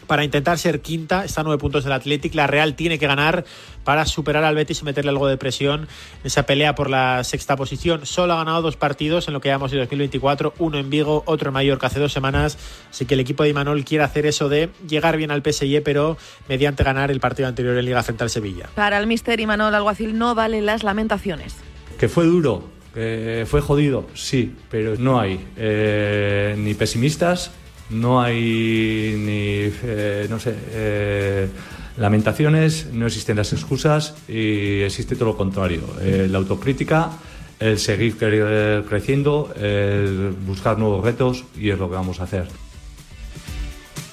para 0.10 0.24
intentar 0.24 0.58
ser 0.58 0.82
quinta, 0.82 1.24
está 1.24 1.42
a 1.42 1.44
nueve 1.44 1.60
puntos 1.60 1.84
del 1.84 1.94
Athletic. 1.94 2.34
La 2.34 2.48
Real 2.48 2.74
tiene 2.74 2.98
que 2.98 3.06
ganar 3.06 3.46
para 3.84 4.08
superar 4.08 4.44
al 4.44 4.56
Betis 4.56 4.82
y 4.82 4.84
meterle 4.84 5.12
algo 5.12 5.28
de 5.28 5.38
presión 5.38 5.82
en 5.82 5.88
esa 6.26 6.48
pelea 6.48 6.74
por 6.74 6.90
la 6.90 7.24
sexta 7.24 7.56
posición. 7.56 8.08
Solo 8.08 8.34
ha 8.34 8.38
ganado 8.38 8.64
dos 8.64 8.76
partidos 8.76 9.28
en 9.28 9.36
lo 9.36 9.40
que 9.40 9.50
llamamos 9.50 9.70
de 9.70 9.78
2024, 9.78 10.56
uno 10.58 10.80
en 10.80 10.90
Vigo, 10.90 11.22
otro 11.28 11.50
en 11.50 11.54
Mallorca 11.54 11.86
hace 11.86 12.00
dos 12.00 12.12
semanas. 12.12 12.58
Así 12.90 13.06
que 13.06 13.14
el 13.14 13.20
equipo 13.20 13.44
de 13.44 13.50
Imanol 13.50 13.86
quiere 13.86 14.04
hacer 14.04 14.26
eso 14.26 14.50
de 14.50 14.72
llegar 14.88 15.16
bien 15.16 15.30
al 15.30 15.44
PSG, 15.44 15.84
pero 15.84 16.18
mediante 16.48 16.84
ganar 16.84 17.12
el 17.12 17.20
partido 17.20 17.48
anterior 17.48 17.78
en 17.78 17.86
Liga 17.86 18.02
frente 18.02 18.24
al 18.24 18.32
Sevilla. 18.32 18.68
Para 18.74 18.98
el 18.98 19.06
mister 19.06 19.40
Imanol 19.40 19.76
Alguacil 19.76 20.18
no 20.18 20.34
valen 20.34 20.66
las 20.66 20.82
lamentaciones. 20.82 21.56
Que 22.00 22.10
fue 22.10 22.26
duro, 22.26 22.64
que 22.96 23.46
fue 23.48 23.62
jodido, 23.62 24.08
sí, 24.16 24.56
pero 24.72 24.96
no 24.98 25.20
hay 25.20 25.40
eh, 25.56 26.56
ni 26.58 26.74
pesimistas 26.74 27.52
no 27.90 28.22
hay 28.22 29.16
ni, 29.18 29.72
eh, 29.84 30.28
no 30.30 30.40
sé, 30.40 30.56
eh, 30.72 31.50
lamentaciones, 31.98 32.88
no 32.94 33.08
existen 33.08 33.38
las 33.38 33.54
excusas 33.54 34.16
y 34.28 34.82
existe 34.82 35.16
todo 35.16 35.30
lo 35.30 35.38
contrario. 35.38 35.82
Eh, 36.02 36.28
la 36.30 36.38
autocrítica, 36.38 37.12
el 37.60 37.80
seguir 37.80 38.16
creciendo, 38.18 39.54
el 39.60 40.36
buscar 40.46 40.78
nuevos 40.78 41.04
retos 41.04 41.46
y 41.58 41.70
es 41.70 41.80
lo 41.80 41.90
que 41.90 41.96
vamos 41.96 42.20
a 42.20 42.24
hacer. 42.24 42.48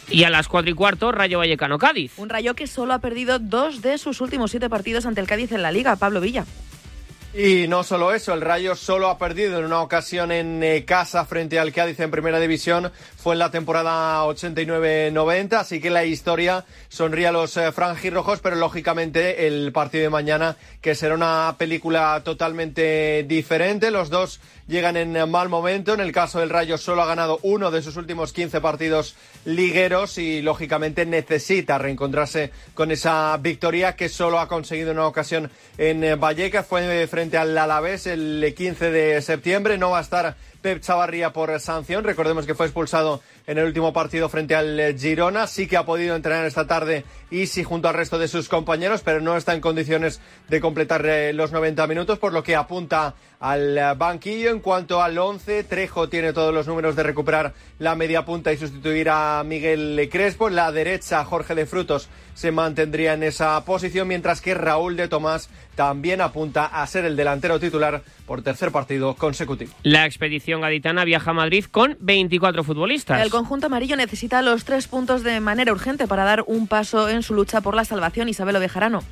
Y 0.08 0.22
a 0.24 0.30
las 0.30 0.46
cuatro 0.46 0.70
y 0.70 0.74
cuarto, 0.74 1.10
Rayo 1.10 1.38
Vallecano 1.38 1.78
Cádiz. 1.78 2.12
Un 2.16 2.28
Rayo 2.28 2.54
que 2.54 2.68
solo 2.68 2.94
ha 2.94 3.00
perdido 3.00 3.40
dos 3.40 3.82
de 3.82 3.98
sus 3.98 4.20
últimos 4.20 4.52
siete 4.52 4.68
partidos 4.68 5.04
ante 5.04 5.20
el 5.20 5.26
Cádiz 5.26 5.50
en 5.52 5.62
la 5.62 5.72
Liga, 5.72 5.96
Pablo 5.96 6.20
Villa. 6.20 6.44
Y 7.38 7.68
no 7.68 7.84
solo 7.84 8.14
eso, 8.14 8.32
el 8.32 8.40
Rayo 8.40 8.74
solo 8.74 9.08
ha 9.10 9.18
perdido 9.18 9.58
en 9.58 9.66
una 9.66 9.82
ocasión 9.82 10.32
en 10.32 10.62
eh, 10.62 10.86
casa 10.86 11.26
frente 11.26 11.58
al 11.58 11.70
Cádiz 11.70 12.00
en 12.00 12.10
primera 12.10 12.40
división, 12.40 12.90
fue 13.14 13.34
en 13.34 13.40
la 13.40 13.50
temporada 13.50 14.24
89-90, 14.24 15.52
así 15.52 15.78
que 15.78 15.90
la 15.90 16.06
historia 16.06 16.64
sonríe 16.88 17.26
a 17.26 17.32
los 17.32 17.54
eh, 17.58 17.72
franjirrojos, 17.72 18.40
pero 18.40 18.56
lógicamente 18.56 19.46
el 19.46 19.70
partido 19.72 20.04
de 20.04 20.08
mañana, 20.08 20.56
que 20.80 20.94
será 20.94 21.14
una 21.14 21.56
película 21.58 22.22
totalmente 22.24 23.22
diferente, 23.28 23.90
los 23.90 24.08
dos 24.08 24.40
llegan 24.66 24.96
en 24.96 25.30
mal 25.30 25.48
momento, 25.48 25.94
en 25.94 26.00
el 26.00 26.12
caso 26.12 26.40
del 26.40 26.50
Rayo 26.50 26.78
solo 26.78 27.02
ha 27.02 27.06
ganado 27.06 27.38
uno 27.42 27.70
de 27.70 27.82
sus 27.82 27.96
últimos 27.96 28.32
15 28.32 28.60
partidos 28.60 29.16
ligueros 29.44 30.18
y 30.18 30.42
lógicamente 30.42 31.06
necesita 31.06 31.78
reencontrarse 31.78 32.50
con 32.74 32.90
esa 32.90 33.36
victoria 33.38 33.96
que 33.96 34.08
solo 34.08 34.40
ha 34.40 34.48
conseguido 34.48 34.92
una 34.92 35.06
ocasión 35.06 35.50
en 35.78 36.18
Vallecas, 36.18 36.66
fue 36.66 37.06
frente 37.06 37.38
al 37.38 37.56
Alavés 37.56 38.06
el 38.06 38.54
15 38.56 38.90
de 38.90 39.22
septiembre. 39.22 39.78
No 39.78 39.90
va 39.90 39.98
a 39.98 40.02
estar 40.02 40.36
Chavarría 40.80 41.32
por 41.32 41.58
sanción. 41.60 42.04
Recordemos 42.04 42.46
que 42.46 42.54
fue 42.54 42.66
expulsado 42.66 43.22
en 43.46 43.58
el 43.58 43.66
último 43.66 43.92
partido 43.92 44.28
frente 44.28 44.54
al 44.54 44.96
Girona. 44.98 45.46
Sí 45.46 45.66
que 45.66 45.76
ha 45.76 45.86
podido 45.86 46.16
entrenar 46.16 46.44
esta 46.44 46.66
tarde 46.66 47.04
y 47.30 47.46
sí 47.46 47.62
junto 47.62 47.88
al 47.88 47.94
resto 47.94 48.18
de 48.18 48.28
sus 48.28 48.48
compañeros, 48.48 49.02
pero 49.04 49.20
no 49.20 49.36
está 49.36 49.54
en 49.54 49.60
condiciones 49.60 50.20
de 50.48 50.60
completar 50.60 51.06
eh, 51.06 51.32
los 51.32 51.52
90 51.52 51.86
minutos, 51.86 52.18
por 52.18 52.32
lo 52.32 52.42
que 52.42 52.56
apunta 52.56 53.14
al 53.40 53.78
eh, 53.78 53.94
banquillo. 53.96 54.50
En 54.50 54.60
cuanto 54.60 55.02
al 55.02 55.16
11, 55.16 55.64
Trejo 55.64 56.08
tiene 56.08 56.32
todos 56.32 56.52
los 56.52 56.66
números 56.66 56.96
de 56.96 57.02
recuperar 57.02 57.54
la 57.78 57.94
media 57.94 58.24
punta 58.24 58.52
y 58.52 58.56
sustituir 58.56 59.08
a 59.10 59.42
Miguel 59.44 60.08
Crespo. 60.10 60.50
La 60.50 60.72
derecha, 60.72 61.24
Jorge 61.24 61.54
de 61.54 61.66
Frutos, 61.66 62.08
se 62.34 62.52
mantendría 62.52 63.14
en 63.14 63.22
esa 63.22 63.64
posición, 63.64 64.08
mientras 64.08 64.40
que 64.40 64.54
Raúl 64.54 64.96
de 64.96 65.08
Tomás 65.08 65.48
también 65.74 66.20
apunta 66.20 66.66
a 66.66 66.86
ser 66.86 67.04
el 67.04 67.16
delantero 67.16 67.60
titular 67.60 68.02
por 68.26 68.42
tercer 68.42 68.72
partido 68.72 69.14
consecutivo. 69.14 69.72
La 69.82 70.04
expedición 70.06 70.55
gaditana 70.60 71.04
viaja 71.04 71.30
a 71.30 71.34
Madrid 71.34 71.64
con 71.70 71.96
24 72.00 72.64
futbolistas. 72.64 73.22
El 73.22 73.30
conjunto 73.30 73.66
amarillo 73.66 73.96
necesita 73.96 74.42
los 74.42 74.64
tres 74.64 74.86
puntos 74.88 75.22
de 75.22 75.40
manera 75.40 75.72
urgente 75.72 76.06
para 76.06 76.24
dar 76.24 76.44
un 76.46 76.66
paso 76.66 77.08
en 77.08 77.22
su 77.22 77.34
lucha 77.34 77.60
por 77.60 77.74
la 77.74 77.84
salvación. 77.84 78.28
Isabel 78.28 78.56
Ovejarano. 78.56 79.02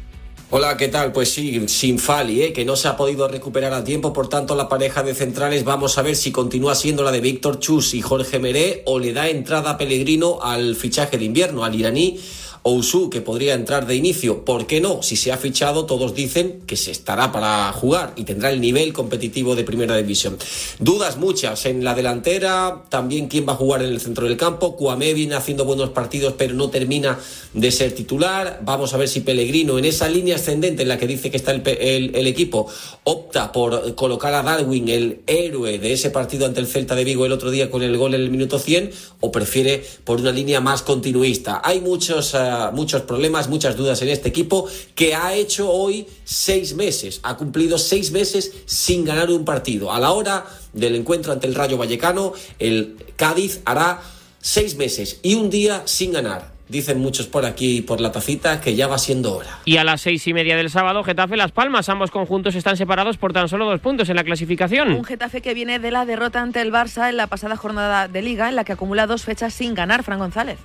Hola, 0.50 0.76
¿qué 0.76 0.88
tal? 0.88 1.10
Pues 1.10 1.32
sí, 1.32 1.66
sin 1.68 1.98
Fali, 1.98 2.42
¿eh? 2.42 2.52
que 2.52 2.64
no 2.64 2.76
se 2.76 2.86
ha 2.86 2.96
podido 2.96 3.26
recuperar 3.26 3.72
a 3.72 3.82
tiempo, 3.82 4.12
por 4.12 4.28
tanto 4.28 4.54
la 4.54 4.68
pareja 4.68 5.02
de 5.02 5.14
centrales 5.14 5.64
vamos 5.64 5.98
a 5.98 6.02
ver 6.02 6.14
si 6.14 6.30
continúa 6.30 6.74
siendo 6.74 7.02
la 7.02 7.10
de 7.10 7.20
Víctor 7.20 7.58
Chus 7.58 7.94
y 7.94 8.02
Jorge 8.02 8.38
Meré 8.38 8.82
o 8.86 8.98
le 8.98 9.12
da 9.12 9.28
entrada 9.28 9.70
a 9.70 9.78
Pellegrino 9.78 10.38
al 10.42 10.76
fichaje 10.76 11.18
de 11.18 11.24
invierno, 11.24 11.64
al 11.64 11.74
iraní 11.74 12.20
Ousu, 12.66 13.10
que 13.10 13.20
podría 13.20 13.52
entrar 13.52 13.86
de 13.86 13.94
inicio. 13.94 14.42
¿Por 14.46 14.66
qué 14.66 14.80
no? 14.80 15.02
Si 15.02 15.16
se 15.16 15.30
ha 15.32 15.36
fichado, 15.36 15.84
todos 15.84 16.14
dicen 16.14 16.62
que 16.66 16.78
se 16.78 16.92
estará 16.92 17.30
para 17.30 17.70
jugar 17.72 18.14
y 18.16 18.24
tendrá 18.24 18.50
el 18.50 18.62
nivel 18.62 18.94
competitivo 18.94 19.54
de 19.54 19.64
primera 19.64 19.94
división. 19.98 20.38
Dudas 20.78 21.18
muchas 21.18 21.66
en 21.66 21.84
la 21.84 21.94
delantera, 21.94 22.84
también 22.88 23.28
quién 23.28 23.46
va 23.46 23.52
a 23.52 23.56
jugar 23.56 23.82
en 23.82 23.90
el 23.90 24.00
centro 24.00 24.26
del 24.26 24.38
campo. 24.38 24.76
Cuamé 24.76 25.12
viene 25.12 25.34
haciendo 25.34 25.66
buenos 25.66 25.90
partidos, 25.90 26.36
pero 26.38 26.54
no 26.54 26.70
termina 26.70 27.18
de 27.52 27.70
ser 27.70 27.92
titular. 27.92 28.60
Vamos 28.64 28.94
a 28.94 28.96
ver 28.96 29.08
si 29.08 29.20
Pellegrino, 29.20 29.78
en 29.78 29.84
esa 29.84 30.08
línea 30.08 30.36
ascendente 30.36 30.84
en 30.84 30.88
la 30.88 30.96
que 30.96 31.06
dice 31.06 31.30
que 31.30 31.36
está 31.36 31.52
el, 31.52 31.62
el 32.14 32.26
equipo, 32.26 32.66
opta 33.04 33.52
por 33.52 33.94
colocar 33.94 34.32
a 34.32 34.42
Darwin, 34.42 34.88
el 34.88 35.20
héroe 35.26 35.78
de 35.78 35.92
ese 35.92 36.08
partido 36.08 36.46
ante 36.46 36.60
el 36.60 36.66
Celta 36.66 36.94
de 36.94 37.04
Vigo 37.04 37.26
el 37.26 37.32
otro 37.32 37.50
día 37.50 37.70
con 37.70 37.82
el 37.82 37.98
gol 37.98 38.14
en 38.14 38.22
el 38.22 38.30
minuto 38.30 38.58
100, 38.58 38.90
o 39.20 39.30
prefiere 39.30 39.84
por 40.04 40.18
una 40.18 40.32
línea 40.32 40.62
más 40.62 40.80
continuista. 40.80 41.60
Hay 41.62 41.82
muchos. 41.82 42.32
Uh, 42.32 42.53
muchos 42.72 43.02
problemas, 43.02 43.48
muchas 43.48 43.76
dudas 43.76 44.00
en 44.02 44.08
este 44.08 44.28
equipo 44.28 44.68
que 44.94 45.14
ha 45.14 45.34
hecho 45.34 45.70
hoy 45.70 46.06
seis 46.24 46.74
meses, 46.74 47.20
ha 47.22 47.36
cumplido 47.36 47.78
seis 47.78 48.10
meses 48.10 48.52
sin 48.66 49.04
ganar 49.04 49.30
un 49.30 49.44
partido. 49.44 49.92
A 49.92 50.00
la 50.00 50.12
hora 50.12 50.44
del 50.72 50.94
encuentro 50.96 51.32
ante 51.32 51.46
el 51.46 51.54
Rayo 51.54 51.78
Vallecano, 51.78 52.32
el 52.58 52.96
Cádiz 53.16 53.60
hará 53.64 54.02
seis 54.40 54.76
meses 54.76 55.20
y 55.22 55.34
un 55.34 55.50
día 55.50 55.82
sin 55.86 56.12
ganar. 56.12 56.52
Dicen 56.66 56.98
muchos 56.98 57.26
por 57.26 57.44
aquí, 57.44 57.82
por 57.82 58.00
la 58.00 58.10
tacita, 58.10 58.60
que 58.60 58.74
ya 58.74 58.86
va 58.86 58.96
siendo 58.96 59.36
hora. 59.36 59.58
Y 59.66 59.76
a 59.76 59.84
las 59.84 60.00
seis 60.00 60.26
y 60.26 60.32
media 60.32 60.56
del 60.56 60.70
sábado, 60.70 61.04
Getafe 61.04 61.36
Las 61.36 61.52
Palmas. 61.52 61.90
Ambos 61.90 62.10
conjuntos 62.10 62.54
están 62.54 62.78
separados 62.78 63.18
por 63.18 63.34
tan 63.34 63.50
solo 63.50 63.66
dos 63.66 63.80
puntos 63.80 64.08
en 64.08 64.16
la 64.16 64.24
clasificación. 64.24 64.92
Un 64.92 65.04
Getafe 65.04 65.42
que 65.42 65.52
viene 65.52 65.78
de 65.78 65.90
la 65.90 66.06
derrota 66.06 66.40
ante 66.40 66.62
el 66.62 66.72
Barça 66.72 67.10
en 67.10 67.18
la 67.18 67.26
pasada 67.26 67.56
jornada 67.56 68.08
de 68.08 68.22
Liga, 68.22 68.48
en 68.48 68.56
la 68.56 68.64
que 68.64 68.72
acumula 68.72 69.06
dos 69.06 69.24
fechas 69.24 69.52
sin 69.52 69.74
ganar, 69.74 70.04
Fran 70.04 70.18
González 70.18 70.58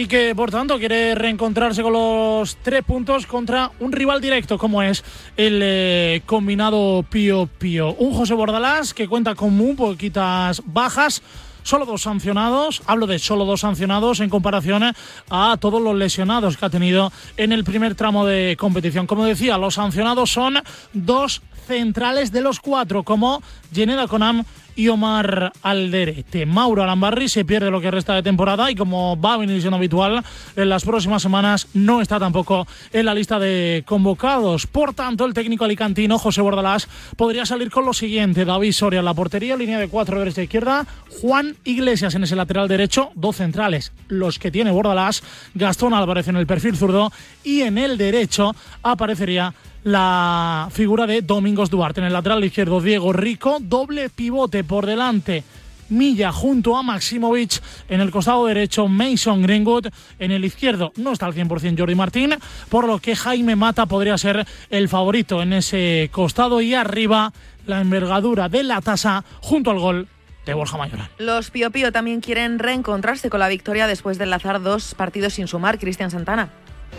y 0.00 0.06
que 0.06 0.34
por 0.34 0.50
tanto 0.50 0.78
quiere 0.78 1.14
reencontrarse 1.14 1.82
con 1.82 1.92
los 1.92 2.56
tres 2.62 2.82
puntos 2.84 3.26
contra 3.26 3.70
un 3.80 3.92
rival 3.92 4.18
directo 4.18 4.56
como 4.56 4.82
es 4.82 5.04
el 5.36 5.60
eh, 5.62 6.22
combinado 6.24 7.04
Pío 7.10 7.46
Pío. 7.46 7.92
Un 7.96 8.14
José 8.14 8.32
Bordalás 8.32 8.94
que 8.94 9.06
cuenta 9.06 9.34
con 9.34 9.54
muy 9.54 9.74
poquitas 9.74 10.62
bajas. 10.64 11.20
Solo 11.64 11.84
dos 11.84 12.00
sancionados, 12.00 12.80
hablo 12.86 13.06
de 13.06 13.18
solo 13.18 13.44
dos 13.44 13.60
sancionados 13.60 14.20
en 14.20 14.30
comparación 14.30 14.94
a 15.28 15.56
todos 15.60 15.82
los 15.82 15.94
lesionados 15.94 16.56
que 16.56 16.64
ha 16.64 16.70
tenido 16.70 17.12
en 17.36 17.52
el 17.52 17.62
primer 17.62 17.94
tramo 17.94 18.24
de 18.24 18.56
competición. 18.58 19.06
Como 19.06 19.26
decía, 19.26 19.58
los 19.58 19.74
sancionados 19.74 20.30
son 20.30 20.54
dos 20.94 21.42
centrales 21.66 22.32
de 22.32 22.40
los 22.40 22.58
cuatro, 22.58 23.02
como 23.02 23.42
Geneda 23.74 24.08
Conam 24.08 24.44
y 24.80 24.88
Omar 24.88 25.52
Alderete. 25.62 26.46
Mauro 26.46 26.82
Alambarri 26.82 27.28
se 27.28 27.44
pierde 27.44 27.70
lo 27.70 27.82
que 27.82 27.90
resta 27.90 28.14
de 28.14 28.22
temporada 28.22 28.70
y 28.70 28.74
como 28.74 29.20
va 29.20 29.34
a 29.34 29.36
venir 29.36 29.60
siendo 29.60 29.76
habitual 29.76 30.24
en 30.56 30.68
las 30.70 30.84
próximas 30.84 31.20
semanas 31.20 31.68
no 31.74 32.00
está 32.00 32.18
tampoco 32.18 32.66
en 32.90 33.04
la 33.04 33.14
lista 33.14 33.38
de 33.38 33.84
convocados. 33.86 34.66
Por 34.66 34.94
tanto, 34.94 35.26
el 35.26 35.34
técnico 35.34 35.66
alicantino 35.66 36.18
José 36.18 36.40
Bordalás 36.40 36.88
podría 37.16 37.44
salir 37.44 37.70
con 37.70 37.84
lo 37.84 37.92
siguiente. 37.92 38.46
David 38.46 38.72
Soria 38.72 39.00
en 39.00 39.04
la 39.04 39.12
portería, 39.12 39.54
línea 39.54 39.78
de 39.78 39.88
cuatro 39.88 40.18
derecha 40.18 40.42
izquierda, 40.42 40.86
Juan 41.20 41.56
Iglesias 41.64 42.14
en 42.14 42.24
ese 42.24 42.34
lateral 42.34 42.66
derecho, 42.66 43.10
dos 43.14 43.36
centrales, 43.36 43.92
los 44.08 44.38
que 44.38 44.50
tiene 44.50 44.70
Bordalás, 44.70 45.22
Gastón 45.52 45.92
Álvarez 45.92 46.28
en 46.28 46.36
el 46.36 46.46
perfil 46.46 46.78
zurdo 46.78 47.12
y 47.44 47.60
en 47.60 47.76
el 47.76 47.98
derecho 47.98 48.54
aparecería 48.82 49.52
la 49.84 50.68
figura 50.70 51.06
de 51.06 51.22
Domingos 51.22 51.70
Duarte. 51.70 52.00
En 52.00 52.06
el 52.06 52.12
lateral 52.12 52.44
izquierdo, 52.44 52.80
Diego 52.80 53.12
Rico, 53.12 53.58
doble 53.60 54.10
pivote 54.10 54.64
por 54.64 54.86
delante. 54.86 55.44
Milla 55.88 56.32
junto 56.32 56.76
a 56.76 56.82
Maximovic. 56.82 57.60
En 57.88 58.00
el 58.00 58.10
costado 58.10 58.46
derecho, 58.46 58.88
Mason 58.88 59.42
Greenwood. 59.42 59.88
En 60.18 60.30
el 60.30 60.44
izquierdo 60.44 60.92
no 60.96 61.12
está 61.12 61.26
al 61.26 61.34
100% 61.34 61.78
Jordi 61.78 61.94
Martín, 61.94 62.34
por 62.68 62.86
lo 62.86 62.98
que 62.98 63.16
Jaime 63.16 63.56
Mata 63.56 63.86
podría 63.86 64.16
ser 64.16 64.46
el 64.70 64.88
favorito 64.88 65.42
en 65.42 65.52
ese 65.52 66.08
costado. 66.12 66.60
Y 66.60 66.74
arriba, 66.74 67.32
la 67.66 67.80
envergadura 67.80 68.48
de 68.48 68.62
la 68.62 68.80
tasa 68.80 69.24
junto 69.40 69.70
al 69.70 69.78
gol 69.78 70.08
de 70.46 70.54
Borja 70.54 70.76
Mayoral. 70.78 71.08
Los 71.18 71.50
Pío 71.50 71.70
Pío 71.70 71.92
también 71.92 72.20
quieren 72.20 72.58
reencontrarse 72.58 73.28
con 73.28 73.40
la 73.40 73.48
victoria 73.48 73.86
después 73.86 74.16
de 74.18 74.24
enlazar 74.24 74.62
dos 74.62 74.94
partidos 74.94 75.34
sin 75.34 75.48
sumar. 75.48 75.78
Cristian 75.78 76.10
Santana. 76.10 76.50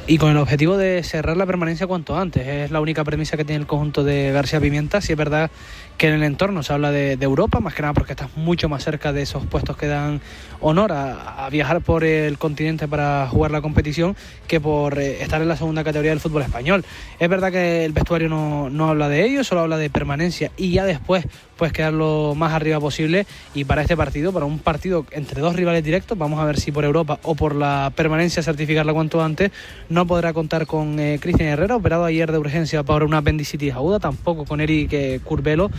Y 0.07 0.17
con 0.17 0.31
el 0.31 0.37
objetivo 0.37 0.77
de 0.77 1.03
cerrar 1.03 1.37
la 1.37 1.45
permanencia 1.45 1.85
cuanto 1.87 2.17
antes. 2.17 2.45
Es 2.45 2.71
la 2.71 2.81
única 2.81 3.03
premisa 3.03 3.37
que 3.37 3.45
tiene 3.45 3.61
el 3.61 3.67
conjunto 3.67 4.03
de 4.03 4.31
García 4.31 4.59
Pimienta. 4.59 4.99
Si 4.99 5.13
es 5.13 5.17
verdad 5.17 5.51
que 5.97 6.07
en 6.07 6.15
el 6.15 6.23
entorno 6.23 6.63
se 6.63 6.73
habla 6.73 6.89
de, 6.89 7.13
Europa, 7.21 7.59
más 7.59 7.75
que 7.75 7.83
nada 7.83 7.93
porque 7.93 8.13
estás 8.13 8.35
mucho 8.35 8.67
más 8.67 8.83
cerca 8.83 9.13
de 9.13 9.21
esos 9.21 9.45
puestos 9.45 9.77
que 9.77 9.85
dan 9.85 10.19
honor 10.59 10.91
a, 10.91 11.47
viajar 11.51 11.81
por 11.81 12.03
el 12.03 12.39
continente 12.39 12.87
para 12.87 13.27
jugar 13.27 13.51
la 13.51 13.61
competición 13.61 14.15
que 14.47 14.59
por 14.59 14.97
eh, 14.97 15.21
estar 15.21 15.41
en 15.41 15.47
la 15.47 15.55
segunda 15.55 15.83
categoría 15.83 16.11
del 16.11 16.19
fútbol 16.19 16.41
español. 16.41 16.83
Es 17.19 17.29
verdad 17.29 17.51
que 17.51 17.85
el 17.85 17.91
vestuario 17.91 18.29
no, 18.29 18.71
no 18.71 18.89
habla 18.89 19.09
de 19.09 19.25
ello, 19.25 19.43
solo 19.43 19.61
habla 19.61 19.77
de 19.77 19.91
permanencia 19.91 20.51
y 20.57 20.71
ya 20.71 20.85
después 20.85 21.27
puedes 21.62 21.74
quedar 21.74 21.93
lo 21.93 22.34
más 22.36 22.53
arriba 22.53 22.80
posible. 22.80 23.28
Y 23.53 23.66
para 23.66 23.84
este 23.84 23.95
partido, 23.95 24.34
para 24.34 24.47
un 24.47 24.57
partido 24.57 25.05
entre 25.12 25.41
dos 25.41 25.55
rivales 25.55 25.84
directos, 25.84 26.18
vamos 26.18 26.39
a 26.39 26.45
ver 26.45 26.59
si 26.59 26.72
por 26.72 26.84
Europa 26.86 27.20
o 27.22 27.36
por 27.36 27.53
la 27.53 27.93
permanencia 27.95 28.41
certificarla 28.41 28.93
cuanto 28.93 29.22
antes, 29.22 29.51
no 29.88 30.07
podrá 30.07 30.34
contar 30.34 30.66
con 30.66 30.99
eh, 30.99 31.20
Cristian 31.22 31.49
Herrera, 31.49 31.76
operado 31.76 32.05
ayer 32.05 32.32
de 32.32 32.39
urgencia 32.39 32.82
para 32.82 33.05
una 33.05 33.20
apendicitis 33.20 33.76
aguda, 33.76 33.99
tampoco 33.99 34.43
con 34.43 34.59
Eric 34.59 34.91
eh, 34.93 35.20
Curbelo 35.24 35.70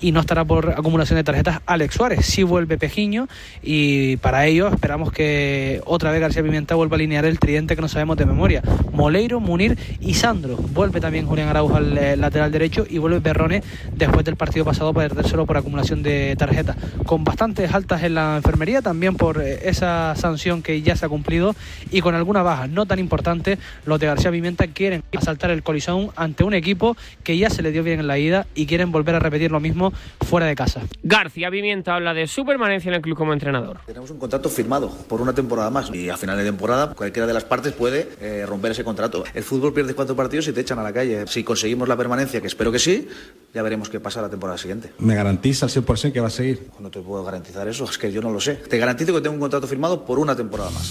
y 0.00 0.10
no 0.10 0.18
estará 0.18 0.44
por 0.44 0.70
acumulación 0.70 1.16
de 1.16 1.22
tarjetas 1.22 1.60
Alex 1.66 1.94
Suárez, 1.94 2.26
sí 2.26 2.42
vuelve 2.42 2.76
Pejiño 2.76 3.28
y 3.62 4.16
para 4.16 4.44
ello 4.46 4.66
esperamos 4.66 5.12
que 5.12 5.80
otra 5.84 6.10
vez 6.10 6.20
García 6.20 6.42
Pimienta 6.42 6.74
vuelva 6.74 6.94
a 6.94 6.98
alinear 6.98 7.24
el 7.24 7.38
tridente 7.38 7.76
que 7.76 7.82
no 7.82 7.88
sabemos 7.88 8.16
de 8.16 8.26
memoria, 8.26 8.62
Moleiro, 8.92 9.38
Munir 9.38 9.78
y 10.00 10.14
Sandro, 10.14 10.56
vuelve 10.56 11.00
también 11.00 11.26
Julián 11.26 11.48
Araujo 11.48 11.76
al 11.76 11.96
eh, 11.96 12.16
lateral 12.16 12.50
derecho 12.50 12.84
y 12.90 12.98
vuelve 12.98 13.20
Perrone 13.20 13.62
después 13.94 14.24
del 14.24 14.34
partido 14.34 14.64
pasado 14.64 14.92
para 14.92 15.08
perder 15.08 15.27
solo 15.28 15.46
por 15.46 15.56
acumulación 15.56 16.02
de 16.02 16.34
tarjetas. 16.36 16.76
Con 17.06 17.24
bastantes 17.24 17.72
altas 17.72 18.02
en 18.02 18.14
la 18.14 18.36
enfermería, 18.36 18.82
también 18.82 19.14
por 19.14 19.40
eh, 19.40 19.68
esa 19.68 20.14
sanción 20.16 20.62
que 20.62 20.82
ya 20.82 20.96
se 20.96 21.06
ha 21.06 21.08
cumplido 21.08 21.54
y 21.90 22.00
con 22.00 22.14
alguna 22.14 22.42
baja 22.42 22.66
no 22.66 22.86
tan 22.86 22.98
importante, 22.98 23.58
los 23.84 24.00
de 24.00 24.06
García 24.06 24.30
Pimienta 24.30 24.66
quieren 24.66 25.04
asaltar 25.16 25.50
el 25.50 25.62
colisón 25.62 26.10
ante 26.16 26.44
un 26.44 26.54
equipo 26.54 26.96
que 27.22 27.36
ya 27.36 27.50
se 27.50 27.62
le 27.62 27.72
dio 27.72 27.82
bien 27.82 28.00
en 28.00 28.06
la 28.06 28.18
ida 28.18 28.46
y 28.54 28.66
quieren 28.66 28.90
volver 28.90 29.14
a 29.14 29.18
repetir 29.18 29.50
lo 29.50 29.60
mismo 29.60 29.92
fuera 30.26 30.46
de 30.46 30.54
casa. 30.54 30.82
García 31.02 31.50
Pimienta 31.50 31.94
habla 31.94 32.14
de 32.14 32.26
su 32.26 32.44
permanencia 32.44 32.88
en 32.88 32.94
el 32.94 33.02
club 33.02 33.16
como 33.16 33.32
entrenador. 33.32 33.78
Tenemos 33.86 34.10
un 34.10 34.18
contrato 34.18 34.48
firmado 34.48 34.90
por 35.08 35.20
una 35.20 35.34
temporada 35.34 35.70
más 35.70 35.90
y 35.94 36.08
a 36.08 36.16
final 36.16 36.36
de 36.36 36.44
temporada 36.44 36.94
cualquiera 36.94 37.26
de 37.26 37.34
las 37.34 37.44
partes 37.44 37.72
puede 37.72 38.08
eh, 38.20 38.44
romper 38.46 38.72
ese 38.72 38.84
contrato. 38.84 39.24
El 39.34 39.42
fútbol 39.42 39.72
pierde 39.72 39.94
cuatro 39.94 40.16
partidos 40.16 40.48
y 40.48 40.52
te 40.52 40.60
echan 40.60 40.78
a 40.78 40.82
la 40.82 40.92
calle. 40.92 41.26
Si 41.26 41.44
conseguimos 41.44 41.88
la 41.88 41.96
permanencia, 41.96 42.40
que 42.40 42.46
espero 42.46 42.72
que 42.72 42.78
sí, 42.78 43.08
ya 43.54 43.62
veremos 43.62 43.88
qué 43.88 44.00
pasa 44.00 44.22
la 44.22 44.28
temporada 44.28 44.58
siguiente. 44.58 44.92
¿Me 44.98 45.17
garantiza 45.18 45.66
al 45.66 45.72
100% 45.72 46.12
que 46.12 46.20
va 46.20 46.28
a 46.28 46.30
seguir? 46.30 46.70
No 46.78 46.90
te 46.90 47.00
puedo 47.00 47.24
garantizar 47.24 47.66
eso, 47.66 47.84
es 47.84 47.98
que 47.98 48.12
yo 48.12 48.22
no 48.22 48.30
lo 48.30 48.40
sé. 48.40 48.54
Te 48.54 48.78
garantizo 48.78 49.12
que 49.12 49.20
tengo 49.20 49.34
un 49.34 49.40
contrato 49.40 49.66
firmado 49.66 50.04
por 50.04 50.18
una 50.18 50.36
temporada 50.36 50.70
más. 50.70 50.90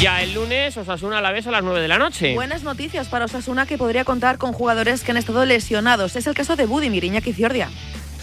Ya 0.00 0.22
el 0.22 0.32
lunes 0.34 0.76
Osasuna 0.76 1.18
a 1.18 1.20
la 1.20 1.32
vez 1.32 1.46
a 1.46 1.50
las 1.50 1.62
9 1.62 1.80
de 1.80 1.88
la 1.88 1.98
noche. 1.98 2.34
Buenas 2.34 2.62
noticias 2.62 3.08
para 3.08 3.26
Osasuna 3.26 3.66
que 3.66 3.76
podría 3.76 4.04
contar 4.04 4.38
con 4.38 4.52
jugadores 4.52 5.02
que 5.02 5.10
han 5.10 5.16
estado 5.18 5.44
lesionados. 5.44 6.16
Es 6.16 6.26
el 6.26 6.34
caso 6.34 6.56
de 6.56 6.64
Budimir, 6.66 7.04
Iñaki 7.04 7.32
Ciordia. 7.32 7.68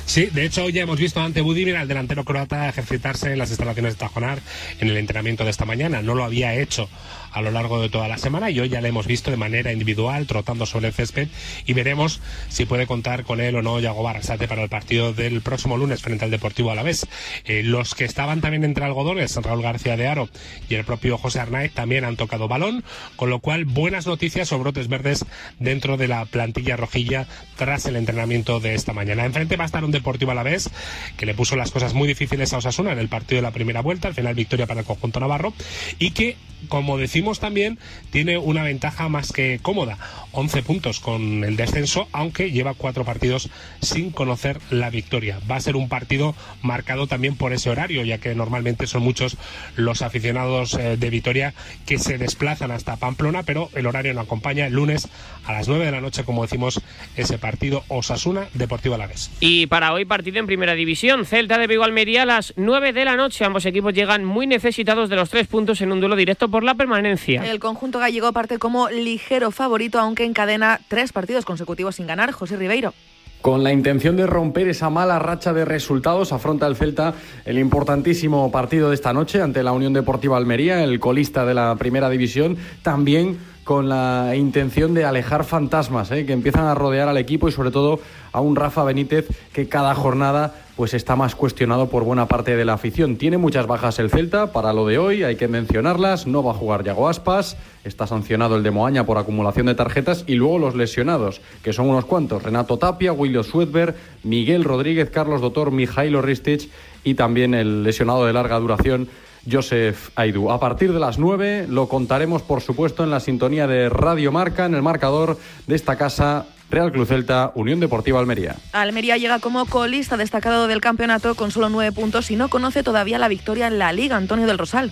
Sí, 0.06 0.26
de 0.26 0.46
hecho 0.46 0.68
ya 0.70 0.84
hemos 0.84 1.00
visto 1.00 1.22
ante 1.22 1.42
Budimir 1.42 1.78
al 1.78 1.88
delantero 1.88 2.24
croata 2.24 2.68
ejercitarse 2.68 3.32
en 3.32 3.40
las 3.40 3.50
instalaciones 3.50 3.94
de 3.94 4.00
Tajonar 4.00 4.40
en 4.80 4.90
el 4.90 4.98
entrenamiento 4.98 5.44
de 5.44 5.50
esta 5.50 5.66
mañana. 5.66 6.02
No 6.02 6.14
lo 6.14 6.24
había 6.24 6.54
hecho 6.56 6.90
a 7.34 7.42
lo 7.42 7.52
largo 7.52 7.82
de 7.82 7.90
toda 7.90 8.08
la 8.08 8.18
semana 8.18 8.50
y 8.50 8.60
hoy 8.60 8.70
ya 8.70 8.82
le 8.82 8.90
hemos 8.90 9.08
visto 9.08 9.32
de 9.32 9.38
manera 9.38 9.72
individual 9.72 10.28
trotando 10.28 10.66
sobre 10.66 10.88
el 10.88 10.94
césped 10.94 11.28
y 11.66 11.74
veremos 11.74 12.22
si 12.50 12.66
puede 12.66 12.88
contar 12.88 13.24
con 13.24 13.42
él 13.42 13.56
o 13.56 13.62
no 13.62 13.80
Yago 13.80 14.04
Barrasate 14.04 14.48
para 14.48 14.64
el 14.64 14.70
partido 14.70 15.14
del 15.14 15.42
próximo 15.42 15.78
lunes 15.78 16.02
frente 16.02 16.26
al 16.26 16.32
Deportivo 16.32 16.72
Alavés. 16.72 17.08
Eh, 17.46 17.64
los 17.64 17.96
que 17.96 18.06
estaban 18.06 18.42
también 18.42 18.64
entre 18.64 18.86
algodones, 18.86 19.36
Raúl 19.36 19.62
García 19.62 19.98
de 19.98 20.08
Aro 20.08 20.30
y 20.70 20.76
el 20.76 20.86
propio 20.86 21.18
José 21.18 21.40
Arnaiz 21.40 21.74
también 21.74 22.06
han 22.06 22.16
tocado 22.16 22.48
balón, 22.48 22.84
con 23.16 23.30
lo 23.30 23.40
cual 23.40 23.66
buenas 23.66 24.06
noticias 24.06 24.52
o 24.52 24.60
brotes 24.60 24.88
verdes 24.88 25.26
dentro 25.60 25.98
de 25.98 26.08
la 26.08 26.26
plantilla 26.26 26.78
rojilla 26.78 27.28
tras 27.58 27.86
el 27.86 27.96
entrenamiento 27.96 28.60
de 28.60 28.76
esta 28.76 28.94
mañana. 28.94 29.26
Enfrente 29.26 29.58
va 29.58 29.64
a 29.64 29.68
estar 29.68 29.84
un 29.84 29.92
Deportivo 29.92 30.32
Alavés 30.32 30.70
que 31.18 31.26
le 31.26 31.34
puso 31.34 31.56
las 31.56 31.72
cosas 31.72 31.94
muy 31.94 32.08
difíciles 32.08 32.54
a 32.54 32.58
Osasuna 32.58 32.92
en 32.92 33.00
el 33.00 33.10
partido 33.10 33.38
de 33.38 33.44
la 33.44 33.52
primera 33.52 33.82
vuelta, 33.82 34.08
al 34.08 34.14
final 34.14 34.36
victoria 34.36 34.68
para 34.68 34.82
el 34.82 34.86
conjunto 34.86 35.20
navarro 35.20 35.54
y 36.00 36.12
que, 36.12 36.38
como 36.68 36.98
decimos 36.98 37.23
también, 37.40 37.80
tiene 38.12 38.38
una 38.38 38.64
ventaja 38.64 39.10
más 39.10 39.32
que 39.32 39.60
cómoda, 39.62 39.98
11 40.32 40.64
puntos 40.64 41.00
con 41.00 41.44
el 41.44 41.56
descenso, 41.56 42.08
aunque 42.12 42.52
lleva 42.52 42.74
cuatro 42.74 43.06
partidos 43.06 43.50
sin 43.82 44.12
conocer 44.12 44.60
la 44.70 44.90
victoria. 44.90 45.40
Va 45.50 45.56
a 45.56 45.62
ser 45.62 45.76
un 45.76 45.90
partido 45.90 46.36
marcado 46.62 47.08
también 47.08 47.36
por 47.36 47.54
ese 47.54 47.70
horario, 47.70 48.04
ya 48.04 48.18
que 48.18 48.36
normalmente 48.36 48.88
son 48.88 49.04
muchos 49.04 49.38
los 49.76 50.02
aficionados 50.02 50.74
eh, 50.74 50.98
de 50.98 51.10
Vitoria 51.10 51.54
que 51.86 51.98
se 51.98 52.18
desplazan 52.18 52.72
hasta 52.72 52.98
Pamplona, 52.98 53.44
pero 53.44 53.70
el 53.76 53.86
horario 53.86 54.14
no 54.14 54.22
acompaña 54.22 54.68
el 54.68 54.74
lunes 54.74 55.08
a 55.46 55.54
las 55.54 55.68
9 55.68 55.86
de 55.86 55.92
la 55.92 56.02
noche, 56.02 56.24
como 56.24 56.44
decimos, 56.44 56.82
ese 57.16 57.38
partido 57.38 57.84
Osasuna 57.88 58.48
Deportivo 58.54 58.96
Alavés. 58.96 59.32
Y 59.40 59.68
para 59.68 59.94
hoy 59.94 60.06
partido 60.06 60.40
en 60.40 60.48
Primera 60.48 60.76
División, 60.76 61.26
Celta 61.26 61.58
de 61.58 61.68
Vigo 61.68 61.84
Almería 61.84 62.24
a 62.24 62.26
las 62.26 62.54
9 62.56 62.94
de 62.94 63.06
la 63.06 63.16
noche. 63.16 63.46
Ambos 63.46 63.66
equipos 63.66 63.94
llegan 63.94 64.26
muy 64.26 64.48
necesitados 64.48 65.10
de 65.10 65.16
los 65.16 65.30
tres 65.30 65.48
puntos 65.48 65.82
en 65.82 65.92
un 65.92 66.00
duelo 66.00 66.16
directo 66.16 66.50
por 66.50 66.64
la 66.64 66.76
permanencia. 66.76 67.13
El 67.44 67.60
conjunto 67.60 68.00
gallego 68.00 68.32
parte 68.34 68.60
como 68.60 68.90
ligero 68.90 69.52
favorito, 69.52 70.00
aunque 70.00 70.26
encadena 70.26 70.80
tres 70.88 71.14
partidos 71.14 71.46
consecutivos 71.46 71.96
sin 71.96 72.08
ganar. 72.08 72.32
José 72.32 72.58
Ribeiro. 72.58 72.94
Con 73.42 73.62
la 73.62 73.74
intención 73.74 74.16
de 74.16 74.26
romper 74.26 74.70
esa 74.70 74.90
mala 74.90 75.20
racha 75.20 75.52
de 75.52 75.66
resultados, 75.66 76.32
afronta 76.32 76.66
el 76.66 76.78
Celta 76.78 77.14
el 77.44 77.60
importantísimo 77.60 78.50
partido 78.52 78.88
de 78.88 78.96
esta 78.96 79.12
noche 79.12 79.42
ante 79.42 79.64
la 79.64 79.74
Unión 79.74 79.92
Deportiva 79.92 80.38
Almería, 80.38 80.82
el 80.82 80.98
colista 81.02 81.46
de 81.46 81.54
la 81.54 81.76
Primera 81.76 82.10
División. 82.10 82.56
También 82.84 83.38
con 83.64 83.90
la 83.90 84.34
intención 84.36 84.94
de 84.94 85.06
alejar 85.06 85.44
fantasmas 85.44 86.12
¿eh? 86.12 86.26
que 86.26 86.34
empiezan 86.34 86.66
a 86.66 86.76
rodear 86.76 87.08
al 87.08 87.18
equipo 87.18 87.48
y 87.48 87.52
sobre 87.52 87.72
todo 87.72 88.00
a 88.32 88.42
un 88.42 88.56
Rafa 88.56 88.84
Benítez 88.84 89.28
que 89.54 89.70
cada 89.70 89.96
jornada 89.96 90.56
pues 90.76 90.94
está 90.94 91.16
más 91.16 91.36
cuestionado 91.36 91.88
por 91.88 92.04
buena 92.04 92.28
parte 92.28 92.56
de 92.56 92.66
la 92.66 92.74
afición. 92.74 93.18
Tiene 93.18 93.38
muchas 93.38 93.68
bajas 93.68 94.00
el 94.00 94.10
Celta 94.10 94.52
para 94.52 94.74
lo 94.74 94.88
de 94.88 94.98
hoy, 94.98 95.24
hay 95.24 95.36
que 95.36 95.48
mencionarlas. 95.48 96.26
No 96.26 96.44
va 96.44 96.52
a 96.52 96.56
jugar 96.56 96.84
Yago 96.84 97.08
Aspas, 97.08 97.58
está 97.84 98.08
sancionado 98.08 98.56
el 98.56 98.64
de 98.64 98.72
Moaña 98.72 99.06
por 99.06 99.18
acumulación 99.18 99.68
de 99.68 99.76
tarjetas 99.76 100.24
y 100.26 100.34
luego 100.34 100.58
los 100.58 100.76
lesionados, 100.76 101.42
que 101.62 101.74
son 101.74 101.90
unos 101.90 102.06
cuantos: 102.06 102.42
Renato 102.42 102.78
Tapia, 102.78 103.14
William 103.14 103.44
Suedberg, 103.44 103.96
Miguel 104.24 104.64
Rodríguez, 104.64 105.12
Carlos 105.12 105.42
Dotor, 105.42 105.72
Mijailo 105.72 106.22
Ristich 106.22 106.70
y 107.04 107.14
también 107.14 107.54
el 107.54 107.84
lesionado 107.84 108.26
de 108.26 108.34
larga 108.34 108.60
duración 108.60 109.08
Joseph 109.50 110.10
Aidu. 110.16 110.52
A 110.52 110.60
partir 110.60 110.94
de 110.94 111.00
las 111.00 111.18
9 111.18 111.68
lo 111.70 111.88
contaremos, 111.88 112.42
por 112.42 112.62
supuesto, 112.62 113.04
en 113.04 113.12
la 113.12 113.20
sintonía 113.20 113.68
de 113.68 113.90
Radio 113.90 114.32
Marca, 114.32 114.66
en 114.66 114.76
el 114.76 114.82
marcador 114.82 115.38
de 115.68 115.76
esta 115.76 115.98
casa. 115.98 116.46
Real 116.70 116.92
Club 116.92 117.06
Celta, 117.06 117.52
Unión 117.54 117.80
Deportiva 117.80 118.20
Almería. 118.20 118.56
Almería 118.72 119.16
llega 119.18 119.38
como 119.38 119.68
colista 119.68 120.18
destacado 120.18 120.68
del 120.68 120.82
campeonato 120.82 121.36
con 121.36 121.52
solo 121.52 121.70
nueve 121.70 121.92
puntos 121.92 122.32
y 122.32 122.36
no 122.36 122.50
conoce 122.50 122.82
todavía 122.82 123.20
la 123.20 123.28
victoria 123.28 123.68
en 123.68 123.78
la 123.78 123.94
Liga. 123.94 124.18
Antonio 124.18 124.48
del 124.48 124.58
Rosal. 124.58 124.92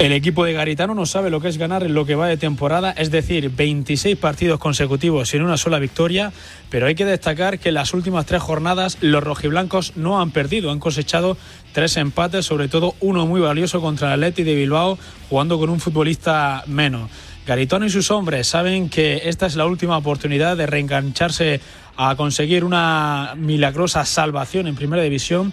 El 0.00 0.12
equipo 0.12 0.46
de 0.46 0.54
Garitano 0.54 0.94
no 0.94 1.04
sabe 1.04 1.28
lo 1.28 1.42
que 1.42 1.48
es 1.48 1.58
ganar 1.58 1.82
en 1.82 1.92
lo 1.92 2.06
que 2.06 2.14
va 2.14 2.26
de 2.26 2.38
temporada, 2.38 2.90
es 2.92 3.10
decir, 3.10 3.50
26 3.50 4.16
partidos 4.16 4.58
consecutivos 4.58 5.28
sin 5.28 5.42
una 5.42 5.58
sola 5.58 5.78
victoria, 5.78 6.32
pero 6.70 6.86
hay 6.86 6.94
que 6.94 7.04
destacar 7.04 7.58
que 7.58 7.68
en 7.68 7.74
las 7.74 7.92
últimas 7.92 8.24
tres 8.24 8.40
jornadas 8.40 8.96
los 9.02 9.22
rojiblancos 9.22 9.98
no 9.98 10.18
han 10.18 10.30
perdido, 10.30 10.70
han 10.70 10.78
cosechado 10.78 11.36
tres 11.74 11.98
empates, 11.98 12.46
sobre 12.46 12.68
todo 12.68 12.94
uno 13.00 13.26
muy 13.26 13.42
valioso 13.42 13.82
contra 13.82 14.14
el 14.14 14.24
Atleti 14.24 14.42
de 14.42 14.54
Bilbao, 14.54 14.98
jugando 15.28 15.58
con 15.58 15.68
un 15.68 15.80
futbolista 15.80 16.64
menos. 16.66 17.10
Garitano 17.46 17.84
y 17.84 17.90
sus 17.90 18.10
hombres 18.10 18.46
saben 18.46 18.88
que 18.88 19.20
esta 19.24 19.44
es 19.44 19.54
la 19.54 19.66
última 19.66 19.98
oportunidad 19.98 20.56
de 20.56 20.64
reengancharse 20.64 21.60
a 21.98 22.16
conseguir 22.16 22.64
una 22.64 23.34
milagrosa 23.36 24.06
salvación 24.06 24.66
en 24.66 24.76
Primera 24.76 25.02
División 25.02 25.52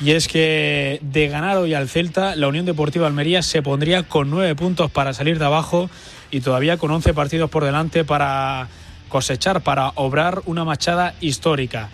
y 0.00 0.12
es 0.12 0.28
que 0.28 1.00
de 1.02 1.28
ganar 1.28 1.56
hoy 1.56 1.74
al 1.74 1.88
Celta, 1.88 2.36
la 2.36 2.48
Unión 2.48 2.66
Deportiva 2.66 3.06
Almería 3.06 3.42
se 3.42 3.62
pondría 3.62 4.04
con 4.04 4.30
nueve 4.30 4.54
puntos 4.54 4.90
para 4.90 5.12
salir 5.12 5.38
de 5.38 5.44
abajo 5.44 5.90
y 6.30 6.40
todavía 6.40 6.76
con 6.76 6.90
once 6.90 7.14
partidos 7.14 7.50
por 7.50 7.64
delante 7.64 8.04
para 8.04 8.68
cosechar, 9.08 9.62
para 9.62 9.92
obrar 9.96 10.42
una 10.46 10.64
machada 10.64 11.14
histórica. 11.20 11.88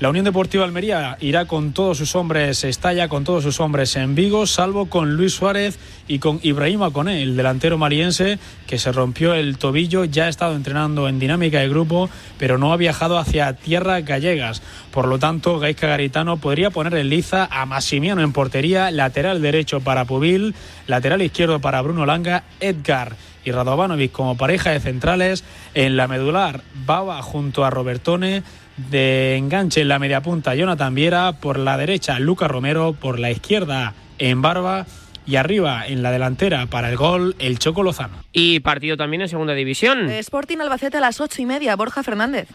La 0.00 0.08
Unión 0.08 0.24
Deportiva 0.24 0.64
Almería 0.64 1.18
irá 1.20 1.44
con 1.44 1.74
todos 1.74 1.98
sus 1.98 2.16
hombres, 2.16 2.64
estalla 2.64 3.08
con 3.08 3.22
todos 3.22 3.44
sus 3.44 3.60
hombres 3.60 3.96
en 3.96 4.14
Vigo, 4.14 4.46
salvo 4.46 4.86
con 4.86 5.14
Luis 5.14 5.34
Suárez 5.34 5.78
y 6.08 6.20
con 6.20 6.40
Ibrahim 6.42 6.84
Aconé, 6.84 7.22
el 7.22 7.36
delantero 7.36 7.76
mariense 7.76 8.38
que 8.66 8.78
se 8.78 8.92
rompió 8.92 9.34
el 9.34 9.58
tobillo, 9.58 10.06
ya 10.06 10.24
ha 10.24 10.28
estado 10.30 10.56
entrenando 10.56 11.06
en 11.06 11.18
dinámica 11.18 11.60
de 11.60 11.68
grupo, 11.68 12.08
pero 12.38 12.56
no 12.56 12.72
ha 12.72 12.78
viajado 12.78 13.18
hacia 13.18 13.52
tierras 13.52 14.02
gallegas. 14.02 14.62
Por 14.90 15.06
lo 15.06 15.18
tanto, 15.18 15.58
Gaisca 15.58 15.88
Garitano 15.88 16.38
podría 16.38 16.70
poner 16.70 16.94
en 16.94 17.10
liza 17.10 17.46
a 17.50 17.66
Massimiano 17.66 18.22
en 18.22 18.32
portería, 18.32 18.90
lateral 18.90 19.42
derecho 19.42 19.82
para 19.82 20.06
Pubil, 20.06 20.54
lateral 20.86 21.20
izquierdo 21.20 21.60
para 21.60 21.82
Bruno 21.82 22.06
Langa, 22.06 22.44
Edgar 22.60 23.16
y 23.44 23.52
Radovanovic 23.52 24.12
como 24.12 24.38
pareja 24.38 24.70
de 24.70 24.80
centrales, 24.80 25.44
en 25.74 25.96
la 25.98 26.08
medular 26.08 26.62
Baba 26.86 27.20
junto 27.22 27.66
a 27.66 27.70
Robertone, 27.70 28.42
de 28.90 29.36
enganche 29.36 29.80
en 29.80 29.88
la 29.88 29.98
media 29.98 30.22
punta 30.22 30.54
Jonathan 30.54 30.94
Viera, 30.94 31.32
por 31.32 31.58
la 31.58 31.76
derecha 31.76 32.18
Luca 32.18 32.48
Romero, 32.48 32.92
por 32.92 33.18
la 33.18 33.30
izquierda 33.30 33.94
en 34.18 34.42
Barba 34.42 34.86
y 35.26 35.36
arriba 35.36 35.86
en 35.86 36.02
la 36.02 36.10
delantera 36.10 36.66
para 36.66 36.88
el 36.88 36.96
gol 36.96 37.36
el 37.38 37.58
Choco 37.58 37.82
Lozano. 37.82 38.24
Y 38.32 38.60
partido 38.60 38.96
también 38.96 39.22
en 39.22 39.28
segunda 39.28 39.54
división. 39.54 40.10
Sporting 40.10 40.58
Albacete 40.58 40.98
a 40.98 41.00
las 41.00 41.20
ocho 41.20 41.42
y 41.42 41.46
media, 41.46 41.76
Borja 41.76 42.02
Fernández. 42.02 42.48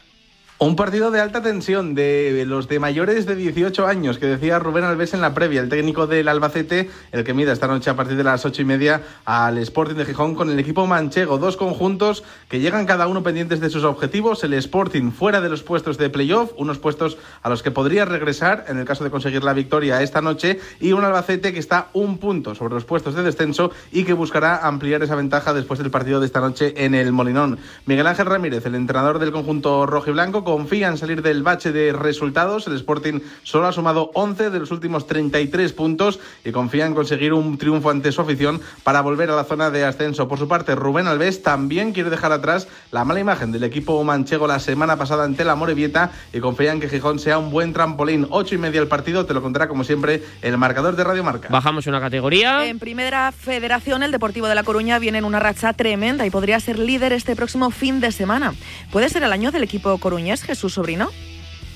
Un 0.57 0.77
partido 0.77 1.11
de 1.11 1.19
alta 1.19 1.41
tensión 1.41 1.95
de 1.95 2.45
los 2.47 2.69
de 2.69 2.79
mayores 2.79 3.25
de 3.25 3.35
18 3.35 3.87
años, 3.87 4.17
que 4.17 4.25
decía 4.25 4.57
Rubén 4.57 4.85
Alves 4.85 5.13
en 5.13 5.19
la 5.19 5.33
previa, 5.33 5.59
el 5.59 5.67
técnico 5.67 6.07
del 6.07 6.29
Albacete, 6.29 6.89
el 7.11 7.25
que 7.25 7.33
mida 7.33 7.51
esta 7.51 7.67
noche 7.67 7.89
a 7.89 7.97
partir 7.97 8.15
de 8.15 8.23
las 8.23 8.45
ocho 8.45 8.61
y 8.61 8.65
media 8.65 9.01
al 9.25 9.57
Sporting 9.57 9.95
de 9.95 10.05
Gijón 10.05 10.33
con 10.33 10.49
el 10.49 10.57
equipo 10.57 10.87
manchego. 10.87 11.39
Dos 11.39 11.57
conjuntos 11.57 12.23
que 12.47 12.61
llegan 12.61 12.85
cada 12.85 13.07
uno 13.07 13.21
pendientes 13.21 13.59
de 13.59 13.69
sus 13.69 13.83
objetivos. 13.83 14.45
El 14.45 14.53
Sporting 14.53 15.11
fuera 15.11 15.41
de 15.41 15.49
los 15.49 15.61
puestos 15.61 15.97
de 15.97 16.09
playoff, 16.09 16.53
unos 16.55 16.79
puestos 16.79 17.17
a 17.41 17.49
los 17.49 17.61
que 17.61 17.71
podría 17.71 18.05
regresar 18.05 18.63
en 18.69 18.77
el 18.77 18.85
caso 18.85 19.03
de 19.03 19.11
conseguir 19.11 19.43
la 19.43 19.51
victoria 19.51 20.01
esta 20.01 20.21
noche, 20.21 20.61
y 20.79 20.93
un 20.93 21.03
Albacete 21.03 21.51
que 21.51 21.59
está 21.59 21.89
un 21.91 22.17
punto 22.17 22.55
sobre 22.55 22.75
los 22.75 22.85
puestos 22.85 23.13
de 23.13 23.23
descenso 23.23 23.71
y 23.91 24.05
que 24.05 24.13
buscará 24.13 24.65
ampliar 24.65 25.03
esa 25.03 25.15
ventaja 25.15 25.53
después 25.53 25.79
del 25.79 25.91
partido 25.91 26.21
de 26.21 26.27
esta 26.27 26.39
noche 26.39 26.73
en 26.77 26.95
el 26.95 27.11
Molinón. 27.11 27.59
Miguel 27.85 28.07
Ángel 28.07 28.27
Ramírez, 28.27 28.65
el 28.65 28.75
entrenador 28.75 29.19
del 29.19 29.33
conjunto 29.33 29.85
rojo 29.85 30.11
y 30.11 30.13
blanco, 30.13 30.44
confía 30.45 30.87
en 30.87 30.97
salir 30.97 31.21
del 31.21 31.43
bache 31.43 31.73
de 31.73 31.91
resultados. 31.91 32.67
El 32.67 32.75
Sporting 32.75 33.19
solo 33.43 33.67
ha 33.67 33.73
sumado 33.73 34.11
11 34.13 34.49
de 34.49 34.59
los 34.59 34.71
últimos 34.71 35.07
33 35.07 35.73
puntos 35.73 36.21
y 36.45 36.53
confía 36.53 36.85
en 36.85 36.95
conseguir 36.95 37.33
un 37.33 37.57
triunfo 37.57 37.89
ante 37.89 38.13
su 38.13 38.21
afición 38.21 38.61
para 38.83 39.01
volver 39.01 39.29
a 39.29 39.35
la 39.35 39.43
zona 39.43 39.69
de 39.71 39.83
ascenso. 39.83 40.29
Por 40.29 40.39
su 40.39 40.47
parte, 40.47 40.75
Rubén 40.75 41.07
Alves 41.07 41.43
también 41.43 41.91
quiere 41.91 42.09
dejar 42.09 42.31
atrás 42.31 42.69
la 42.91 43.03
mala 43.03 43.19
imagen 43.19 43.51
del 43.51 43.65
equipo 43.65 44.01
manchego 44.05 44.47
la 44.47 44.59
semana 44.59 44.95
pasada 44.95 45.25
ante 45.25 45.43
la 45.43 45.55
Morevieta 45.55 46.11
y 46.31 46.39
confía 46.39 46.71
en 46.71 46.79
que 46.79 46.87
Gijón 46.87 47.19
sea 47.19 47.37
un 47.37 47.49
buen 47.49 47.73
trampolín. 47.73 48.27
Ocho 48.29 48.55
y 48.55 48.57
media 48.57 48.79
el 48.79 48.87
partido, 48.87 49.25
te 49.25 49.33
lo 49.33 49.41
contará 49.41 49.67
como 49.67 49.83
siempre 49.83 50.23
el 50.41 50.57
marcador 50.57 50.95
de 50.95 51.03
Radio 51.03 51.23
Marca. 51.23 51.49
Bajamos 51.49 51.87
una 51.87 51.99
categoría. 51.99 52.65
En 52.65 52.79
primera 52.79 53.31
federación, 53.31 54.03
el 54.03 54.11
Deportivo 54.11 54.47
de 54.47 54.55
La 54.55 54.63
Coruña 54.63 54.99
viene 54.99 55.17
en 55.17 55.25
una 55.25 55.39
racha 55.39 55.73
tremenda 55.73 56.25
y 56.25 56.29
podría 56.29 56.59
ser 56.59 56.77
líder 56.77 57.13
este 57.13 57.35
próximo 57.35 57.71
fin 57.71 57.99
de 57.99 58.11
semana. 58.11 58.53
¿Puede 58.91 59.09
ser 59.09 59.23
el 59.23 59.31
año 59.31 59.51
del 59.51 59.63
equipo 59.63 59.97
coruñés, 59.97 60.34
Jesús 60.43 60.73
Sobrino? 60.73 61.09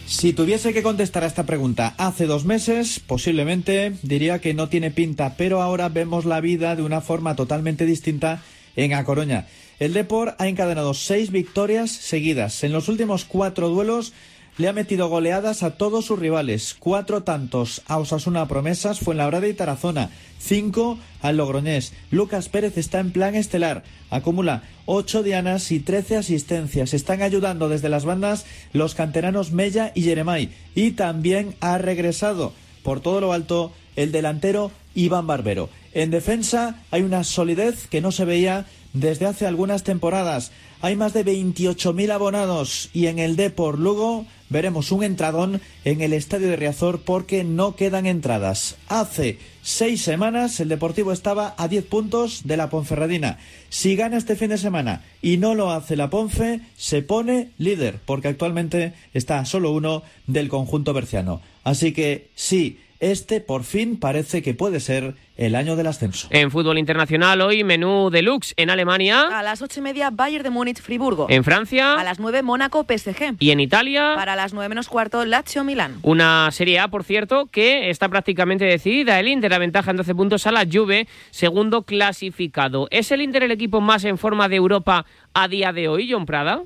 Si 0.06 0.34
tuviese 0.34 0.74
que 0.74 0.82
contestar 0.82 1.24
a 1.24 1.28
esta 1.28 1.46
pregunta 1.46 1.94
hace 1.98 2.26
dos 2.26 2.44
meses, 2.44 3.00
posiblemente 3.00 3.94
diría 4.02 4.40
que 4.40 4.56
no 4.56 4.68
tiene 4.68 4.90
pinta, 4.90 5.36
pero 5.38 5.62
ahora 5.62 5.88
vemos 5.90 6.26
la 6.26 6.42
vida 6.42 6.76
de 6.76 6.82
una 6.82 7.00
forma 7.00 7.36
totalmente 7.36 7.86
distinta 7.86 8.42
en 8.76 8.94
A 8.94 9.04
Coruña. 9.04 9.46
El 9.80 9.94
Depor 9.94 10.36
ha 10.40 10.48
encadenado 10.48 10.94
seis 10.94 11.32
victorias 11.32 11.92
seguidas. 11.92 12.64
En 12.64 12.72
los 12.72 12.90
últimos 12.90 13.24
cuatro 13.24 13.70
duelos 13.70 14.14
le 14.60 14.68
ha 14.68 14.74
metido 14.74 15.08
goleadas 15.08 15.64
a 15.64 15.78
todos 15.78 16.06
sus 16.06 16.20
rivales. 16.20 16.76
Cuatro 16.78 17.24
tantos 17.24 17.82
a 17.88 17.98
Osasuna 17.98 18.46
Promesas, 18.46 19.00
Fuenlabrada 19.00 19.48
y 19.48 19.54
Tarazona. 19.54 20.10
Cinco 20.38 21.00
al 21.22 21.38
Logroñés. 21.38 21.94
Lucas 22.12 22.50
Pérez 22.50 22.78
está 22.78 23.00
en 23.00 23.14
plan 23.14 23.36
estelar. 23.36 23.84
Acumula 24.10 24.64
ocho 24.86 25.24
dianas 25.24 25.72
y 25.72 25.80
trece 25.80 26.18
asistencias. 26.18 26.94
Están 26.94 27.22
ayudando 27.22 27.70
desde 27.70 27.88
las 27.88 28.04
bandas 28.04 28.46
los 28.74 28.96
canteranos 28.96 29.54
Mella 29.54 29.94
y 29.96 30.02
Jeremay. 30.02 30.50
Y 30.76 30.92
también 30.92 31.56
ha 31.62 31.78
regresado 31.78 32.52
por 32.84 33.00
todo 33.00 33.22
lo 33.22 33.32
alto 33.32 33.72
el 33.96 34.12
delantero 34.12 34.74
Iván 34.94 35.26
Barbero. 35.26 35.70
En 35.94 36.12
defensa 36.12 36.84
hay 36.92 37.04
una 37.04 37.24
solidez 37.24 37.88
que 37.88 38.02
no 38.02 38.12
se 38.12 38.26
veía 38.26 38.66
desde 38.94 39.26
hace 39.26 39.46
algunas 39.46 39.84
temporadas. 39.84 40.52
Hay 40.82 40.96
más 40.96 41.14
de 41.14 41.26
28.000 41.26 42.12
abonados 42.12 42.90
y 42.94 43.08
en 43.08 43.20
el 43.20 43.36
Depor 43.36 43.78
Lugo 43.78 44.26
veremos 44.50 44.92
un 44.92 45.04
entradón 45.04 45.62
en 45.86 46.02
el 46.02 46.14
estadio 46.14 46.48
de 46.48 46.56
Riazor 46.56 47.02
porque 47.02 47.44
no 47.44 47.76
quedan 47.76 48.06
entradas. 48.06 48.78
Hace 48.88 49.40
seis 49.62 50.02
semanas 50.02 50.60
el 50.60 50.70
Deportivo 50.70 51.12
estaba 51.12 51.54
a 51.58 51.68
10 51.68 51.86
puntos 51.86 52.42
de 52.46 52.58
la 52.58 52.70
Ponferradina. 52.70 53.40
Si 53.70 53.96
gana 53.96 54.18
este 54.18 54.36
fin 54.36 54.50
de 54.50 54.58
semana 54.58 55.04
y 55.22 55.38
no 55.38 55.54
lo 55.54 55.72
hace 55.72 55.96
la 55.96 56.10
Ponfe, 56.10 56.62
se 56.78 57.02
pone 57.02 57.52
líder 57.58 58.00
porque 58.06 58.30
actualmente 58.30 58.94
está 59.14 59.44
solo 59.46 59.72
uno 59.72 60.04
del 60.28 60.50
conjunto 60.50 60.94
berciano. 60.94 61.42
Así 61.64 61.92
que 61.92 62.30
sí, 62.36 62.80
este 63.00 63.40
por 63.40 63.64
fin 63.64 63.98
parece 63.98 64.42
que 64.42 64.54
puede 64.54 64.80
ser 64.80 65.16
el 65.38 65.56
año 65.56 65.76
del 65.78 65.88
ascenso. 65.88 66.28
En 66.32 66.52
fútbol 66.52 66.78
internacional 66.78 67.40
hoy 67.42 67.64
menú 67.64 68.10
deluxe 68.10 68.54
en 68.58 68.70
Alemania. 68.70 69.28
A 69.32 69.42
las 69.42 69.62
ocho 69.62 69.80
y 69.80 69.84
media 69.84 70.10
Bayern 70.10 70.44
de 70.44 70.50
Múnich 70.50 70.82
Friburgo. 70.82 71.28
En 71.30 71.44
Francia. 71.44 71.94
A 71.94 72.04
las 72.04 72.20
nueve 72.20 72.44
Mónaco 72.44 72.86
PSG. 72.86 73.36
Y 73.40 73.52
en 73.52 73.62
Italia. 73.62 74.14
Para 74.16 74.36
las 74.36 74.54
nueve 74.54 74.70
menos 74.70 74.90
cuarto 74.90 75.24
Lazio 75.26 75.64
Milán. 75.64 76.00
Una 76.02 76.50
Serie 76.52 76.80
A, 76.80 76.90
por 76.90 77.04
cierto, 77.06 77.46
que 77.46 77.90
está 77.90 78.10
prácticamente 78.10 78.66
decidida. 78.66 79.20
El 79.20 79.30
Inter 79.30 79.54
aventaja 79.54 79.92
en 79.92 79.98
12 79.98 80.16
puntos 80.16 80.46
a 80.46 80.52
la 80.52 80.66
Juve, 80.70 81.08
segundo 81.32 81.84
clasificado. 81.84 82.88
¿Es 82.92 83.12
el 83.12 83.22
Inter 83.22 83.44
el 83.44 83.52
equipo 83.52 83.80
más 83.80 84.04
en 84.04 84.18
forma 84.18 84.50
de 84.50 84.58
Europa 84.58 85.06
a 85.34 85.48
día 85.48 85.72
de 85.72 85.88
hoy, 85.88 86.12
John 86.12 86.26
Prada? 86.26 86.64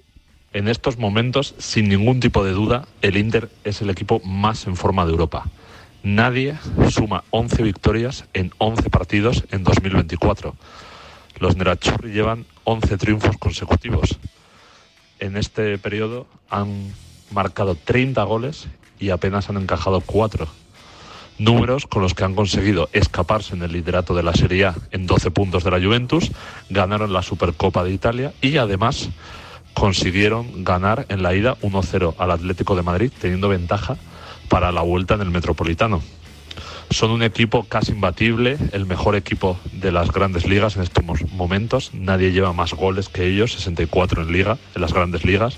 En 0.52 0.68
estos 0.68 0.98
momentos, 0.98 1.56
sin 1.58 1.90
ningún 1.90 2.20
tipo 2.20 2.44
de 2.44 2.52
duda, 2.52 2.88
el 3.02 3.18
Inter 3.18 3.50
es 3.64 3.82
el 3.82 3.90
equipo 3.90 4.20
más 4.24 4.68
en 4.68 4.76
forma 4.76 5.06
de 5.06 5.12
Europa. 5.12 5.46
Nadie 6.04 6.58
suma 6.90 7.24
11 7.30 7.64
victorias 7.64 8.26
en 8.34 8.52
11 8.58 8.90
partidos 8.90 9.46
en 9.52 9.64
2024. 9.64 10.54
Los 11.40 11.56
Nerazzurri 11.56 12.12
llevan 12.12 12.46
11 12.66 12.98
triunfos 12.98 13.38
consecutivos. 13.38 14.20
En 15.20 15.38
este 15.38 15.78
periodo 15.78 16.28
han 16.50 16.94
marcado 17.32 17.76
30 17.76 18.22
goles 18.24 18.68
y 19.00 19.12
apenas 19.12 19.50
han 19.50 19.56
encajado 19.56 20.02
4. 20.02 20.46
Números 21.38 21.88
con 21.88 22.02
los 22.02 22.14
que 22.14 22.26
han 22.26 22.36
conseguido 22.36 22.90
escaparse 22.92 23.56
en 23.56 23.64
el 23.64 23.72
liderato 23.72 24.14
de 24.14 24.24
la 24.24 24.34
Serie 24.34 24.66
A 24.66 24.76
en 24.92 25.08
12 25.08 25.32
puntos 25.32 25.64
de 25.64 25.72
la 25.72 25.82
Juventus, 25.82 26.32
ganaron 26.70 27.14
la 27.14 27.24
Supercopa 27.24 27.82
de 27.86 27.94
Italia 27.94 28.34
y 28.42 28.58
además 28.58 29.08
consiguieron 29.74 30.66
ganar 30.66 31.06
en 31.08 31.24
la 31.24 31.34
ida 31.34 31.56
1-0 31.62 32.16
al 32.18 32.32
Atlético 32.32 32.76
de 32.76 32.84
Madrid, 32.84 33.12
teniendo 33.22 33.48
ventaja 33.48 33.98
para 34.50 34.72
la 34.72 34.82
vuelta 34.82 35.16
en 35.16 35.22
el 35.22 35.32
Metropolitano. 35.32 36.02
Son 36.90 37.10
un 37.10 37.24
equipo 37.24 37.64
casi 37.64 37.92
imbatible, 37.92 38.58
el 38.72 38.86
mejor 38.86 39.16
equipo 39.16 39.58
de 39.72 39.92
las 39.92 40.12
grandes 40.12 40.46
ligas 40.46 40.76
en 40.76 40.84
estos 40.84 41.04
momentos. 41.32 41.92
Nadie 41.94 42.32
lleva 42.32 42.54
más 42.54 42.74
goles 42.74 43.10
que 43.10 43.26
ellos, 43.26 43.54
64 43.54 44.22
en 44.22 44.32
liga, 44.32 44.58
en 44.76 44.82
las 44.82 44.94
grandes 44.94 45.26
ligas. 45.26 45.58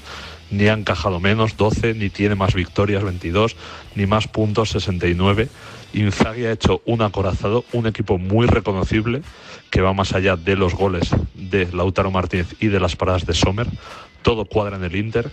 Ni 0.50 0.68
ha 0.68 0.74
encajado 0.74 1.20
menos, 1.20 1.58
12, 1.58 1.96
ni 1.96 2.10
tiene 2.10 2.36
más 2.36 2.54
victorias, 2.54 3.04
22, 3.04 3.58
ni 3.96 4.06
más 4.06 4.28
puntos, 4.28 4.70
69. 4.70 5.50
Inzaghi 5.94 6.46
ha 6.46 6.52
hecho 6.52 6.82
un 6.86 7.02
acorazado, 7.02 7.66
un 7.74 7.88
equipo 7.88 8.18
muy 8.18 8.48
reconocible 8.48 9.22
que 9.72 9.82
va 9.82 9.94
más 9.94 10.14
allá 10.14 10.38
de 10.38 10.56
los 10.56 10.74
goles 10.74 11.10
de 11.34 11.68
Lautaro 11.74 12.12
Martínez 12.12 12.56
y 12.62 12.68
de 12.68 12.80
las 12.80 12.96
paradas 12.96 13.26
de 13.26 13.34
Sommer. 13.34 13.68
Todo 14.22 14.46
cuadra 14.46 14.78
en 14.78 14.84
el 14.84 14.96
Inter 14.96 15.32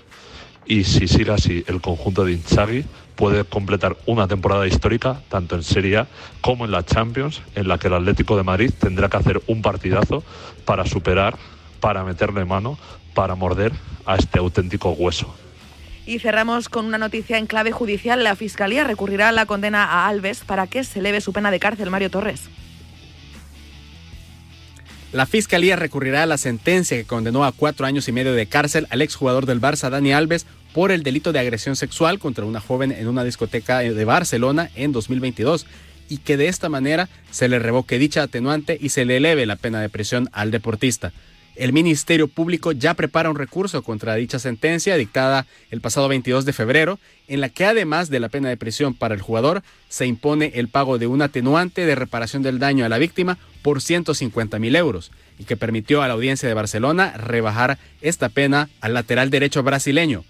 y 0.67 0.85
si 0.85 1.09
sigue 1.09 1.33
así 1.33 1.65
el 1.67 1.81
conjunto 1.81 2.25
de 2.25 2.33
Inzaghi 2.33 2.85
puede 3.17 3.45
completar 3.45 3.97
una 4.07 4.27
temporada 4.29 4.67
histórica 4.67 5.23
tanto 5.29 5.55
en 5.55 5.63
Serie 5.63 5.99
A 5.99 6.07
como 6.41 6.65
en 6.65 6.71
la 6.71 6.85
Champions 6.85 7.43
en 7.55 7.69
la 7.69 7.79
que 7.79 7.89
el 7.89 7.95
Atlético 7.95 8.37
de 8.37 8.43
Madrid 8.43 8.71
tendrá 8.79 9.09
que 9.09 9.17
hacer 9.17 9.43
un 9.47 9.63
partidazo 9.63 10.23
para 10.65 10.87
superar, 10.87 11.37
para 11.81 12.05
meterle 12.05 12.45
mano, 12.45 12.79
para 13.15 13.35
morder 13.35 13.73
a 14.07 14.17
este 14.17 14.39
auténtico 14.39 14.91
hueso. 14.91 15.35
Y 16.05 16.19
cerramos 16.19 16.69
con 16.69 16.87
una 16.87 16.99
noticia 16.99 17.39
en 17.39 17.47
clave 17.47 17.71
judicial. 17.71 18.25
La 18.25 18.35
Fiscalía 18.35 18.83
recurrirá 18.83 19.29
a 19.29 19.33
la 19.33 19.47
condena 19.47 19.85
a 19.85 20.09
Alves 20.09 20.41
para 20.45 20.67
que 20.67 20.83
se 20.83 20.99
eleve 20.99 21.21
su 21.21 21.33
pena 21.33 21.53
de 21.53 21.61
cárcel, 21.61 21.91
Mario 21.91 22.11
Torres. 22.11 22.49
La 25.13 25.27
Fiscalía 25.27 25.77
recurrirá 25.77 26.23
a 26.23 26.27
la 26.27 26.39
sentencia 26.39 26.97
que 26.97 27.05
condenó 27.05 27.45
a 27.45 27.53
cuatro 27.53 27.85
años 27.85 28.09
y 28.09 28.13
medio 28.13 28.33
de 28.33 28.47
cárcel 28.47 28.87
al 28.89 29.03
exjugador 29.03 29.45
del 29.45 29.61
Barça, 29.61 29.91
Dani 29.91 30.15
Alves, 30.15 30.47
por 30.73 30.91
el 30.91 31.03
delito 31.03 31.33
de 31.33 31.39
agresión 31.39 31.77
sexual 31.77 32.19
contra 32.19 32.47
una 32.47 32.61
joven 32.61 32.93
en 32.93 33.07
una 33.07 33.23
discoteca 33.23 33.81
de 33.81 34.05
Barcelona 34.07 34.71
en 34.75 34.93
2022 34.93 35.67
y 36.09 36.17
que 36.17 36.39
de 36.39 36.49
esta 36.49 36.71
manera 36.71 37.11
se 37.31 37.49
le 37.49 37.59
revoque 37.59 37.99
dicha 37.99 38.23
atenuante 38.23 38.79
y 38.81 38.89
se 38.89 39.05
le 39.05 39.19
eleve 39.19 39.45
la 39.45 39.57
pena 39.57 39.83
de 39.83 39.91
prisión 39.91 40.31
al 40.33 40.51
deportista. 40.51 41.13
El 41.55 41.75
Ministerio 41.75 42.29
Público 42.29 42.73
ya 42.73 42.95
prepara 42.95 43.29
un 43.29 43.37
recurso 43.37 43.83
contra 43.83 44.15
dicha 44.15 44.39
sentencia 44.39 44.97
dictada 44.97 45.47
el 45.71 45.83
pasado 45.83 46.09
22 46.09 46.47
de 46.47 46.55
febrero, 46.55 46.99
en 47.29 47.43
la 47.43 47.51
que 47.51 47.67
además 47.67 48.09
de 48.09 48.21
la 48.21 48.31
pena 48.31 48.49
de 48.49 48.57
prisión 48.57 48.95
para 48.95 49.15
el 49.15 49.21
jugador, 49.21 49.63
se 49.89 50.07
impone 50.07 50.53
el 50.55 50.69
pago 50.69 50.99
de 50.99 51.07
un 51.07 51.21
atenuante 51.21 51.85
de 51.85 51.95
reparación 51.95 52.43
del 52.43 52.59
daño 52.59 52.87
a 52.87 52.89
la 52.89 52.99
víctima 52.99 53.37
por 53.61 53.83
150 53.83 54.59
mil 54.59 54.75
euros 54.77 55.13
y 55.39 55.45
que 55.45 55.59
permitió 55.59 56.03
a 56.03 56.09
la 56.09 56.15
audiencia 56.15 56.49
de 56.49 56.55
Barcelona 56.55 57.13
rebajar 57.17 57.79
esta 58.01 58.31
pena 58.31 58.71
al 58.81 58.95
lateral 58.95 59.29
derecho 59.29 59.63
brasileño. 59.63 60.25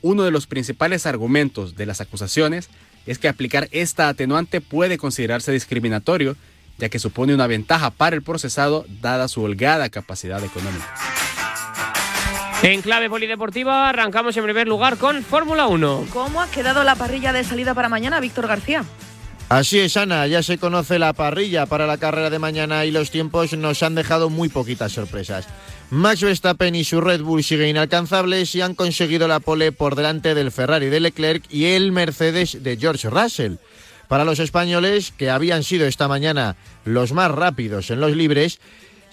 Uno 0.00 0.24
de 0.24 0.30
los 0.30 0.46
principales 0.46 1.06
argumentos 1.06 1.76
de 1.76 1.86
las 1.86 2.00
acusaciones 2.00 2.70
es 3.06 3.18
que 3.18 3.28
aplicar 3.28 3.68
esta 3.72 4.08
atenuante 4.08 4.60
puede 4.60 4.96
considerarse 4.96 5.52
discriminatorio 5.52 6.36
ya 6.82 6.88
que 6.88 6.98
supone 6.98 7.32
una 7.32 7.46
ventaja 7.46 7.90
para 7.90 8.16
el 8.16 8.22
procesado 8.22 8.84
dada 9.00 9.28
su 9.28 9.40
holgada 9.40 9.88
capacidad 9.88 10.42
económica. 10.42 10.92
En 12.64 12.82
clave 12.82 13.08
polideportiva 13.08 13.88
arrancamos 13.88 14.36
en 14.36 14.42
primer 14.42 14.66
lugar 14.66 14.96
con 14.96 15.22
Fórmula 15.22 15.68
1. 15.68 16.06
¿Cómo 16.12 16.42
ha 16.42 16.50
quedado 16.50 16.82
la 16.82 16.96
parrilla 16.96 17.32
de 17.32 17.44
salida 17.44 17.72
para 17.74 17.88
mañana, 17.88 18.18
Víctor 18.18 18.48
García? 18.48 18.84
Así 19.48 19.78
es, 19.78 19.96
Ana, 19.96 20.26
ya 20.26 20.42
se 20.42 20.58
conoce 20.58 20.98
la 20.98 21.12
parrilla 21.12 21.66
para 21.66 21.86
la 21.86 21.98
carrera 21.98 22.30
de 22.30 22.40
mañana 22.40 22.84
y 22.84 22.90
los 22.90 23.12
tiempos 23.12 23.52
nos 23.52 23.84
han 23.84 23.94
dejado 23.94 24.28
muy 24.28 24.48
poquitas 24.48 24.90
sorpresas. 24.90 25.46
Max 25.90 26.22
Verstappen 26.22 26.74
y 26.74 26.82
su 26.82 27.00
Red 27.00 27.20
Bull 27.20 27.44
siguen 27.44 27.68
inalcanzables 27.68 28.56
y 28.56 28.60
han 28.60 28.74
conseguido 28.74 29.28
la 29.28 29.38
pole 29.38 29.70
por 29.70 29.94
delante 29.94 30.34
del 30.34 30.50
Ferrari 30.50 30.86
de 30.86 30.98
Leclerc 30.98 31.44
y 31.48 31.66
el 31.66 31.92
Mercedes 31.92 32.60
de 32.64 32.76
George 32.76 33.08
Russell. 33.08 33.56
Para 34.08 34.24
los 34.24 34.38
españoles, 34.38 35.12
que 35.16 35.30
habían 35.30 35.62
sido 35.62 35.86
esta 35.86 36.08
mañana 36.08 36.56
los 36.84 37.12
más 37.12 37.30
rápidos 37.30 37.90
en 37.90 38.00
los 38.00 38.14
libres, 38.14 38.60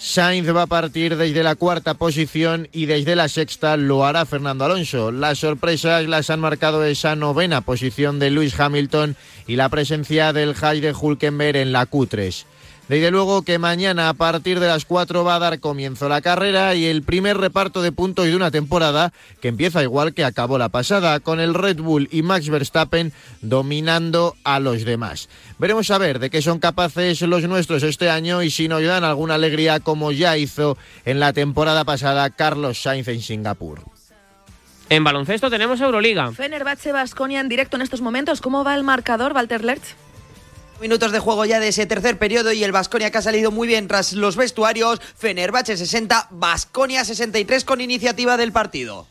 Sainz 0.01 0.47
va 0.55 0.61
a 0.61 0.67
partir 0.67 1.17
desde 1.17 1.43
la 1.43 1.55
cuarta 1.55 1.93
posición 1.95 2.69
y 2.71 2.85
desde 2.85 3.17
la 3.17 3.27
sexta 3.27 3.75
lo 3.75 4.05
hará 4.05 4.25
Fernando 4.25 4.63
Alonso. 4.63 5.11
Las 5.11 5.39
sorpresas 5.39 6.07
las 6.07 6.29
han 6.29 6.39
marcado 6.39 6.85
esa 6.85 7.17
novena 7.17 7.59
posición 7.59 8.17
de 8.17 8.29
Lewis 8.29 8.57
Hamilton 8.57 9.17
y 9.45 9.57
la 9.57 9.67
presencia 9.67 10.31
del 10.31 10.55
High 10.55 10.79
de 10.79 10.93
Hulkenberg 10.93 11.57
en 11.57 11.73
la 11.73 11.85
Q3. 11.85 12.45
Desde 12.89 13.11
luego 13.11 13.43
que 13.43 13.59
mañana 13.59 14.09
a 14.09 14.15
partir 14.15 14.59
de 14.59 14.65
las 14.65 14.83
4 14.83 15.23
va 15.23 15.35
a 15.35 15.39
dar 15.39 15.59
comienzo 15.59 16.09
la 16.09 16.21
carrera 16.21 16.73
y 16.73 16.87
el 16.87 17.03
primer 17.03 17.37
reparto 17.37 17.83
de 17.83 17.91
puntos 17.91 18.25
de 18.25 18.35
una 18.35 18.49
temporada 18.49 19.13
que 19.41 19.47
empieza 19.47 19.83
igual 19.83 20.15
que 20.15 20.25
acabó 20.25 20.57
la 20.57 20.69
pasada, 20.69 21.19
con 21.19 21.39
el 21.39 21.53
Red 21.53 21.81
Bull 21.81 22.09
y 22.11 22.23
Max 22.23 22.49
Verstappen 22.49 23.13
dominando 23.41 24.35
a 24.43 24.59
los 24.59 24.85
demás. 24.85 25.29
Veremos 25.59 25.91
a 25.91 25.99
ver 25.99 26.17
de 26.17 26.31
qué 26.31 26.41
son 26.41 26.57
capaces 26.57 27.21
los 27.21 27.43
nuestros 27.43 27.83
este 27.83 28.09
año 28.09 28.41
y 28.41 28.49
si 28.49 28.67
nos 28.67 28.81
dan 28.81 29.03
alguna 29.03 29.35
alegría 29.35 29.79
como 29.79 30.11
ya 30.11 30.35
hizo 30.37 30.75
en 31.05 31.19
la 31.19 31.31
temporada 31.31 31.85
pasada 31.85 32.31
Carlos 32.31 32.81
Sainz 32.81 33.07
en 33.07 33.21
Singapur. 33.21 33.83
En 34.89 35.03
baloncesto 35.03 35.51
tenemos 35.51 35.79
Euroliga. 35.79 36.31
Fenerbahce 36.31 36.91
Basconia 36.91 37.39
en 37.39 37.49
directo 37.49 37.75
en 37.75 37.83
estos 37.83 38.01
momentos. 38.01 38.41
¿Cómo 38.41 38.63
va 38.63 38.73
el 38.73 38.83
marcador, 38.83 39.33
Walter 39.33 39.63
Lerch? 39.63 39.95
Minutos 40.81 41.11
de 41.11 41.19
juego 41.19 41.45
ya 41.45 41.59
de 41.59 41.67
ese 41.67 41.85
tercer 41.85 42.17
periodo 42.17 42.53
y 42.53 42.63
el 42.63 42.71
Vasconia 42.71 43.11
que 43.11 43.17
ha 43.17 43.21
salido 43.21 43.51
muy 43.51 43.67
bien 43.67 43.87
tras 43.87 44.13
los 44.13 44.37
vestuarios. 44.37 45.01
Fenerbahce 45.17 45.75
60, 45.75 46.29
Basconia 46.31 47.03
63 47.03 47.65
con 47.65 47.81
iniciativa 47.81 48.37
del 48.37 48.53
partido. 48.53 49.05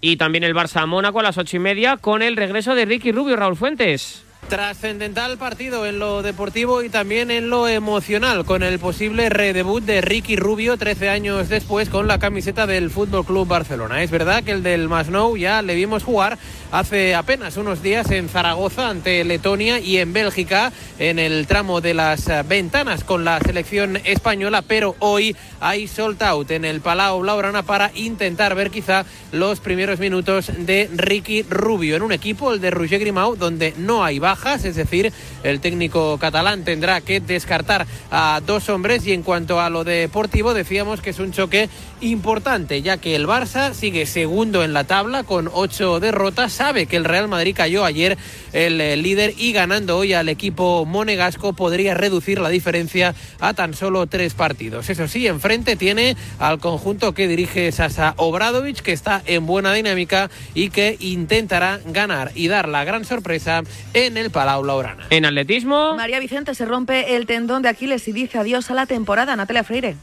Y 0.00 0.16
también 0.16 0.44
el 0.44 0.54
Barça 0.54 0.86
Mónaco 0.86 1.20
a 1.20 1.22
las 1.22 1.38
ocho 1.38 1.56
y 1.56 1.60
media 1.60 1.98
con 1.98 2.22
el 2.22 2.36
regreso 2.36 2.74
de 2.74 2.86
Ricky 2.86 3.12
Rubio, 3.12 3.36
Raúl 3.36 3.56
Fuentes. 3.56 4.23
Trascendental 4.48 5.38
partido 5.38 5.86
en 5.86 5.98
lo 5.98 6.22
deportivo 6.22 6.82
y 6.82 6.90
también 6.90 7.30
en 7.30 7.48
lo 7.48 7.66
emocional, 7.66 8.44
con 8.44 8.62
el 8.62 8.78
posible 8.78 9.30
redebut 9.30 9.82
de 9.82 10.02
Ricky 10.02 10.36
Rubio 10.36 10.76
13 10.76 11.08
años 11.08 11.48
después 11.48 11.88
con 11.88 12.06
la 12.06 12.18
camiseta 12.18 12.66
del 12.66 12.90
Fútbol 12.90 13.24
Club 13.24 13.48
Barcelona. 13.48 14.02
Es 14.02 14.10
verdad 14.10 14.44
que 14.44 14.52
el 14.52 14.62
del 14.62 14.88
Masnou 14.88 15.36
ya 15.36 15.62
le 15.62 15.74
vimos 15.74 16.04
jugar 16.04 16.38
hace 16.70 17.14
apenas 17.14 17.56
unos 17.56 17.82
días 17.82 18.10
en 18.10 18.28
Zaragoza 18.28 18.90
ante 18.90 19.24
Letonia 19.24 19.78
y 19.80 19.96
en 19.98 20.12
Bélgica 20.12 20.72
en 20.98 21.18
el 21.18 21.46
tramo 21.46 21.80
de 21.80 21.94
las 21.94 22.28
ventanas 22.46 23.02
con 23.02 23.24
la 23.24 23.40
selección 23.40 23.96
española, 24.04 24.62
pero 24.62 24.94
hoy 24.98 25.34
hay 25.60 25.88
sold 25.88 26.22
out 26.22 26.50
en 26.50 26.64
el 26.64 26.80
Palau 26.80 27.20
Blaugrana 27.20 27.62
para 27.62 27.90
intentar 27.94 28.54
ver 28.54 28.70
quizá 28.70 29.04
los 29.32 29.60
primeros 29.60 29.98
minutos 29.98 30.50
de 30.58 30.90
Ricky 30.94 31.42
Rubio 31.42 31.96
en 31.96 32.02
un 32.02 32.12
equipo, 32.12 32.52
el 32.52 32.60
de 32.60 32.70
Roger 32.70 33.00
Grimau, 33.00 33.36
donde 33.36 33.74
no 33.78 34.04
hay 34.04 34.18
baja 34.18 34.33
es 34.44 34.74
decir, 34.74 35.12
el 35.42 35.60
técnico 35.60 36.18
catalán 36.18 36.64
tendrá 36.64 37.00
que 37.00 37.20
descartar 37.20 37.86
a 38.10 38.40
dos 38.44 38.68
hombres 38.68 39.06
y 39.06 39.12
en 39.12 39.22
cuanto 39.22 39.60
a 39.60 39.70
lo 39.70 39.84
deportivo 39.84 40.54
decíamos 40.54 41.00
que 41.00 41.10
es 41.10 41.18
un 41.18 41.32
choque 41.32 41.68
importante, 42.00 42.82
ya 42.82 42.98
que 42.98 43.14
el 43.14 43.26
Barça 43.26 43.72
sigue 43.72 44.06
segundo 44.06 44.64
en 44.64 44.72
la 44.72 44.84
tabla 44.84 45.22
con 45.24 45.48
ocho 45.52 46.00
derrotas, 46.00 46.52
sabe 46.52 46.86
que 46.86 46.96
el 46.96 47.04
Real 47.04 47.28
Madrid 47.28 47.54
cayó 47.56 47.84
ayer 47.84 48.18
el 48.52 48.80
eh, 48.80 48.96
líder 48.96 49.34
y 49.38 49.52
ganando 49.52 49.96
hoy 49.96 50.12
al 50.12 50.28
equipo 50.28 50.84
monegasco 50.84 51.52
podría 51.52 51.94
reducir 51.94 52.40
la 52.40 52.48
diferencia 52.48 53.14
a 53.40 53.54
tan 53.54 53.74
solo 53.74 54.06
tres 54.06 54.34
partidos. 54.34 54.90
Eso 54.90 55.08
sí, 55.08 55.26
enfrente 55.26 55.76
tiene 55.76 56.16
al 56.38 56.58
conjunto 56.58 57.14
que 57.14 57.28
dirige 57.28 57.72
Sasa 57.72 58.14
Obradovic, 58.16 58.80
que 58.82 58.92
está 58.92 59.22
en 59.26 59.46
buena 59.46 59.72
dinámica 59.72 60.30
y 60.54 60.70
que 60.70 60.96
intentará 61.00 61.80
ganar 61.86 62.32
y 62.34 62.48
dar 62.48 62.68
la 62.68 62.84
gran 62.84 63.04
sorpresa 63.04 63.62
en 63.94 64.16
el 64.16 64.23
Palau 64.30 64.64
Laurana. 64.64 65.06
En 65.10 65.24
atletismo. 65.24 65.94
María 65.94 66.18
Vicente 66.18 66.54
se 66.54 66.64
rompe 66.64 67.16
el 67.16 67.26
tendón 67.26 67.62
de 67.62 67.68
Aquiles 67.68 68.06
y 68.08 68.12
dice 68.12 68.38
adiós 68.38 68.70
a 68.70 68.74
la 68.74 68.86
temporada. 68.86 69.36
Natalia 69.36 69.64
Freire. 69.64 69.96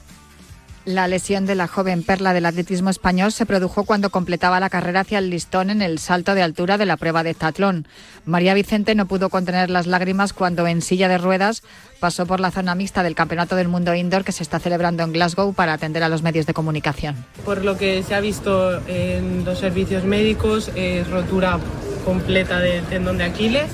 La 0.84 1.08
lesión 1.08 1.46
de 1.46 1.54
la 1.54 1.68
joven 1.68 2.02
perla 2.02 2.34
del 2.34 2.48
atletismo 2.48 2.90
español 2.90 3.32
se 3.32 3.46
produjo 3.46 3.84
cuando 3.84 4.10
completaba 4.10 4.60
la 4.60 4.72
carrera 4.72 5.02
hacia 5.02 5.20
el 5.20 5.30
listón 5.30 5.70
en 5.70 5.84
el 5.84 6.00
salto 6.00 6.34
de 6.34 6.42
altura 6.42 6.80
de 6.80 6.88
la 6.88 6.98
prueba 6.98 7.22
de 7.22 7.36
tatlón. 7.36 7.88
María 8.26 8.56
Vicente 8.56 8.96
no 8.96 9.06
pudo 9.06 9.30
contener 9.30 9.70
las 9.70 9.86
lágrimas 9.86 10.34
cuando 10.34 10.66
en 10.66 10.82
silla 10.82 11.08
de 11.08 11.20
ruedas 11.20 11.62
pasó 12.00 12.26
por 12.26 12.40
la 12.40 12.50
zona 12.50 12.74
mixta 12.74 13.04
del 13.04 13.14
Campeonato 13.14 13.56
del 13.56 13.68
Mundo 13.68 13.94
Indoor 13.94 14.24
que 14.24 14.32
se 14.32 14.42
está 14.42 14.58
celebrando 14.58 15.04
en 15.04 15.14
Glasgow 15.14 15.54
para 15.54 15.74
atender 15.74 16.02
a 16.02 16.10
los 16.10 16.24
medios 16.24 16.48
de 16.48 16.56
comunicación. 16.56 17.16
Por 17.46 17.64
lo 17.64 17.78
que 17.78 18.02
se 18.02 18.16
ha 18.16 18.20
visto 18.20 18.82
en 18.88 19.46
los 19.46 19.60
servicios 19.60 20.04
médicos, 20.04 20.72
es 20.74 21.08
rotura 21.12 21.60
completa 22.06 22.60
del 22.60 22.84
tendón 22.86 23.20
de 23.20 23.26
Aquiles. 23.26 23.70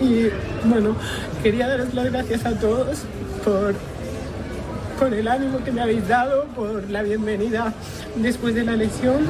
Y 0.00 0.28
bueno, 0.64 0.96
quería 1.42 1.68
daros 1.68 1.94
las 1.94 2.10
gracias 2.10 2.44
a 2.46 2.58
todos 2.58 2.98
por 3.44 3.74
el 5.12 5.28
ánimo 5.28 5.62
que 5.64 5.72
me 5.72 5.82
habéis 5.82 6.06
dado, 6.08 6.44
por 6.56 6.88
la 6.90 7.02
bienvenida 7.02 7.72
después 8.16 8.54
de 8.54 8.64
la 8.64 8.76
lesión. 8.76 9.26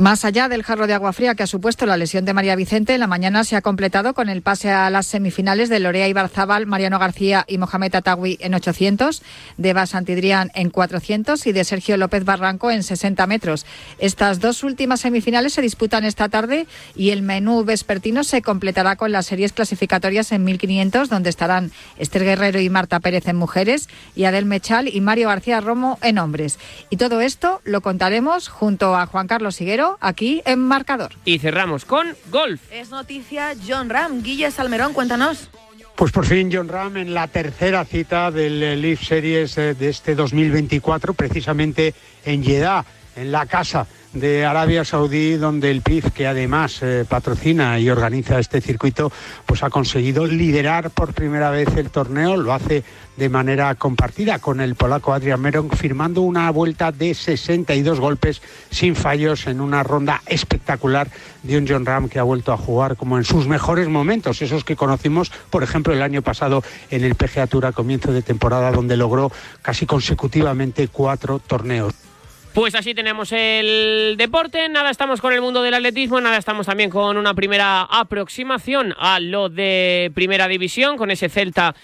Más 0.00 0.24
allá 0.24 0.48
del 0.48 0.62
jarro 0.62 0.86
de 0.86 0.94
agua 0.94 1.12
fría 1.12 1.34
que 1.34 1.42
ha 1.42 1.46
supuesto 1.46 1.84
la 1.84 1.98
lesión 1.98 2.24
de 2.24 2.32
María 2.32 2.56
Vicente, 2.56 2.96
la 2.96 3.06
mañana 3.06 3.44
se 3.44 3.54
ha 3.56 3.60
completado 3.60 4.14
con 4.14 4.30
el 4.30 4.40
pase 4.40 4.70
a 4.70 4.88
las 4.88 5.06
semifinales 5.06 5.68
de 5.68 5.78
Lorea 5.78 6.08
Ibarzabal, 6.08 6.64
Mariano 6.66 6.98
García 6.98 7.44
y 7.46 7.58
Mohamed 7.58 7.94
Atawi 7.94 8.38
en 8.40 8.54
800, 8.54 9.22
de 9.58 9.68
Eva 9.68 9.84
Santidrián 9.84 10.52
en 10.54 10.70
400 10.70 11.46
y 11.46 11.52
de 11.52 11.64
Sergio 11.64 11.98
López 11.98 12.24
Barranco 12.24 12.70
en 12.70 12.82
60 12.82 13.26
metros. 13.26 13.66
Estas 13.98 14.40
dos 14.40 14.64
últimas 14.64 15.00
semifinales 15.00 15.52
se 15.52 15.60
disputan 15.60 16.06
esta 16.06 16.30
tarde 16.30 16.66
y 16.96 17.10
el 17.10 17.20
menú 17.20 17.62
vespertino 17.64 18.24
se 18.24 18.40
completará 18.40 18.96
con 18.96 19.12
las 19.12 19.26
series 19.26 19.52
clasificatorias 19.52 20.32
en 20.32 20.44
1500, 20.44 21.10
donde 21.10 21.28
estarán 21.28 21.72
Esther 21.98 22.24
Guerrero 22.24 22.58
y 22.58 22.70
Marta 22.70 23.00
Pérez 23.00 23.28
en 23.28 23.36
mujeres 23.36 23.90
y 24.16 24.24
Adel 24.24 24.46
Mechal 24.46 24.88
y 24.88 25.02
Mario 25.02 25.28
García 25.28 25.60
Romo 25.60 25.98
en 26.00 26.16
hombres. 26.16 26.58
Y 26.88 26.96
todo 26.96 27.20
esto 27.20 27.60
lo 27.64 27.82
contaremos 27.82 28.48
junto 28.48 28.96
a 28.96 29.04
Juan 29.04 29.26
Carlos 29.26 29.60
Higuero 29.60 29.89
aquí 30.00 30.42
en 30.44 30.60
Marcador. 30.60 31.12
Y 31.24 31.38
cerramos 31.38 31.84
con 31.84 32.14
golf. 32.30 32.60
Es 32.70 32.90
noticia 32.90 33.54
John 33.66 33.90
Ram. 33.90 34.22
Guille 34.22 34.50
Salmerón, 34.50 34.92
cuéntanos. 34.92 35.50
Pues 35.96 36.12
por 36.12 36.24
fin 36.24 36.50
John 36.52 36.68
Ram 36.68 36.96
en 36.96 37.12
la 37.12 37.28
tercera 37.28 37.84
cita 37.84 38.30
del 38.30 38.80
Leaf 38.80 39.02
Series 39.02 39.58
eh, 39.58 39.74
de 39.74 39.90
este 39.90 40.14
2024, 40.14 41.12
precisamente 41.12 41.94
en 42.24 42.42
Jeddah, 42.42 42.86
en 43.16 43.32
la 43.32 43.46
casa 43.46 43.86
de 44.12 44.44
Arabia 44.44 44.84
Saudí, 44.84 45.36
donde 45.36 45.70
el 45.70 45.82
PIF, 45.82 46.10
que 46.12 46.26
además 46.26 46.82
eh, 46.82 47.04
patrocina 47.08 47.78
y 47.78 47.90
organiza 47.90 48.40
este 48.40 48.60
circuito, 48.60 49.12
pues 49.46 49.62
ha 49.62 49.70
conseguido 49.70 50.26
liderar 50.26 50.90
por 50.90 51.14
primera 51.14 51.50
vez 51.50 51.68
el 51.76 51.90
torneo. 51.90 52.36
Lo 52.36 52.52
hace 52.52 52.82
de 53.16 53.28
manera 53.28 53.72
compartida 53.76 54.40
con 54.40 54.60
el 54.60 54.74
polaco 54.74 55.12
Adrian 55.12 55.40
Meron, 55.40 55.70
firmando 55.70 56.22
una 56.22 56.50
vuelta 56.50 56.90
de 56.90 57.14
62 57.14 58.00
golpes 58.00 58.42
sin 58.70 58.96
fallos 58.96 59.46
en 59.46 59.60
una 59.60 59.82
ronda 59.84 60.22
espectacular 60.26 61.08
de 61.44 61.58
un 61.58 61.68
John 61.68 61.86
Ram 61.86 62.08
que 62.08 62.18
ha 62.18 62.24
vuelto 62.24 62.52
a 62.52 62.56
jugar 62.56 62.96
como 62.96 63.16
en 63.16 63.24
sus 63.24 63.46
mejores 63.46 63.88
momentos, 63.88 64.42
esos 64.42 64.64
que 64.64 64.74
conocimos, 64.76 65.30
por 65.50 65.62
ejemplo, 65.62 65.92
el 65.92 66.02
año 66.02 66.22
pasado 66.22 66.64
en 66.90 67.04
el 67.04 67.14
PGA 67.14 67.46
Tour 67.46 67.66
a 67.66 67.72
comienzo 67.72 68.12
de 68.12 68.22
temporada, 68.22 68.72
donde 68.72 68.96
logró 68.96 69.30
casi 69.62 69.86
consecutivamente 69.86 70.88
cuatro 70.88 71.38
torneos. 71.38 72.09
Pues 72.52 72.74
así 72.74 72.94
tenemos 72.94 73.30
el 73.30 74.16
deporte, 74.18 74.68
nada 74.68 74.90
estamos 74.90 75.20
con 75.20 75.32
el 75.32 75.40
mundo 75.40 75.62
del 75.62 75.74
atletismo, 75.74 76.20
nada 76.20 76.36
estamos 76.36 76.66
también 76.66 76.90
con 76.90 77.16
una 77.16 77.32
primera 77.32 77.82
aproximación 77.82 78.92
a 78.98 79.20
lo 79.20 79.48
de 79.48 80.10
primera 80.14 80.48
división, 80.48 80.96
con 80.96 81.12
ese 81.12 81.28
Celta 81.28 81.76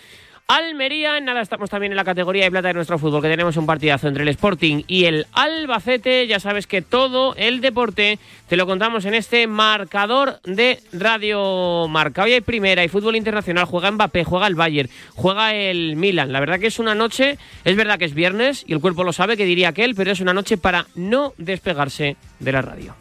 Almería. 0.49 1.19
Nada, 1.21 1.41
estamos 1.41 1.71
también 1.71 1.93
en 1.93 1.97
la 1.97 2.05
categoría 2.05 2.45
de 2.45 2.51
plata 2.51 2.69
de 2.69 2.75
nuestro 2.75 2.99
fútbol, 2.99 3.21
que 3.21 3.29
tenemos 3.29 3.57
un 3.57 3.67
partidazo 3.67 4.07
entre 4.07 4.23
el 4.23 4.29
Sporting 4.29 4.85
y 4.87 5.07
el 5.07 5.27
Albacete. 5.33 6.27
Ya 6.29 6.39
sabes 6.39 6.67
que 6.67 6.83
todo 6.83 7.35
el 7.37 7.61
deporte 7.61 8.21
te 8.49 8.57
lo 8.57 8.67
contamos 8.67 9.05
en 9.07 9.15
este 9.15 9.49
marcador 9.49 10.41
de 10.45 10.81
Radio 10.93 11.89
Marca. 11.89 12.23
Hoy 12.23 12.35
hay 12.35 12.41
primera 12.43 12.85
y 12.85 12.89
fútbol 12.89 13.17
internacional. 13.17 13.65
Juega 13.65 13.91
Mbappé, 13.91 14.23
juega 14.25 14.47
el 14.47 14.55
Bayern, 14.55 14.89
juega 15.15 15.53
el 15.53 15.97
Milan. 15.97 16.33
La 16.33 16.39
verdad 16.39 16.61
que 16.61 16.69
es 16.69 16.79
una 16.79 16.95
noche, 16.95 17.39
es 17.65 17.77
verdad 17.77 17.99
que 17.99 18.05
es 18.05 18.15
viernes 18.15 18.65
y 18.69 18.73
el 18.73 18.81
cuerpo 18.81 19.03
lo 19.03 19.13
sabe, 19.13 19.37
que 19.37 19.47
diría 19.47 19.71
aquel, 19.71 19.97
pero 19.97 20.13
es 20.13 20.21
una 20.21 20.33
noche 20.33 20.57
para 20.57 20.87
no 20.95 21.33
despegarse 21.39 22.17
de 22.39 22.53
la 22.53 22.63
radio. 22.63 22.95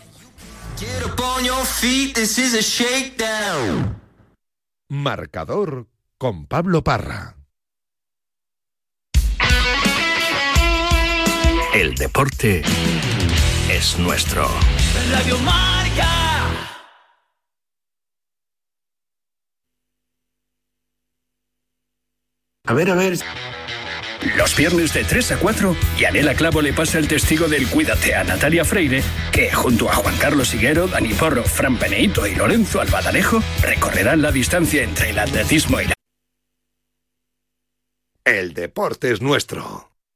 Marcador 4.89 5.87
con 6.17 6.47
Pablo 6.47 6.83
Parra. 6.83 7.34
El 11.75 11.93
deporte 11.93 12.61
es 13.69 13.99
nuestro. 13.99 14.47
Radio 15.11 15.37
Marca. 15.39 16.71
A 22.65 22.73
ver, 22.73 22.89
a 22.91 22.95
ver. 22.95 23.17
Los 24.37 24.55
viernes 24.55 24.93
de 24.93 25.03
3 25.03 25.33
a 25.33 25.37
4, 25.37 25.75
Yanela 25.99 26.33
Clavo 26.35 26.61
le 26.61 26.71
pasa 26.71 26.97
el 26.97 27.09
testigo 27.09 27.49
del 27.49 27.67
Cuídate 27.67 28.15
a 28.15 28.23
Natalia 28.23 28.63
Freire, 28.63 29.03
que 29.33 29.51
junto 29.51 29.89
a 29.89 29.95
Juan 29.95 30.15
Carlos 30.15 30.53
Higuero, 30.53 30.87
Dani 30.87 31.13
Porro, 31.13 31.43
Fran 31.43 31.77
Peneito 31.77 32.25
y 32.25 32.35
Lorenzo 32.35 32.79
Albadalejo 32.79 33.43
recorrerán 33.61 34.21
la 34.21 34.31
distancia 34.31 34.81
entre 34.81 35.09
el 35.09 35.19
atletismo 35.19 35.81
y 35.81 35.87
la... 35.87 35.93
El 38.23 38.53
deporte 38.53 39.11
es 39.11 39.21
nuestro. 39.21 39.94